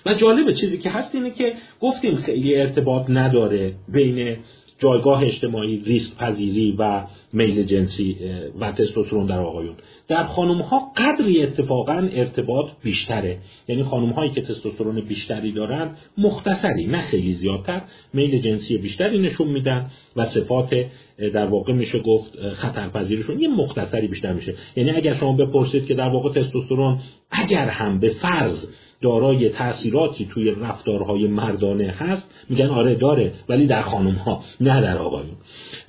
و 0.05 0.13
جالب 0.13 0.53
چیزی 0.53 0.78
که 0.78 0.89
هست 0.89 1.15
اینه 1.15 1.32
که 1.32 1.53
گفتیم 1.80 2.15
خیلی 2.15 2.55
ارتباط 2.55 3.05
نداره 3.09 3.74
بین 3.88 4.38
جایگاه 4.82 5.23
اجتماعی 5.23 5.77
ریسک 5.86 6.17
پذیری 6.17 6.75
و 6.79 7.03
میل 7.34 7.63
جنسی 7.63 8.17
و 8.59 8.71
تستوسترون 8.71 9.25
در 9.25 9.39
آقایون. 9.39 9.75
در 10.07 10.23
خانم 10.23 10.61
ها 10.61 10.91
قدری 10.97 11.43
اتفاقا 11.43 12.09
ارتباط 12.13 12.69
بیشتره. 12.84 13.38
یعنی 13.67 13.84
خانم 13.84 14.09
هایی 14.09 14.32
که 14.32 14.41
تستوسترون 14.41 15.01
بیشتری 15.01 15.51
دارند 15.51 15.97
مختصری 16.17 16.88
نه 16.88 17.01
خیلی 17.01 17.34
زیادتر 17.34 17.82
میل 18.13 18.39
جنسی 18.39 18.77
بیشتری 18.77 19.19
نشون 19.19 19.47
میدن 19.47 19.91
و 20.15 20.25
صفات 20.25 20.86
در 21.34 21.45
واقع 21.45 21.73
میشه 21.73 21.99
گفت 21.99 22.51
خطرپذیرشون 22.51 23.39
یه 23.39 23.47
مختصری 23.47 24.07
بیشتر 24.07 24.34
میشه. 24.34 24.53
یعنی 24.75 24.91
اگر 24.91 25.13
شما 25.13 25.34
بپرسید 25.34 25.86
که 25.86 25.93
در 25.93 26.09
واقع 26.09 26.29
تستوسترون 26.29 26.99
اگر 27.32 27.67
هم 27.67 27.99
به 27.99 28.09
فرض 28.09 28.65
دارای 29.01 29.49
تاثیراتی 29.49 30.25
توی 30.25 30.51
رفتارهای 30.51 31.27
مردانه 31.27 31.87
هست. 31.87 32.45
میگن 32.49 32.67
آره 32.67 32.95
داره 32.95 33.33
ولی 33.49 33.65
در 33.65 33.81
خانم 33.81 34.15
ها 34.15 34.43
نه 34.61 34.81
در 34.81 34.97
آقایون. 34.97 35.35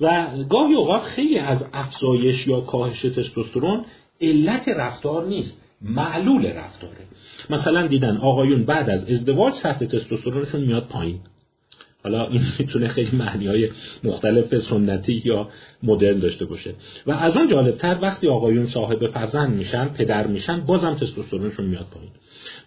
و 0.01 0.27
گاهی 0.49 0.73
اوقات 0.73 1.03
خیلی 1.03 1.37
از 1.37 1.65
افزایش 1.73 2.47
یا 2.47 2.61
کاهش 2.61 3.01
تستوسترون 3.01 3.85
علت 4.21 4.69
رفتار 4.69 5.25
نیست 5.25 5.57
معلول 5.81 6.45
رفتاره. 6.45 7.07
مثلا 7.49 7.87
دیدن 7.87 8.17
آقایون 8.17 8.65
بعد 8.65 8.89
از 8.89 9.09
ازدواج 9.09 9.53
سطح 9.53 9.85
تستوسترونشون 9.85 10.61
میاد 10.61 10.87
پایین. 10.87 11.19
حالا 12.03 12.27
این 12.27 12.41
می‌تونه 12.59 12.87
خیلی 12.87 13.17
معنی 13.17 13.47
های 13.47 13.69
مختلف 14.03 14.59
سنتی 14.59 15.21
یا 15.25 15.49
مدرن 15.83 16.19
داشته 16.19 16.45
باشه. 16.45 16.73
و 17.07 17.11
از 17.11 17.37
اون 17.37 17.47
جالبتر 17.47 17.97
وقتی 18.01 18.27
آقایون 18.27 18.65
صاحب 18.65 19.07
فرزند 19.07 19.55
میشن 19.55 19.87
پدر 19.87 20.27
میشن 20.27 20.59
بازم 20.59 20.93
تستوسترونشون 20.93 21.65
میاد 21.65 21.87
پایین. 21.91 22.11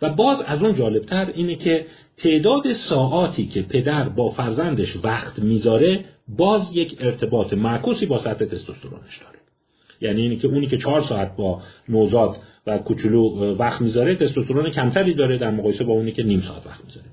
و 0.02 0.10
باز 0.10 0.42
از 0.42 0.62
اون 0.62 0.74
جالبتر 0.74 1.32
اینه 1.34 1.54
که 1.54 1.86
تعداد 2.16 2.72
ساعاتی 2.72 3.46
که 3.46 3.62
پدر 3.62 4.08
با 4.08 4.28
فرزندش 4.28 4.96
وقت 5.04 5.38
می‌ذاره 5.38 6.04
باز 6.28 6.76
یک 6.76 6.96
ارتباط 7.00 7.52
معکوسی 7.52 8.06
با 8.06 8.18
سطح 8.18 8.44
تستوسترونش 8.44 9.18
داره. 9.18 9.38
یعنی 10.00 10.22
اینی 10.22 10.36
که 10.36 10.48
اونی 10.48 10.66
که 10.66 10.78
چهار 10.78 11.00
ساعت 11.00 11.36
با 11.36 11.62
نوزاد 11.88 12.36
و 12.66 12.78
کوچولو 12.78 13.54
وقت 13.54 13.80
می‌ذاره 13.80 14.14
تستوسترون 14.14 14.70
کمتری 14.70 15.14
داره 15.14 15.38
در 15.38 15.50
مقایسه 15.50 15.84
با 15.84 15.92
اونی 15.92 16.12
که 16.12 16.22
نیم 16.22 16.40
ساعت 16.40 16.66
وقت 16.66 16.84
می‌ذاره. 16.84 17.06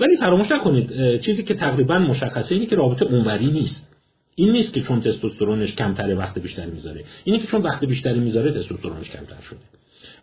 ولی 0.00 0.16
فراموش 0.16 0.52
نکنید 0.52 1.20
چیزی 1.20 1.42
که 1.42 1.54
تقریبا 1.54 1.98
مشخصه 1.98 2.54
اینه 2.54 2.66
که 2.66 2.76
رابطه 2.76 3.04
اونوری 3.04 3.46
نیست. 3.46 3.88
این 4.34 4.52
نیست 4.52 4.74
که 4.74 4.80
چون 4.80 5.00
تستوسترونش 5.00 5.74
کمتره 5.74 6.14
وقت 6.14 6.38
بیشتری 6.38 6.70
می‌ذاره. 6.70 7.04
اینه 7.24 7.38
که 7.38 7.46
چون 7.46 7.62
وقت 7.62 7.84
بیشتری 7.84 8.20
می‌ذاره 8.20 8.50
تستوسترونش 8.50 9.10
کمتر 9.10 9.40
شده. 9.40 9.58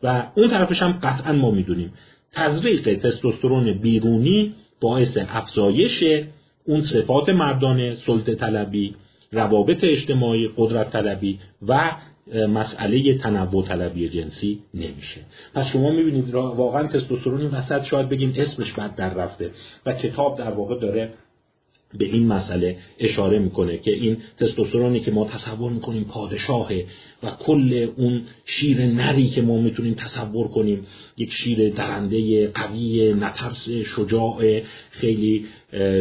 و 0.04 0.28
اون 0.36 0.47
طرفش 0.47 0.84
هم 0.84 0.91
قطعا 0.91 1.34
ما 1.34 1.52
می‌دونیم. 1.52 1.93
تزریق 2.32 2.97
تستوسترون 2.97 3.74
بیرونی 3.74 4.54
باعث 4.82 5.18
افزایش 5.30 6.04
اون 6.66 6.82
صفات 6.82 7.30
مردانه 7.30 7.95
سلطه 7.95 8.36
طلبی 8.36 8.95
روابط 9.32 9.84
اجتماعی 9.84 10.50
قدرت 10.58 10.89
طلبی 10.89 11.39
و 11.68 11.91
مسئله 12.34 13.18
تنوع 13.18 13.66
طلبی 13.66 14.10
جنسی 14.10 14.60
نمیشه. 14.74 15.22
پس 15.54 15.68
شما 15.68 15.92
می‌بینید 15.92 16.34
واقعا 16.34 16.88
تستوسترون 16.88 17.42
وسط 17.42 17.84
شاید 17.84 18.10
بگیم 18.10 18.34
اسمش 18.38 18.72
بد 18.72 18.96
در 18.96 19.14
رفته 19.14 19.52
و 19.86 19.94
کتاب 19.94 20.38
در 20.38 20.52
واقع 20.52 20.80
داره 20.80 21.14
به 21.98 22.06
این 22.06 22.28
مسئله 22.28 22.78
اشاره 23.00 23.40
می‌کنه 23.40 23.78
که 23.78 23.92
این 23.92 24.18
تستوسترونی 24.38 25.00
که 25.00 25.12
ما 25.12 25.26
تصور 25.26 25.72
می‌کنیم 25.72 26.04
پادشاهه 26.04 26.86
و 27.24 27.32
کل 27.32 27.90
اون 27.98 28.22
شیر 28.46 28.86
نری 28.86 29.28
که 29.28 29.42
ما 29.42 29.62
می‌تونیم 29.62 29.94
تصور 29.94 30.48
کنیم 30.48 30.86
یک 31.18 31.34
شیر 31.34 31.70
درنده 31.70 32.48
قوی 32.48 33.14
نترس 33.14 33.70
شجاع 33.70 34.62
خیلی 34.90 35.46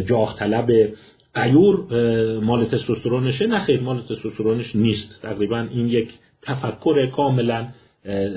جاه 0.07 0.35
طلب 0.39 0.89
قیور 1.43 1.77
مال 2.41 2.65
تستوسترونشه 2.65 3.47
نه 3.47 3.59
خیلی 3.59 3.85
مال 3.85 4.01
تستوسترونش 4.01 4.77
نیست. 4.77 5.23
تقریبا 5.23 5.69
این 5.75 5.89
یک 5.89 6.09
تفکر 6.43 7.07
کاملا 7.07 7.69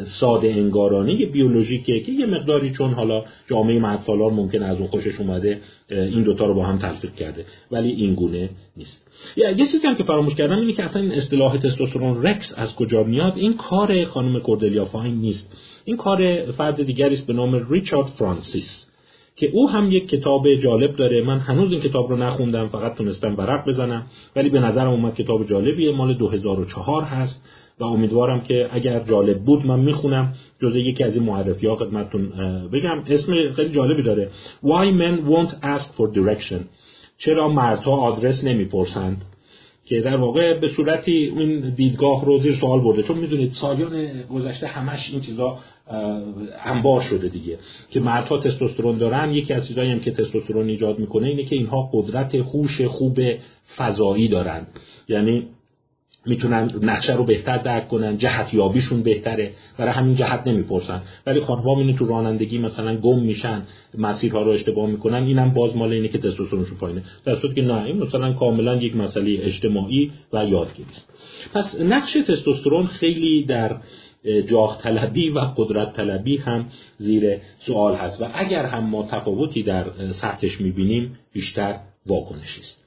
ساده 0.03 0.47
انگارانه 0.47 1.25
بیولوژیکه 1.25 1.99
که 1.99 2.11
یه 2.11 2.25
مقداری 2.25 2.69
چون 2.69 2.93
حالا 2.93 3.23
جامعه 3.47 3.79
مردسالار 3.79 4.31
ممکن 4.31 4.63
از 4.63 4.77
اون 4.77 4.87
خوشش 4.87 5.19
اومده 5.19 5.61
این 5.89 6.23
دوتا 6.23 6.45
رو 6.45 6.53
با 6.53 6.63
هم 6.65 6.77
تلفیق 6.77 7.15
کرده 7.15 7.45
ولی 7.71 7.91
این 7.91 8.13
گونه 8.15 8.49
نیست. 8.77 9.07
یه 9.37 9.55
چیزی 9.55 9.87
هم 9.87 9.95
که 9.95 10.03
فراموش 10.03 10.35
کردم 10.35 10.59
اینه 10.59 10.73
که 10.73 10.83
اصلا 10.83 11.01
این 11.01 11.11
اصطلاح 11.11 11.57
تستوسترون 11.57 12.23
رکس 12.23 12.53
از 12.57 12.75
کجا 12.75 13.03
میاد؟ 13.03 13.33
این 13.35 13.53
کار 13.53 14.03
خانم 14.03 14.39
کوردلیا 14.39 14.85
فاین 14.85 15.15
نیست. 15.15 15.51
این 15.85 15.97
کار 15.97 16.51
فرد 16.51 16.83
دیگری 16.83 17.13
است 17.13 17.27
به 17.27 17.33
نام 17.33 17.67
ریچارد 17.69 18.07
فرانسیس. 18.07 18.90
که 19.41 19.49
او 19.53 19.69
هم 19.69 19.91
یک 19.91 20.07
کتاب 20.07 20.53
جالب 20.55 20.95
داره. 20.95 21.21
من 21.21 21.39
هنوز 21.39 21.71
این 21.71 21.81
کتاب 21.81 22.09
رو 22.09 22.17
نخوندم 22.17 22.67
فقط 22.67 22.95
تونستم 22.95 23.35
ورق 23.37 23.67
بزنم. 23.67 24.05
ولی 24.35 24.49
به 24.49 24.59
نظرم 24.59 24.89
اومد 24.89 25.15
کتاب 25.15 25.45
جالبیه. 25.45 25.91
مال 25.91 26.13
2004 26.13 27.03
هست 27.03 27.43
و 27.79 27.83
امیدوارم 27.83 28.41
که 28.41 28.69
اگر 28.71 28.99
جالب 28.99 29.39
بود 29.39 29.65
من 29.65 29.79
می‌خونم. 29.79 30.33
جزء 30.61 30.77
یکی 30.77 31.03
از 31.03 31.15
این 31.15 31.25
معرفی 31.25 31.67
ها 31.67 31.75
خدمتتون 31.75 32.29
بگم. 32.73 33.03
اسم 33.07 33.51
خیلی 33.55 33.69
جالبی 33.69 34.03
داره. 34.03 34.29
Why 34.63 34.85
men 35.01 35.29
won't 35.29 35.51
ask 35.51 35.87
for 35.97 36.15
direction. 36.17 36.59
چرا 37.17 37.49
مردها 37.49 37.95
آدرس 37.97 38.43
نمی‌پرسند؟ 38.43 39.25
که 39.85 40.01
در 40.01 40.17
واقع 40.17 40.59
به 40.59 40.67
صورتی 40.67 41.33
این 41.37 41.69
دیدگاه 41.69 42.25
رو 42.25 42.37
زیر 42.37 42.53
سوال 42.53 42.81
برده. 42.81 43.03
چون 43.03 43.17
می‌دونید 43.17 43.51
سالیان 43.51 44.21
گذشته 44.21 44.67
همش 44.67 45.11
این 45.11 45.21
چیزا 45.21 45.57
انبار 46.65 47.01
شده 47.01 47.27
دیگه 47.27 47.59
که 47.89 47.99
مردها 47.99 48.37
تستوسترون 48.37 48.97
دارن. 48.97 49.33
یکی 49.33 49.53
از 49.53 49.67
چیزایی 49.67 49.91
هم 49.91 49.99
که 49.99 50.11
تستوسترون 50.11 50.69
ایجاد 50.69 50.99
می‌کنه 50.99 51.27
اینه 51.27 51.43
که 51.43 51.55
اینها 51.55 51.89
قدرت 51.93 52.41
خوش 52.41 52.81
خوب 52.81 53.19
فضایی 53.75 54.27
دارند 54.27 54.67
یعنی 55.09 55.47
می‌تونن 56.25 56.71
نقشه 56.81 57.15
رو 57.15 57.23
بهتر 57.23 57.57
درک 57.57 57.87
کنن 57.87 58.17
جهت 58.17 58.53
یابیشون 58.53 59.03
بهتره. 59.03 59.53
برای 59.77 59.93
همین 59.93 60.15
جهت 60.15 60.47
نمی‌پرسن. 60.47 61.01
ولی 61.25 61.39
خانم‌ها 61.39 61.77
اینو 61.77 61.93
تو 61.93 62.05
رانندگی 62.05 62.59
مثلا 62.59 62.97
گم 62.97 63.19
میشن 63.19 63.63
مسیرها 63.97 64.41
رو 64.41 64.51
اشتباه 64.51 64.89
می‌کنن. 64.89 65.23
اینم 65.23 65.49
باز 65.53 65.75
مال 65.75 65.91
اینه 65.93 66.07
که 66.07 66.17
تستوسترونشون 66.17 66.77
پایینه. 66.77 67.03
در 67.25 67.35
صورتی 67.35 67.55
که 67.55 67.61
نه 67.61 67.83
این 67.83 67.97
مثلا 67.97 68.33
کاملا 68.33 68.75
یک 68.75 68.95
مسئله 68.95 69.39
اجتماعی 69.41 70.11
و 70.33 70.45
یادگیری 70.45 70.89
است. 70.89 71.09
پس 71.53 71.81
نقش 71.81 72.13
تستوسترون 72.13 72.85
خیلی 72.85 73.43
در 73.43 73.77
جاه 74.47 74.77
طلبی 74.81 75.29
و 75.29 75.39
قدرت 75.39 75.93
طلبی 75.93 76.37
هم 76.37 76.65
زیر 76.97 77.37
سوال 77.59 77.95
هست. 77.95 78.21
و 78.21 78.25
اگر 78.33 78.65
هم 78.65 78.83
ما 78.83 79.03
تفاوتی 79.03 79.63
در 79.63 79.85
سطحش 80.11 80.61
می‌بینیم 80.61 81.11
بیشتر 81.33 81.79
واکنشی 82.05 82.59
است. 82.59 82.80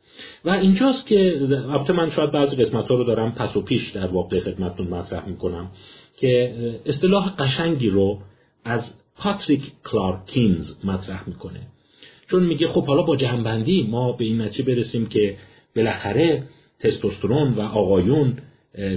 و 0.45 0.51
اینجاست 0.51 1.07
که 1.07 1.39
البته 1.51 1.93
من 1.93 2.11
شاید 2.11 2.31
بعضی 2.31 2.57
قسمت 2.57 2.89
ها 2.89 2.95
رو 2.95 3.05
دارم 3.05 3.33
پس 3.33 3.57
و 3.57 3.61
پیش 3.61 3.91
در 3.91 4.07
واقع 4.07 4.41
خدمتتون 4.41 4.87
مطرح 4.87 5.29
می‌کنم 5.29 5.71
که 6.17 6.55
اصطلاح 6.87 7.37
قشنگی 7.37 7.91
رو 7.91 8.19
از 8.65 8.95
پاتریک 9.19 9.73
کلارکینز 9.85 10.75
مطرح 10.85 11.29
می‌کنه. 11.29 11.61
چون 12.27 12.43
میگه 12.47 12.67
خب 12.67 12.87
حالا 12.87 13.03
با 13.03 13.17
جنبندی 13.17 13.83
ما 13.83 14.13
به 14.13 14.25
این 14.25 14.43
نتیجه 14.43 14.75
برسیم 14.75 15.07
که 15.07 15.37
بالاخره 15.77 16.43
تستوسترون 16.79 17.53
و 17.53 17.61
آقایون 17.61 18.39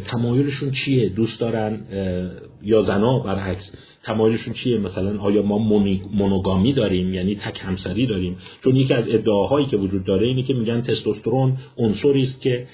تمایلشون 0.05 0.71
چیه؟ 0.71 1.09
دوست 1.09 1.39
دارن 1.39 1.81
یا 2.63 2.81
زنا 2.81 3.19
برعکس. 3.19 3.75
تمایلشون 4.07 4.53
چیه؟ 4.53 4.77
مثلا 4.77 5.19
آیا 5.19 5.41
ما 5.41 5.57
مونوگامی 6.11 6.73
داریم؟ 6.73 7.13
یعنی 7.13 7.35
تک 7.35 7.61
همسری 7.63 8.05
داریم. 8.05 8.37
چون 8.63 8.75
یکی 8.75 8.93
از 8.93 9.09
ادعاهایی 9.09 9.65
که 9.65 9.77
وجود 9.77 10.03
داره 10.03 10.27
اینه 10.27 10.43
که 10.43 10.53
میگن 10.53 10.81
تستوسترون 10.81 11.57
عنصری 11.77 12.21
است 12.21 12.41
که 12.41 12.67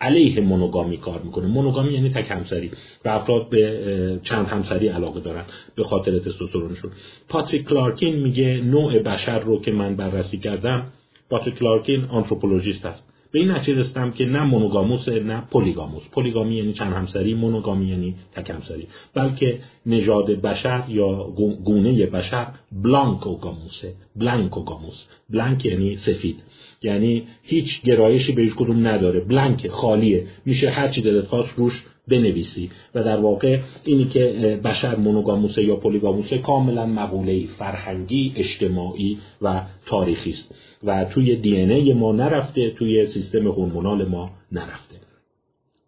علیه 0.00 0.40
monogamy 0.40 0.96
کار 0.96 1.22
می‌کنه. 1.22 1.46
monogamy 1.46 1.92
یعنی 1.92 2.10
تک 2.10 2.30
همسری 2.30 2.70
و 3.04 3.08
افراد 3.08 3.48
به 3.48 4.20
چند 4.22 4.46
همسری 4.46 4.88
علاقه 4.88 5.20
دارن 5.20 5.44
به 5.74 5.82
خاطر 5.82 6.18
تستوسترونشون. 6.18 6.90
پاتریک 7.28 7.68
کلارکین 7.68 8.16
میگه 8.16 8.60
نوع 8.64 8.98
بشر 8.98 9.38
رو 9.38 9.60
که 9.60 9.72
من 9.72 9.96
بررسی 9.96 10.38
کردم 10.38 10.92
پاتریک 11.30 11.54
کلارکین 11.54 12.04
anthropologist 12.04 12.86
است. 12.86 13.09
به 13.32 13.38
این 13.38 13.50
نتیجه 13.50 13.78
رسیدم 13.78 14.10
که 14.10 14.24
نه 14.24 14.44
monogamous 14.44 15.08
نه 15.08 15.40
polygamous 15.50 16.02
polygamy 16.12 16.56
یعنی 16.56 16.72
چند 16.72 16.92
همسری 16.92 17.34
monogamy 17.34 17.88
یعنی 17.88 18.14
تک 18.32 18.50
همسری. 18.50 18.88
بلکه 19.14 19.58
نژاد 19.86 20.30
بشر 20.30 20.84
یا 20.88 21.32
گونه 21.64 22.06
بشر 22.06 22.46
blankogamous 22.72 23.94
ه 24.16 24.22
blankogamous. 24.22 25.04
بلانک 25.32 25.66
یعنی 25.66 25.96
سفید. 25.96 26.44
یعنی 26.82 27.24
هیچ 27.42 27.82
گرایشی 27.82 28.32
به 28.32 28.48
کدوم 28.48 28.86
نداره. 28.86 29.20
بلانک 29.20 29.68
خالیه. 29.68 30.26
میشه 30.46 30.70
هر 30.70 30.88
چی 30.88 31.00
دلت 31.00 31.26
خواست 31.26 31.58
روش 31.58 31.84
بنویسی. 32.08 32.70
و 32.94 33.04
در 33.04 33.16
واقع 33.16 33.58
اینی 33.84 34.04
که 34.04 34.22
بشر 34.64 34.96
مونوگاموسه 34.96 35.64
یا 35.64 35.76
پلیگاموسه 35.76 36.38
کاملا 36.38 36.86
مقوله 36.86 37.46
فرهنگی 37.46 38.32
اجتماعی 38.36 39.18
و 39.42 39.62
تاریخی 39.86 40.30
است. 40.30 40.54
و 40.84 41.04
توی 41.04 41.36
دی 41.36 41.56
ای 41.56 41.92
ما 41.92 42.12
نرفته 42.12 42.70
توی 42.70 43.06
سیستم 43.06 43.48
هورمونال 43.48 44.08
ما 44.08 44.30
نرفته. 44.52 44.96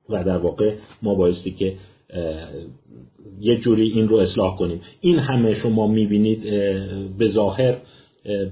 و 0.08 0.24
در 0.24 0.36
واقع 0.36 0.74
ما 1.02 1.14
بایستی 1.14 1.50
که 1.50 1.76
یه 3.40 3.56
جوری 3.56 3.90
این 3.90 4.08
رو 4.08 4.16
اصلاح 4.16 4.56
کنیم. 4.56 4.80
این 5.00 5.18
همه 5.18 5.54
شما 5.54 5.86
می‌بینید 5.86 6.42
به 7.18 7.26
ظاهر 7.26 7.76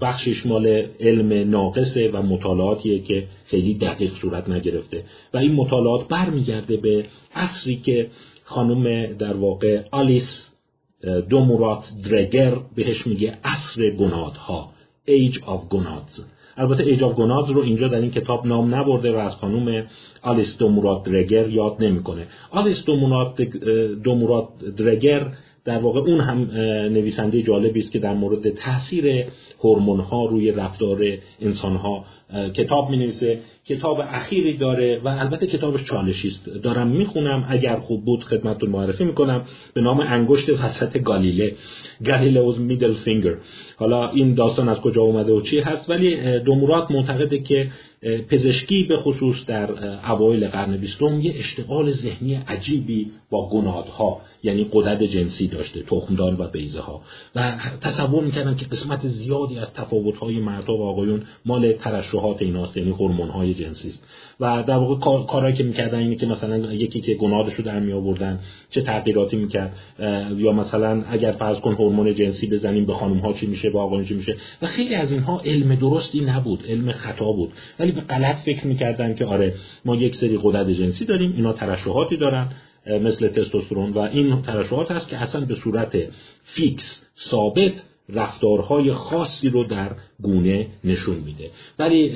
بخشش 0.01 0.47
مال 0.47 0.87
علم 1.01 1.51
ناقصه 1.51 2.11
و 2.11 2.23
مطالعاتیه 2.23 2.99
که 2.99 3.27
خیلی 3.45 3.75
دقیق 3.75 4.15
صورت 4.15 4.49
نگرفته. 4.49 5.05
و 5.35 5.39
این 5.39 5.53
مطالعات 5.53 6.09
برمیگرده 6.09 6.77
به 6.77 7.05
عصری 7.35 7.77
که 7.77 8.11
خانم 8.45 9.07
در 9.07 9.37
واقع 9.37 9.83
آلیس 9.93 10.55
دومورات 11.29 11.91
درگر 12.11 12.55
بهش 12.75 13.07
میگه 13.07 13.39
عصر 13.45 13.91
گنادها 13.91 14.73
Age 15.09 15.37
of 15.37 15.75
Gonads. 15.75 16.23
البته 16.57 16.85
Age 16.85 17.03
of 17.03 17.15
Gonads 17.15 17.51
رو 17.51 17.63
اینجا 17.63 17.89
در 17.89 18.01
این 18.01 18.11
کتاب 18.11 18.47
نام 18.47 18.75
نبرده 18.75 19.13
و 19.13 19.17
از 19.17 19.35
خانم 19.35 19.87
آلیس 20.23 20.59
دومورات 20.59 21.03
درگر 21.03 21.49
یاد 21.49 21.77
نمی‌کنه. 21.81 22.27
آلیس 22.51 22.85
دومورات 24.05 24.65
درگر 24.77 25.33
در 25.65 25.79
واقع 25.79 26.01
اون 26.01 26.21
هم 26.21 26.51
نویسنده 26.93 27.43
جالبی 27.43 27.81
است 27.81 27.93
که 27.93 27.99
در 27.99 28.15
مورد 28.15 28.51
تاثیر 28.55 29.25
هورمون 29.61 30.01
ها 30.01 30.25
روی 30.25 30.53
رفتار 30.53 31.05
انسان 31.41 31.77
ها 31.77 32.05
کتاب 32.55 32.91
می 32.91 32.97
نویسه 32.97 33.39
کتاب 33.65 34.01
اخیری 34.01 34.53
داره 34.53 35.01
و 35.05 35.09
البته 35.09 35.47
کتابش 35.47 35.85
چالشی 35.85 36.29
است. 36.29 36.49
دارم 36.49 36.89
می‌خونم 36.89 37.47
اگر 37.49 37.77
خوب 37.77 38.05
بود 38.05 38.25
خدمتتون 38.25 38.71
معرفی 38.71 39.05
می‌کنم 39.05 39.45
به 39.75 39.81
نام 39.81 40.01
انگشت 40.01 40.51
وسط 40.51 40.99
گالیله 40.99 41.55
گالیلوز 42.07 42.61
میدل 42.61 42.93
فینگر. 42.93 43.37
حالا 43.77 44.11
این 44.11 44.35
داستان 44.35 44.69
از 44.69 44.81
کجا 44.81 45.03
اومده 45.03 45.33
و 45.33 45.41
چی 45.41 45.61
هست 45.61 45.91
ولی 45.91 46.39
دومورات 46.39 46.91
معتقده 46.91 47.39
که 47.39 47.71
پزشکی 48.29 48.83
به 48.83 48.97
خصوص 48.97 49.47
در 49.47 49.71
اوایل 50.11 50.49
قرن 50.49 50.77
بیستم 50.77 51.21
یه 51.21 51.35
اشتغال 51.37 51.91
ذهنی 51.91 52.35
عجیبی 52.35 53.11
با 53.31 53.49
گنادها 53.51 54.21
یعنی 54.43 54.67
قدرت 54.73 55.03
جنسی 55.03 55.49
داشته 55.49 55.83
تخمدان 55.83 56.37
و 56.39 56.47
بیزه 56.47 56.81
ها 56.81 57.03
و 57.35 57.53
تصور 57.81 58.25
می‌کردن 58.25 58.55
که 58.55 58.67
قسمت 58.67 59.07
زیادی 59.07 59.59
از 59.59 59.75
تفاوت 59.75 60.17
های 60.17 60.39
مردها 60.39 60.77
و 60.77 60.83
آقایون 60.83 61.23
مال 61.45 61.73
ترشحات 61.73 62.43
ایناست 62.43 62.77
یعنی 62.77 62.91
هورمون 62.91 63.29
های 63.29 63.55
جنسی 63.55 63.89
است. 63.89 64.07
و 64.41 64.65
در 64.67 64.77
واقع 64.77 65.53
که 65.53 65.65
می‌کردن 65.65 65.99
اینه 65.99 66.15
که 66.15 66.27
مثلا 66.27 66.73
یکی 66.73 67.01
که 67.01 67.15
گناهش 67.15 67.55
رو 67.55 67.65
در 67.65 67.81
می 67.81 67.93
آوردن 67.93 68.41
چه 68.71 68.83
تغییراتی 68.83 69.37
می‌کرد 69.37 69.77
یا 70.37 70.53
مثلا 70.53 71.05
اگر 71.09 71.33
فرض 71.33 71.61
کن 71.61 71.75
هورمون 71.75 72.15
جنسی 72.15 72.47
بزنیم 72.47 72.87
به 72.87 72.93
خانم 72.93 73.19
ها 73.19 73.33
چی 73.33 73.47
میشه 73.47 73.71
به 73.71 73.79
آقایون 73.79 74.05
چی 74.05 74.15
میشه؟ 74.15 74.37
و 74.63 74.67
خیلی 74.67 74.95
از 74.95 75.13
اینها 75.13 75.41
علم 75.41 75.75
درستی 75.75 76.21
نبود 76.21 76.65
علم 76.69 76.93
خطا 76.93 77.33
بود. 77.33 77.53
ولی 77.79 77.90
به 77.93 78.01
غلط 78.01 78.41
فکر 78.41 78.67
می‌کردن 78.67 79.15
که 79.15 79.25
آره 79.25 79.55
ما 79.85 79.97
یک 79.97 80.15
سری 80.15 80.39
قدرت 80.43 80.71
جنسی 80.71 81.05
داریم 81.05 81.33
اینا 81.33 81.53
ترشحاتی 81.53 82.17
دارن 82.17 82.49
مثل 82.87 83.29
تستوسترون 83.29 83.93
و 83.93 83.99
این 83.99 84.43
ترشحات 84.43 84.91
هست 84.91 85.09
که 85.09 85.17
اصلا 85.17 85.45
به 85.45 85.55
صورت 85.55 85.99
فیکس 86.43 87.03
ثابت 87.19 87.85
رفتارهای 88.09 88.93
خاصی 88.93 89.49
رو 89.49 89.65
در 89.65 89.91
گونه 90.23 90.67
نشون 90.85 91.17
میده. 91.17 91.51
ولی 91.79 92.13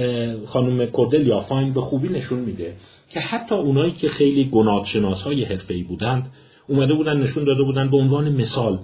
خانم 0.47 0.87
کوردلیا 0.87 1.41
فاین 1.41 1.72
به 1.72 1.81
خوبی 1.81 2.09
نشون 2.09 2.39
میده 2.39 2.77
که 3.09 3.20
حتی 3.20 3.55
اونایی 3.55 3.93
که 3.93 4.09
خیلی 4.09 4.45
گناهشناس 4.45 5.22
های 5.22 5.45
حرفه‌ای 5.45 5.83
بودند 5.83 6.31
اومده 6.68 6.95
بودن 6.95 7.16
نشون 7.16 7.45
داده 7.45 7.62
بودن 7.62 7.91
به 7.91 7.97
عنوان 7.97 8.33
مثال 8.33 8.79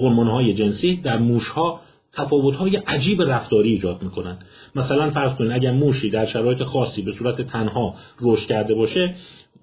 های 0.00 0.54
جنسی 0.54 0.96
در 0.96 1.18
موشها 1.18 1.80
تفاوت‌های 2.12 2.76
عجیب 2.76 3.22
رفتاری 3.22 3.70
ایجاد 3.70 4.02
می‌کنن. 4.02 4.38
مثلا 4.74 5.10
فرض 5.10 5.34
کنید 5.34 5.52
اگر 5.52 5.72
موشی 5.72 6.10
در 6.10 6.26
شرایط 6.26 6.62
خاصی 6.62 7.02
به 7.02 7.12
صورت 7.12 7.42
تنها 7.42 7.94
رشد 8.20 8.46
کرده 8.46 8.74
باشه 8.74 9.14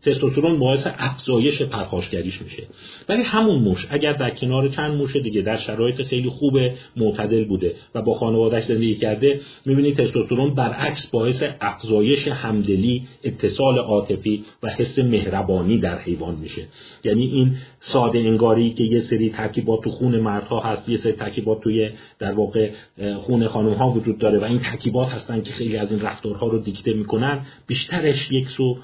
تستوسترون 0.02 0.60
باعث 0.60 0.88
افزایش 0.98 1.62
پرخاشگریش 1.62 2.42
میشه. 2.42 2.64
ولی 3.10 3.22
همون 3.24 3.60
موش 3.60 3.88
اگر 3.90 4.14
در 4.14 4.30
کنار 4.30 4.68
چند 4.68 4.96
موش 4.96 5.16
دیگه 5.16 5.42
در 5.42 5.58
شرایط 5.58 6.02
خیلی 6.02 6.30
خوب 6.30 6.60
معتدل 6.96 7.46
بوده 7.46 7.76
و 7.96 8.02
با 8.02 8.14
خانوادهش 8.14 8.64
زندگی 8.64 8.96
کرده 8.96 9.42
می‌بینید 9.66 9.96
تستوسترون 9.96 10.56
برعکس 10.56 11.08
باعث 11.08 11.44
افزایش 11.62 12.28
همدلی 12.28 13.08
اتصال 13.24 13.78
عاطفی 13.78 14.46
و 14.64 14.70
حس 14.70 15.00
مهربانی 15.00 15.78
در 15.78 16.00
حیوان 16.00 16.36
میشه. 16.36 16.66
یعنی 17.04 17.26
این 17.26 17.56
ساده 17.80 18.20
انگاری 18.20 18.74
که 18.74 18.84
یه 18.84 19.00
سری 19.00 19.30
ترکیبات 19.30 19.84
تو 19.84 19.90
خون 19.90 20.20
مردها 20.20 20.60
هست 20.60 20.90
یه 20.90 20.98
سری 20.98 21.12
ترکیبات 21.12 21.62
توی 21.62 21.90
در 22.20 22.32
واقع 22.32 22.70
خون 23.18 23.48
خانم 23.48 23.74
ها 23.74 23.90
وجود 23.90 24.18
داره 24.18 24.40
و 24.40 24.44
این 24.44 24.60
ترکیبات 24.60 25.10
هستن 25.10 25.42
که 25.42 25.54
خیلی 25.54 25.78
از 25.78 25.92
این 25.92 26.02
رفتارها 26.02 26.48
رو 26.48 26.60
دیکته 26.60 26.94
می‌کنن 26.94 27.46
بیشترش 27.68 28.32
یک 28.32 28.50
سو 28.50 28.78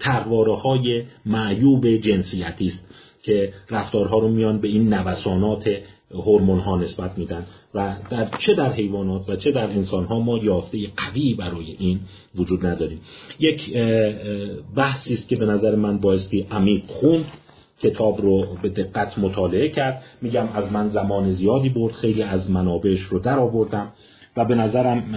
تقواره 0.00 0.56
های 0.56 1.02
معیوب 1.26 1.96
جنسیتی 1.96 2.66
است 2.66 2.88
که 3.22 3.52
رفتارها 3.70 4.18
رو 4.18 4.28
میان 4.28 4.58
به 4.58 4.68
این 4.68 4.94
نوسانات 4.94 5.70
هورمون 6.14 6.58
ها 6.58 6.76
نسبت 6.76 7.18
میدن 7.18 7.46
و 7.74 7.96
در 8.10 8.28
چه 8.38 8.54
در 8.54 8.72
حیوانات 8.72 9.30
و 9.30 9.36
چه 9.36 9.50
در 9.50 9.70
انسان 9.70 10.04
ها 10.04 10.20
ما 10.20 10.38
یافته 10.38 10.78
قوی 10.96 11.34
برای 11.34 11.76
این 11.78 12.00
وجود 12.34 12.66
نداریم. 12.66 13.00
یک 13.38 13.76
بحثی 14.76 15.14
است 15.14 15.28
که 15.28 15.36
به 15.36 15.46
نظر 15.46 15.74
من 15.74 15.98
بایستی 15.98 16.46
عمیق 16.50 16.82
خوند 16.86 17.26
کتاب 17.80 18.20
رو 18.20 18.46
به 18.62 18.68
دقت 18.68 19.18
مطالعه 19.18 19.68
کرد. 19.68 20.02
میگم 20.22 20.48
از 20.54 20.72
من 20.72 20.88
زمان 20.88 21.30
زیادی 21.30 21.68
برد 21.68 21.92
خیلی 21.92 22.22
از 22.22 22.50
منابعش 22.50 23.00
رو 23.00 23.18
در 23.18 23.38
آوردم 23.38 23.92
و 24.36 24.44
به 24.44 24.54
نظرم 24.54 25.14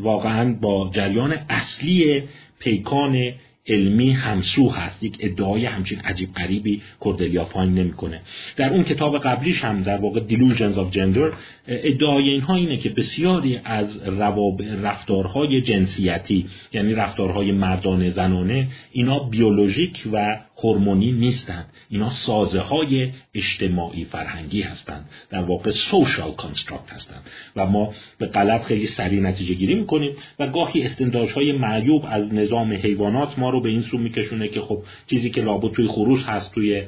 واقعا 0.00 0.56
با 0.60 0.90
جریان 0.92 1.34
اصلی 1.48 2.22
پیکان 2.58 3.16
علمی 3.68 4.10
همسو 4.10 4.68
هست 4.68 5.02
یک 5.02 5.16
ادعای 5.20 5.66
همچین 5.66 6.00
عجیب 6.00 6.34
غریبی 6.34 6.82
کوردلیا 7.00 7.44
فاین 7.44 7.74
نمی‌کنه. 7.74 8.20
در 8.56 8.72
اون 8.72 8.84
کتاب 8.84 9.18
قبلیش 9.18 9.64
هم 9.64 9.82
در 9.82 9.96
واقع 9.96 10.20
Delusions 10.28 10.76
of 10.76 10.96
Gender 10.96 11.34
ادعای 11.68 12.28
اینها 12.28 12.54
اینه 12.54 12.76
که 12.76 12.90
بسیاری 12.90 13.60
از 13.64 14.02
رواب 14.06 14.62
رفتارهای 14.82 15.60
جنسیتی 15.60 16.46
یعنی 16.72 16.94
رفتارهای 16.94 17.52
مردانه 17.52 18.10
زنانه 18.10 18.68
اینا 18.92 19.18
بیولوژیک 19.18 20.08
و 20.12 20.38
هورمونی 20.62 21.12
نیستند. 21.12 21.72
اینا 21.88 22.10
سازه 22.10 22.60
های 22.60 23.12
اجتماعی 23.34 24.04
فرهنگی 24.04 24.62
هستند. 24.62 25.10
در 25.30 25.42
واقع 25.42 25.70
social 25.70 26.32
construct 26.32 26.92
هستند. 26.92 27.22
و 27.56 27.66
ما 27.66 27.94
به 28.18 28.26
غلط 28.26 28.64
خیلی 28.64 28.86
سریع 28.86 29.20
نتیجه 29.20 29.54
گیری 29.54 29.74
می‌کنیم 29.74 30.16
و 30.38 30.46
گاهی 30.46 30.82
استنتاج 30.82 31.32
های 31.32 31.52
معیوب 31.52 32.04
از 32.08 32.34
نظام 32.34 32.72
حیوانات 32.72 33.38
ما 33.38 33.50
رو 33.50 33.60
به 33.60 33.68
این 33.68 33.82
سو 33.82 33.98
میکشونه 33.98 34.48
که 34.48 34.60
خب 34.60 34.82
چیزی 35.06 35.30
که 35.30 35.40
لابد 35.42 35.72
توی 35.72 35.86
خروس 35.86 36.24
هست 36.24 36.54
توی 36.54 36.82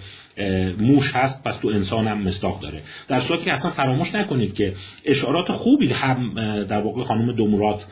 موش 0.78 1.12
هست 1.14 1.42
پس 1.42 1.56
تو 1.56 1.68
انسان 1.68 2.06
هم 2.06 2.22
مصداق 2.22 2.60
داره. 2.60 2.82
در 3.08 3.20
صورتی 3.20 3.44
که 3.44 3.52
اصلا 3.52 3.70
فراموش 3.70 4.14
نکنید 4.14 4.54
که 4.54 4.74
اشارات 5.04 5.52
خوبی 5.52 5.92
هم 5.92 6.34
در 6.64 6.80
واقع 6.80 7.02
خانم 7.02 7.32
دومورات 7.32 7.86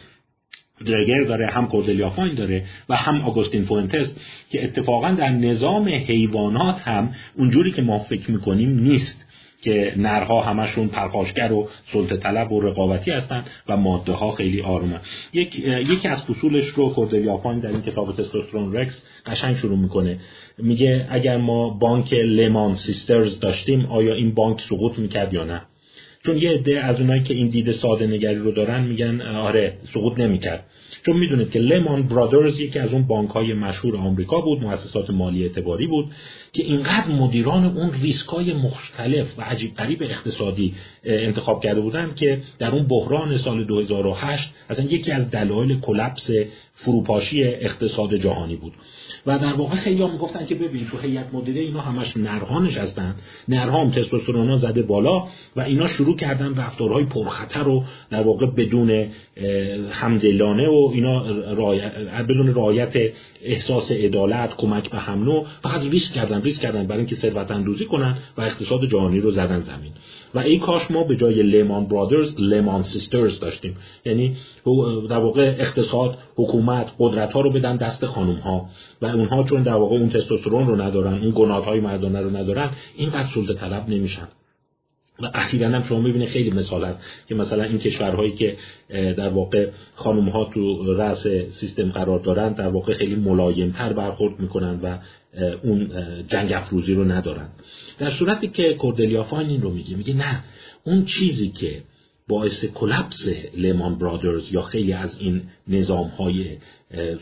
درگر 0.84 1.24
داره 1.24 1.46
هم 1.46 1.68
کوردلیا 1.68 2.10
فاین 2.10 2.34
داره 2.34 2.64
و 2.88 2.96
هم 2.96 3.20
آگوستین 3.20 3.62
فوینتس 3.62 4.14
که 4.50 4.64
اتفاقا 4.64 5.10
در 5.10 5.30
نظام 5.30 5.88
حیوانات 5.88 6.80
هم 6.80 7.12
اونجوری 7.36 7.70
که 7.70 7.82
ما 7.82 7.98
فکر 7.98 8.30
می‌کنیم 8.30 8.70
نیست 8.70 9.28
که 9.62 9.94
نرها 9.96 10.42
همشون 10.42 10.88
پرخاشگر 10.88 11.52
و 11.52 11.68
سلطه 11.92 12.16
طلب 12.16 12.52
و 12.52 12.60
رقابتی 12.60 13.10
هستن 13.10 13.44
و 13.68 13.76
ماده 13.76 14.12
ها 14.12 14.30
خیلی 14.30 14.62
آرومه 14.62 15.00
یک 15.32 15.58
یکی 15.58 16.08
از 16.08 16.24
فصولش 16.24 16.68
رو 16.68 16.88
کوردلیا 16.88 17.36
فاین 17.36 17.60
در 17.60 17.68
این 17.68 17.82
کتاب 17.82 18.16
تستوسترون 18.16 18.72
رکس 18.72 19.02
قشنگ 19.26 19.56
شروع 19.56 19.78
می‌کنه. 19.78 20.18
میگه 20.58 21.06
اگر 21.10 21.36
ما 21.36 21.70
بانک 21.70 22.12
لمان 22.12 22.74
سیسترز 22.74 23.40
داشتیم 23.40 23.86
آیا 23.86 24.14
این 24.14 24.34
بانک 24.34 24.60
سقوط 24.60 24.98
می‌کرد 24.98 25.34
یا 25.34 25.44
نه؟ 25.44 25.62
چون 26.26 26.36
یه 26.36 26.50
عده 26.50 26.80
از 26.84 27.00
اونایی 27.00 27.22
که 27.22 27.34
این 27.34 27.48
دید 27.48 27.72
ساده 27.72 28.06
نگری 28.06 28.38
رو 28.38 28.52
دارن 28.52 28.84
میگن 28.84 29.20
آره 29.20 29.76
سقوط 29.94 30.20
نمی‌کرد. 30.20 30.64
چون 31.06 31.16
می‌دونید 31.16 31.50
که 31.50 31.58
لمان 31.58 32.02
برادرز 32.02 32.60
یکی 32.60 32.78
از 32.78 32.92
اون 32.92 33.02
بانک 33.02 33.30
های 33.30 33.52
مشهور 33.54 33.96
آمریکا 33.96 34.40
بود 34.40 34.62
مؤسسات 34.62 35.10
مالی 35.10 35.42
اعتباری 35.42 35.86
بود. 35.86 36.06
که 36.52 36.62
اینقدر 36.62 37.08
مدیران 37.08 37.64
اون 37.64 37.90
ریسکای 38.02 38.54
مختلف 38.54 39.38
و 39.38 39.42
عجیب 39.42 39.74
غریب 39.74 40.02
اقتصادی 40.02 40.74
انتخاب 41.04 41.62
کرده 41.62 41.80
بودند 41.80 42.16
که 42.16 42.42
در 42.58 42.70
اون 42.70 42.86
بحران 42.86 43.36
سال 43.36 43.64
2008 43.64 44.54
اصلا 44.70 44.84
یکی 44.84 45.12
از 45.12 45.30
دلایل 45.30 45.80
کلپس 45.80 46.30
فروپاشی 46.74 47.44
اقتصاد 47.44 48.14
جهانی 48.14 48.56
بود. 48.56 48.72
و 49.26 49.38
در 49.38 49.52
واقع 49.52 49.76
خیلی 49.76 50.02
هم 50.02 50.12
می‌گفتن 50.12 50.46
که 50.46 50.54
ببین 50.54 50.86
تو 50.86 50.98
هیئت 50.98 51.26
مدیره 51.32 51.60
اینا 51.60 51.80
همش 51.80 52.16
نرها 52.16 52.60
نشستن. 52.60 53.16
نرها 53.48 53.80
هم 53.80 53.90
تستوسترونا 53.90 54.56
زده 54.56 54.82
بالا 54.82 55.28
و 55.56 55.60
اینا 55.60 55.86
شروع 55.86 56.16
کردن 56.16 56.54
رفتارهای 56.54 57.04
پرخطر 57.04 57.62
رو 57.62 57.84
در 58.10 58.22
واقع 58.22 58.46
بدون 58.46 59.10
همدلانه 59.90 60.68
و 60.68 60.90
اینا 60.94 61.22
بدون 62.28 62.54
رعایت 62.54 62.96
احساس 63.42 63.92
عدالت 63.92 64.56
کمک 64.56 64.90
به 64.90 64.98
هم 64.98 65.18
فقط 65.62 65.86
ریسک 65.90 66.12
کردن 66.12 66.37
ریسک 66.42 66.62
کردن 66.62 66.86
برای 66.86 66.98
اینکه 66.98 67.16
ثروت 67.16 67.50
اندوزی 67.50 67.84
کنن 67.84 68.18
و 68.36 68.40
اقتصاد 68.40 68.84
جهانی 68.84 69.20
رو 69.20 69.30
زدن 69.30 69.60
زمین. 69.60 69.92
و 70.34 70.38
این 70.38 70.60
کاش 70.60 70.90
ما 70.90 71.04
به 71.04 71.16
جای 71.16 71.42
لیمان 71.42 71.86
برادرز 71.86 72.34
لیمان 72.38 72.82
سیسترز 72.82 73.40
داشتیم. 73.40 73.76
یعنی 74.04 74.36
در 75.08 75.18
واقع 75.18 75.54
اقتصاد 75.58 76.18
حکومت 76.36 76.92
قدرت 76.98 77.32
ها 77.32 77.40
رو 77.40 77.50
بدن 77.50 77.76
دست 77.76 78.06
خانم 78.06 78.36
ها 78.36 78.68
و 79.02 79.06
اونها 79.06 79.44
چون 79.44 79.62
در 79.62 79.74
واقع 79.74 79.96
اون 79.96 80.08
تستوسترون 80.08 80.66
رو 80.66 80.82
ندارن 80.82 81.14
اون 81.14 81.32
گناه 81.36 81.64
های 81.64 81.80
مردانه 81.80 82.20
رو 82.20 82.36
ندارن 82.36 82.70
اینقدر 82.96 83.28
سلطه 83.34 83.54
طلب 83.54 83.88
نمیشن. 83.88 84.28
و 85.22 85.30
اخیرا 85.34 85.68
هم 85.68 85.84
شما 85.84 86.00
ببینید 86.00 86.28
خیلی 86.28 86.50
مثال 86.50 86.84
هست 86.84 87.02
که 87.26 87.34
مثلا 87.34 87.64
این 87.64 87.78
کشورهایی 87.78 88.32
که 88.32 88.56
در 88.88 89.28
واقع 89.28 89.70
خانم 89.94 90.28
ها 90.28 90.44
تو 90.44 90.94
رأس 90.94 91.26
سیستم 91.50 91.88
قرار 91.88 92.18
دارند 92.18 92.56
در 92.56 92.68
واقع 92.68 92.92
خیلی 92.92 93.14
ملایم 93.14 93.70
تر 93.70 93.92
برخورد 93.92 94.40
می‌کنند 94.40 94.80
و 94.82 94.98
اون 95.62 95.90
جنگ 96.28 96.52
افروزی 96.52 96.94
رو 96.94 97.04
ندارند 97.04 97.50
در 97.98 98.10
صورتی 98.10 98.48
که 98.48 98.74
کوردلیا 98.74 99.22
فاین 99.22 99.48
این 99.48 99.62
رو 99.62 99.70
میگه 99.70 99.96
میگه 99.96 100.14
نه 100.14 100.44
اون 100.84 101.04
چیزی 101.04 101.48
که 101.48 101.82
باعث 102.28 102.64
کلپس 102.64 103.28
لیمان 103.54 103.98
برادرز 103.98 104.52
یا 104.52 104.62
خیلی 104.62 104.92
از 104.92 105.18
این 105.18 105.42
نظام 105.68 106.08
های 106.08 106.56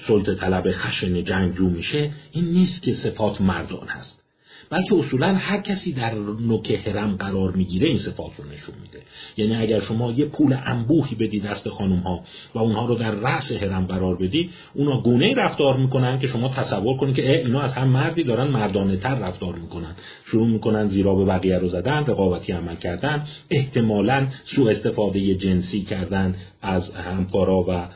سلطه 0.06 0.34
طلب 0.34 0.70
خشن 0.70 1.24
جنگجو 1.24 1.70
میشه 1.70 2.10
این 2.32 2.44
نیست 2.44 2.82
که 2.82 2.92
صفات 2.92 3.40
مردان 3.40 3.88
هست. 3.88 4.25
بلکه 4.70 4.94
اصولا 4.94 5.34
هر 5.34 5.60
کسی 5.60 5.92
در 5.92 6.14
نوک 6.40 6.70
هرم 6.86 7.16
قرار 7.16 7.52
می‌گیره 7.52 7.88
این 7.88 7.98
صفات 7.98 8.30
رو 8.38 8.44
نشون 8.44 8.74
میده. 8.82 9.02
یعنی 9.36 9.54
اگر 9.62 9.80
شما 9.80 10.12
یه 10.12 10.24
پول 10.24 10.56
انبوهی 10.66 11.14
بدی 11.14 11.40
دست 11.40 11.68
خانم 11.68 11.98
ها 11.98 12.24
و 12.54 12.58
اونها 12.58 12.86
رو 12.86 12.94
در 12.94 13.10
رأس 13.10 13.52
هرم 13.52 13.86
قرار 13.86 14.16
بدی 14.16 14.50
اونا 14.74 15.00
گونه 15.00 15.34
رفتار 15.34 15.76
می‌کنن 15.76 16.18
که 16.18 16.26
شما 16.26 16.48
تصور 16.48 16.96
کنید 16.96 17.14
که 17.14 17.38
اینا 17.38 17.60
از 17.60 17.72
هم 17.72 17.88
مردی 17.88 18.22
دارن 18.22 18.48
مردانه 18.48 18.96
تر 18.96 19.14
رفتار 19.14 19.54
می‌کنن. 19.54 19.94
شروع 20.24 20.48
می‌کنن 20.48 20.88
زیرا 20.88 21.14
به 21.14 21.24
بقیه 21.24 21.58
رو 21.58 21.68
زدن 21.68 22.06
رقابتی 22.06 22.52
عمل 22.52 22.76
کردن 22.76 23.26
احتمالا 23.50 24.26
سوء 24.44 24.70
استفاده 24.70 25.34
جنسی 25.34 25.82
کردن 25.82 26.34
از 26.62 26.90
همکارا 26.90 27.64
و 27.68 27.88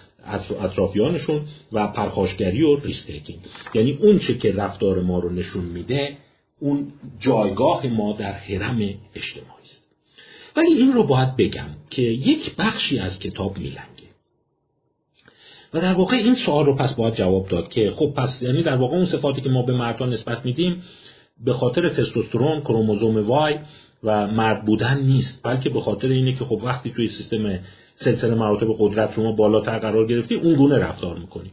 اطرافیانشون 0.61 1.43
و 1.73 1.87
پرخاشگری 1.87 2.63
و 2.63 2.77
ریسک 2.77 3.11
یعنی 3.75 3.93
اون 3.93 4.19
چه 4.19 4.39
که 4.39 4.53
رفتار 4.53 5.03
ما 5.03 5.19
رو 5.19 5.31
نشون 5.31 5.65
میده 5.65 6.17
اون 6.61 6.93
جایگاه 7.19 7.87
ما 7.87 8.13
در 8.13 8.33
حرم 8.33 8.79
اجتماعی 9.15 9.63
است. 9.63 9.89
ولی 10.57 10.73
این 10.73 10.93
رو 10.93 11.05
باید 11.05 11.37
بگم 11.37 11.69
که 11.91 12.03
یک 12.03 12.57
بخشی 12.57 12.99
از 12.99 13.19
کتاب 13.19 13.59
میلنگه. 13.59 14.11
و 15.75 15.81
در 15.81 15.93
واقع 15.95 16.17
این 16.17 16.35
سوال 16.35 16.67
رو 16.67 16.75
پس 16.75 16.95
باید 16.95 17.15
جواب 17.15 17.49
داد 17.49 17.69
که 17.69 17.91
خب 17.91 18.13
پس 18.17 18.43
یعنی 18.43 18.63
در 18.63 18.77
واقع 18.77 18.97
اون 18.97 19.07
صفاتی 19.07 19.41
که 19.41 19.51
ما 19.51 19.63
به 19.63 19.73
مردان 19.73 20.09
نسبت 20.13 20.45
میدیم 20.45 20.83
به 21.45 21.53
خاطر 21.53 21.89
تستوسترون 21.89 22.61
کروموزوم 22.61 23.27
وای 23.27 23.59
و 24.03 24.27
مرد 24.27 24.65
بودن 24.65 25.03
نیست 25.03 25.41
بلکه 25.45 25.71
به 25.71 25.81
خاطر 25.81 26.09
اینه 26.09 26.33
که 26.33 26.45
خب 26.45 26.61
وقتی 26.65 26.91
توی 26.91 27.09
سیستم 27.09 27.59
سلسله 27.95 28.35
مراتب 28.35 28.67
قدرت 28.79 29.13
شما 29.13 29.33
بالاتر 29.33 29.79
قرار 29.79 30.07
گرفتی 30.07 30.35
اون 30.35 30.55
گونه 30.55 30.79
رفتار 30.79 31.19
می‌کنی. 31.19 31.51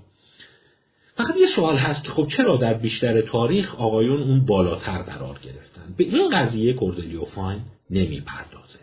فقط 1.18 1.38
یه 1.40 1.46
سوال 1.46 1.76
هست. 1.76 2.04
که 2.04 2.10
خب 2.10 2.28
چرا 2.28 2.58
در 2.58 2.74
بیشتر 2.74 3.22
تاریخ 3.22 3.76
آقایون 3.76 4.22
اون 4.24 4.46
بالاتر 4.46 5.02
قرار 5.02 5.40
گرفتن؟ 5.44 5.94
به 5.98 6.04
این 6.04 6.30
قضیه 6.30 6.74
کوردلیو 6.74 7.26
فاین 7.26 7.60
نمی‌پردازه. 7.90 8.80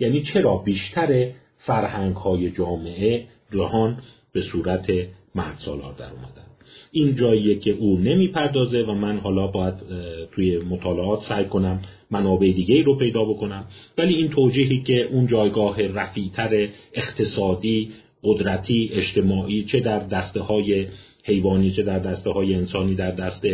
یعنی 0.00 0.22
چرا 0.22 0.56
بیشتر 0.56 1.30
فرهنگ 1.56 2.16
های 2.16 2.50
جامعه 2.50 3.26
جهان 3.52 4.02
به 4.32 4.40
صورت 4.40 4.90
مرد 5.34 5.56
سالار 5.56 5.92
در 5.92 6.10
اومدن؟ 6.10 6.46
این 6.92 7.14
جاییه 7.14 7.58
که 7.58 7.70
او 7.70 7.98
نمی‌پردازه 7.98 8.82
و 8.82 8.94
من 8.94 9.18
حالا 9.18 9.46
باید 9.46 9.74
توی 10.32 10.58
مطالعات 10.58 11.22
سعی 11.22 11.44
کنم 11.44 11.80
منابع 12.10 12.52
دیگه 12.52 12.82
رو 12.82 12.96
پیدا 12.96 13.24
بکنم. 13.24 13.64
ولی 13.98 14.14
این 14.14 14.28
توجیهی 14.28 14.82
که 14.82 15.02
اون 15.02 15.26
جایگاه 15.26 15.86
رفیتر 15.86 16.68
اقتصادی 16.94 17.90
قدرتی 18.24 18.90
اجتماعی 18.92 19.64
چه 19.64 19.80
در 19.80 19.98
دسته 19.98 20.40
های 20.40 20.86
حیوانی 21.22 21.70
چه 21.70 21.82
در 21.82 21.98
دسته 21.98 22.30
های 22.30 22.54
انسانی 22.54 22.94
در 22.94 23.10
دست 23.10 23.46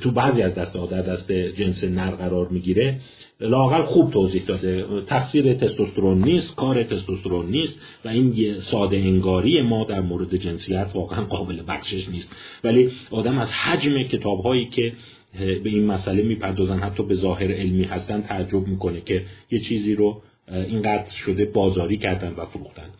تو 0.00 0.10
بعضی 0.10 0.42
از 0.42 0.54
دسته 0.54 0.78
ها 0.78 0.86
در 0.86 1.02
دست 1.02 1.32
جنس 1.32 1.84
نر 1.84 2.10
قرار 2.10 2.48
می‌گیره. 2.48 3.00
لاقل 3.40 3.82
خوب 3.82 4.10
توضیح 4.10 4.42
داده. 4.46 4.86
تقصیر 5.06 5.54
تستوسترون 5.54 6.24
نیست 6.24 6.56
کار 6.56 6.82
تستوسترون 6.82 7.50
نیست 7.50 7.80
و 8.04 8.08
این 8.08 8.58
ساده 8.60 8.96
انگاری 8.96 9.62
ما 9.62 9.84
در 9.84 10.00
مورد 10.00 10.36
جنسیت 10.36 10.90
واقعا 10.94 11.24
قابل 11.24 11.62
بخشش 11.68 12.08
نیست. 12.08 12.36
ولی 12.64 12.90
آدم 13.10 13.38
از 13.38 13.52
حجم 13.52 14.02
کتاب 14.02 14.40
هایی 14.40 14.68
که 14.68 14.92
به 15.38 15.70
این 15.70 15.86
مسئله 15.86 16.22
می‌پردازن 16.22 16.78
حتی 16.78 17.02
به 17.02 17.14
ظاهر 17.14 17.52
علمی 17.52 17.84
هستن 17.84 18.22
تعجب 18.22 18.66
می‌کنه 18.66 19.00
که 19.00 19.24
یه 19.50 19.58
چیزی 19.58 19.94
رو 19.94 20.22
اینقدر 20.48 21.10
شده 21.10 21.44
بازاری 21.44 21.96
کردن 21.96 22.32
و 22.36 22.44
فروختن. 22.44 22.90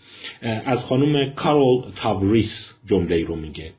از 0.43 0.85
خانم 0.85 1.33
کارول 1.35 1.83
تاوریس 1.97 2.75
جمله 2.87 3.25
رو 3.25 3.37
میگه. 3.37 3.73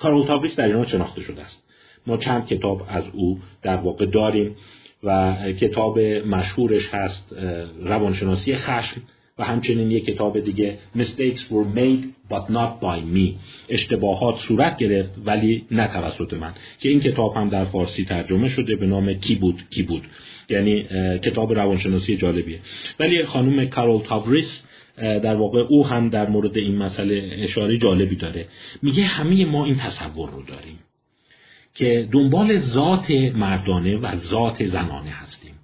کارول 0.00 0.26
تاوریس 0.26 0.56
در 0.56 0.66
ایران 0.66 0.86
شناخته 0.86 1.20
شده 1.20 1.42
است. 1.42 1.64
ما 2.06 2.16
چند 2.16 2.46
کتاب 2.46 2.86
از 2.88 3.04
او 3.12 3.40
در 3.62 3.76
واقع 3.76 4.06
داریم 4.06 4.56
و 5.02 5.36
کتاب 5.52 5.98
مشهورش 6.00 6.94
هست 6.94 7.36
روانشناسی 7.82 8.54
خشم 8.54 9.00
و 9.38 9.44
همچنین 9.44 9.90
یک 9.90 10.04
کتاب 10.04 10.40
دیگه 10.40 10.78
Mistakes 10.96 11.40
were 11.40 11.76
made 11.76 12.04
but 12.30 12.50
not 12.50 12.80
by 12.80 13.00
me. 13.14 13.34
اشتباهات 13.68 14.36
صورت 14.36 14.76
گرفت 14.76 15.10
ولی 15.24 15.64
نه 15.70 15.86
توسط 15.86 16.32
من. 16.34 16.54
که 16.80 16.88
این 16.88 17.00
کتاب 17.00 17.36
هم 17.36 17.48
در 17.48 17.64
فارسی 17.64 18.04
ترجمه 18.04 18.48
شده 18.48 18.76
به 18.76 18.86
نام 18.86 19.12
کی 19.12 19.34
بود 19.34 19.64
کی 19.70 19.82
بود. 19.82 20.02
یعنی 20.48 20.82
کتاب 21.18 21.52
روانشناسی 21.52 22.16
جالبیه. 22.16 22.60
ولی 23.00 23.24
خانم 23.24 23.68
کارول 23.68 24.02
تاوریس 24.02 24.64
در 25.00 25.34
واقع 25.34 25.60
او 25.60 25.86
هم 25.86 26.08
در 26.08 26.28
مورد 26.28 26.58
این 26.58 26.76
مسئله 26.76 27.30
اشاره 27.32 27.78
جالبی 27.78 28.16
داره. 28.16 28.48
میگه 28.82 29.04
همه 29.04 29.44
ما 29.44 29.64
این 29.64 29.74
تصور 29.74 30.30
رو 30.30 30.42
داریم 30.42 30.78
که 31.74 32.08
دنبال 32.12 32.58
ذات 32.58 33.10
مردانه 33.10 33.96
و 33.96 34.16
ذات 34.16 34.64
زنانه 34.64 35.10
هستیم 35.10 35.54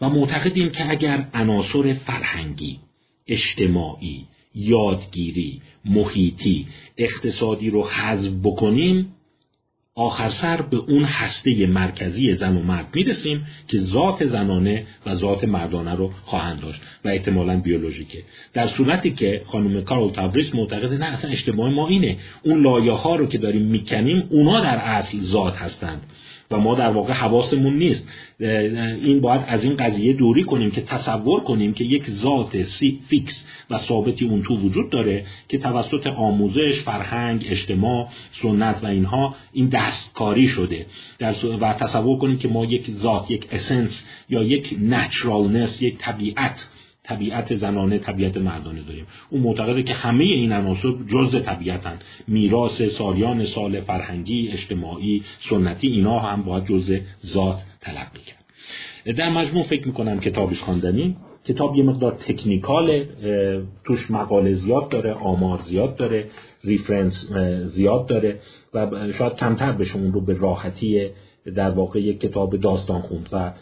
و 0.00 0.08
معتقدیم 0.08 0.70
که 0.70 0.90
اگر 0.90 1.28
عناصر 1.34 1.92
فرهنگی 1.92 2.78
اجتماعی 3.26 4.26
یادگیری 4.54 5.62
محیطی 5.84 6.66
اقتصادی 6.98 7.70
رو 7.70 7.88
حذف 7.88 8.32
بکنیم 8.42 9.14
آخر 9.98 10.28
سر 10.28 10.62
به 10.62 10.76
اون 10.76 11.04
هسته 11.04 11.66
مرکزی 11.66 12.34
زن 12.34 12.56
و 12.56 12.62
مرد 12.62 12.86
می‌رسیم 12.94 13.46
که 13.68 13.78
ذات 13.78 14.24
زنانه 14.24 14.86
و 15.06 15.14
ذات 15.14 15.44
مردانه 15.44 15.94
رو 15.94 16.12
خواهند 16.22 16.60
داشت 16.60 16.80
و 17.04 17.08
احتمالا 17.08 17.60
بیولوژیکه. 17.60 18.22
در 18.52 18.66
صورتی 18.66 19.10
که 19.10 19.42
خانم 19.46 19.84
کارول 19.84 20.12
تاوریس 20.12 20.54
معتقده 20.54 20.98
نه 20.98 21.04
اصلا 21.04 21.30
اجتماع 21.30 21.70
ما 21.70 21.88
اینه. 21.88 22.16
اون 22.42 22.62
لایه 22.62 22.92
ها 22.92 23.16
رو 23.16 23.26
که 23.26 23.38
داریم 23.38 23.62
می‌کنیم 23.62 24.26
اونا 24.30 24.60
در 24.60 24.76
اصل 24.76 25.18
ذات 25.18 25.56
هستند. 25.56 26.02
و 26.50 26.58
ما 26.58 26.74
در 26.74 26.90
واقع 26.90 27.12
حواسمون 27.12 27.76
نیست. 27.76 28.08
این 28.40 29.20
باید 29.20 29.40
از 29.46 29.64
این 29.64 29.76
قضیه 29.76 30.12
دوری 30.12 30.42
کنیم 30.42 30.70
که 30.70 30.80
تصور 30.80 31.40
کنیم 31.40 31.72
که 31.72 31.84
یک 31.84 32.10
ذات 32.10 32.62
سی 32.62 33.00
fix 33.08 33.44
و 33.70 33.78
ثابتی 33.78 34.24
اون 34.24 34.42
تو 34.42 34.56
وجود 34.56 34.90
داره 34.90 35.24
که 35.48 35.58
توسط 35.58 36.06
آموزش 36.06 36.80
فرهنگ 36.80 37.46
اجتماع 37.50 38.08
سنت 38.32 38.84
و 38.84 38.86
اینها 38.86 39.34
این 39.52 39.68
دستکاری 39.68 40.48
شده. 40.48 40.86
و 41.60 41.72
تصور 41.72 42.18
کنیم 42.18 42.38
که 42.38 42.48
ما 42.48 42.64
یک 42.64 42.90
ذات 42.90 43.30
یک 43.30 43.46
اسنس 43.50 44.04
یا 44.28 44.42
یک 44.42 44.76
نچرالنس 44.82 45.82
یک 45.82 45.98
طبیعت 45.98 46.68
طبیعت 47.08 47.54
زنانه 47.54 47.98
طبیعت 47.98 48.36
مردانه 48.36 48.82
داریم. 48.82 49.06
اون 49.30 49.42
معتقده 49.42 49.82
که 49.82 49.94
همه 49.94 50.24
این 50.24 50.52
عناصر 50.52 50.88
جز 51.08 51.42
طبیعتن. 51.42 51.98
میراث 52.28 52.82
سالیان 52.82 53.44
سال 53.44 53.80
فرهنگی 53.80 54.48
اجتماعی 54.48 55.22
سنتی 55.38 55.88
اینا 55.88 56.18
هم 56.18 56.42
باید 56.42 56.64
جز 56.66 56.98
ذات 57.26 57.64
تلقی 57.80 58.20
کرد 58.26 58.38
در 59.16 59.30
مجموع 59.30 59.62
فکر 59.62 59.86
می‌کنم 59.86 60.20
کتابی 60.20 60.54
خواندنی. 60.54 61.16
کتاب 61.44 61.76
یه 61.76 61.84
مقدار 61.84 62.12
تکنیکال 62.12 63.04
توش 63.84 64.10
مقاله 64.10 64.52
زیاد 64.52 64.88
داره 64.88 65.12
آمار 65.12 65.58
زیاد 65.58 65.96
داره 65.96 66.24
ریفرنس 66.64 67.32
زیاد 67.64 68.06
داره 68.06 68.40
و 68.74 69.12
شاید 69.12 69.36
کمتر 69.36 69.72
بشه 69.72 69.96
اون 69.96 70.12
رو 70.12 70.20
به 70.20 70.32
راحتی 70.34 71.06
در 71.54 71.70
واقع 71.70 72.00
یک 72.00 72.20
کتاب 72.20 72.56
داستان 72.56 73.00
خوند 73.00 73.28
و 73.32 73.52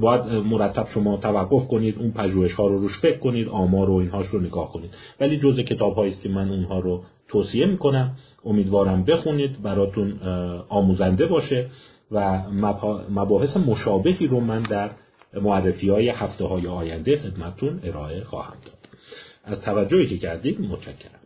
باید 0.00 0.26
مرتب 0.26 0.86
شما 0.86 1.16
توقف 1.16 1.68
کنید 1.68 1.98
اون 1.98 2.10
پژوهش 2.10 2.54
ها 2.54 2.66
رو 2.66 2.78
روش 2.78 2.98
فکر 2.98 3.18
کنید 3.18 3.48
آمار 3.48 3.90
و 3.90 3.94
اینهاش 3.94 4.26
رو 4.26 4.40
نگاه 4.40 4.72
کنید. 4.72 4.96
ولی 5.20 5.38
جزء 5.38 5.62
کتاب 5.62 5.94
هایی 5.94 6.10
است 6.10 6.22
که 6.22 6.28
من 6.28 6.50
اونها 6.50 6.78
رو 6.78 7.02
توصیه 7.28 7.66
می‌کنم. 7.66 8.16
امیدوارم 8.44 9.04
بخونید 9.04 9.62
براتون 9.62 10.20
آموزنده 10.68 11.26
باشه 11.26 11.70
و 12.10 12.42
مباحث 13.10 13.56
مشابهی 13.56 14.26
رو 14.26 14.40
من 14.40 14.62
در 14.62 14.90
معرفی 15.42 15.88
های 15.88 16.08
هفته 16.08 16.44
های 16.44 16.66
آینده 16.66 17.16
خدمتون 17.16 17.80
ارائه 17.82 18.24
خواهم 18.24 18.56
داد. 18.64 18.78
از 19.44 19.60
توجهی 19.60 20.06
که 20.06 20.18
کردید 20.18 20.60
متشکرم. 20.60 21.17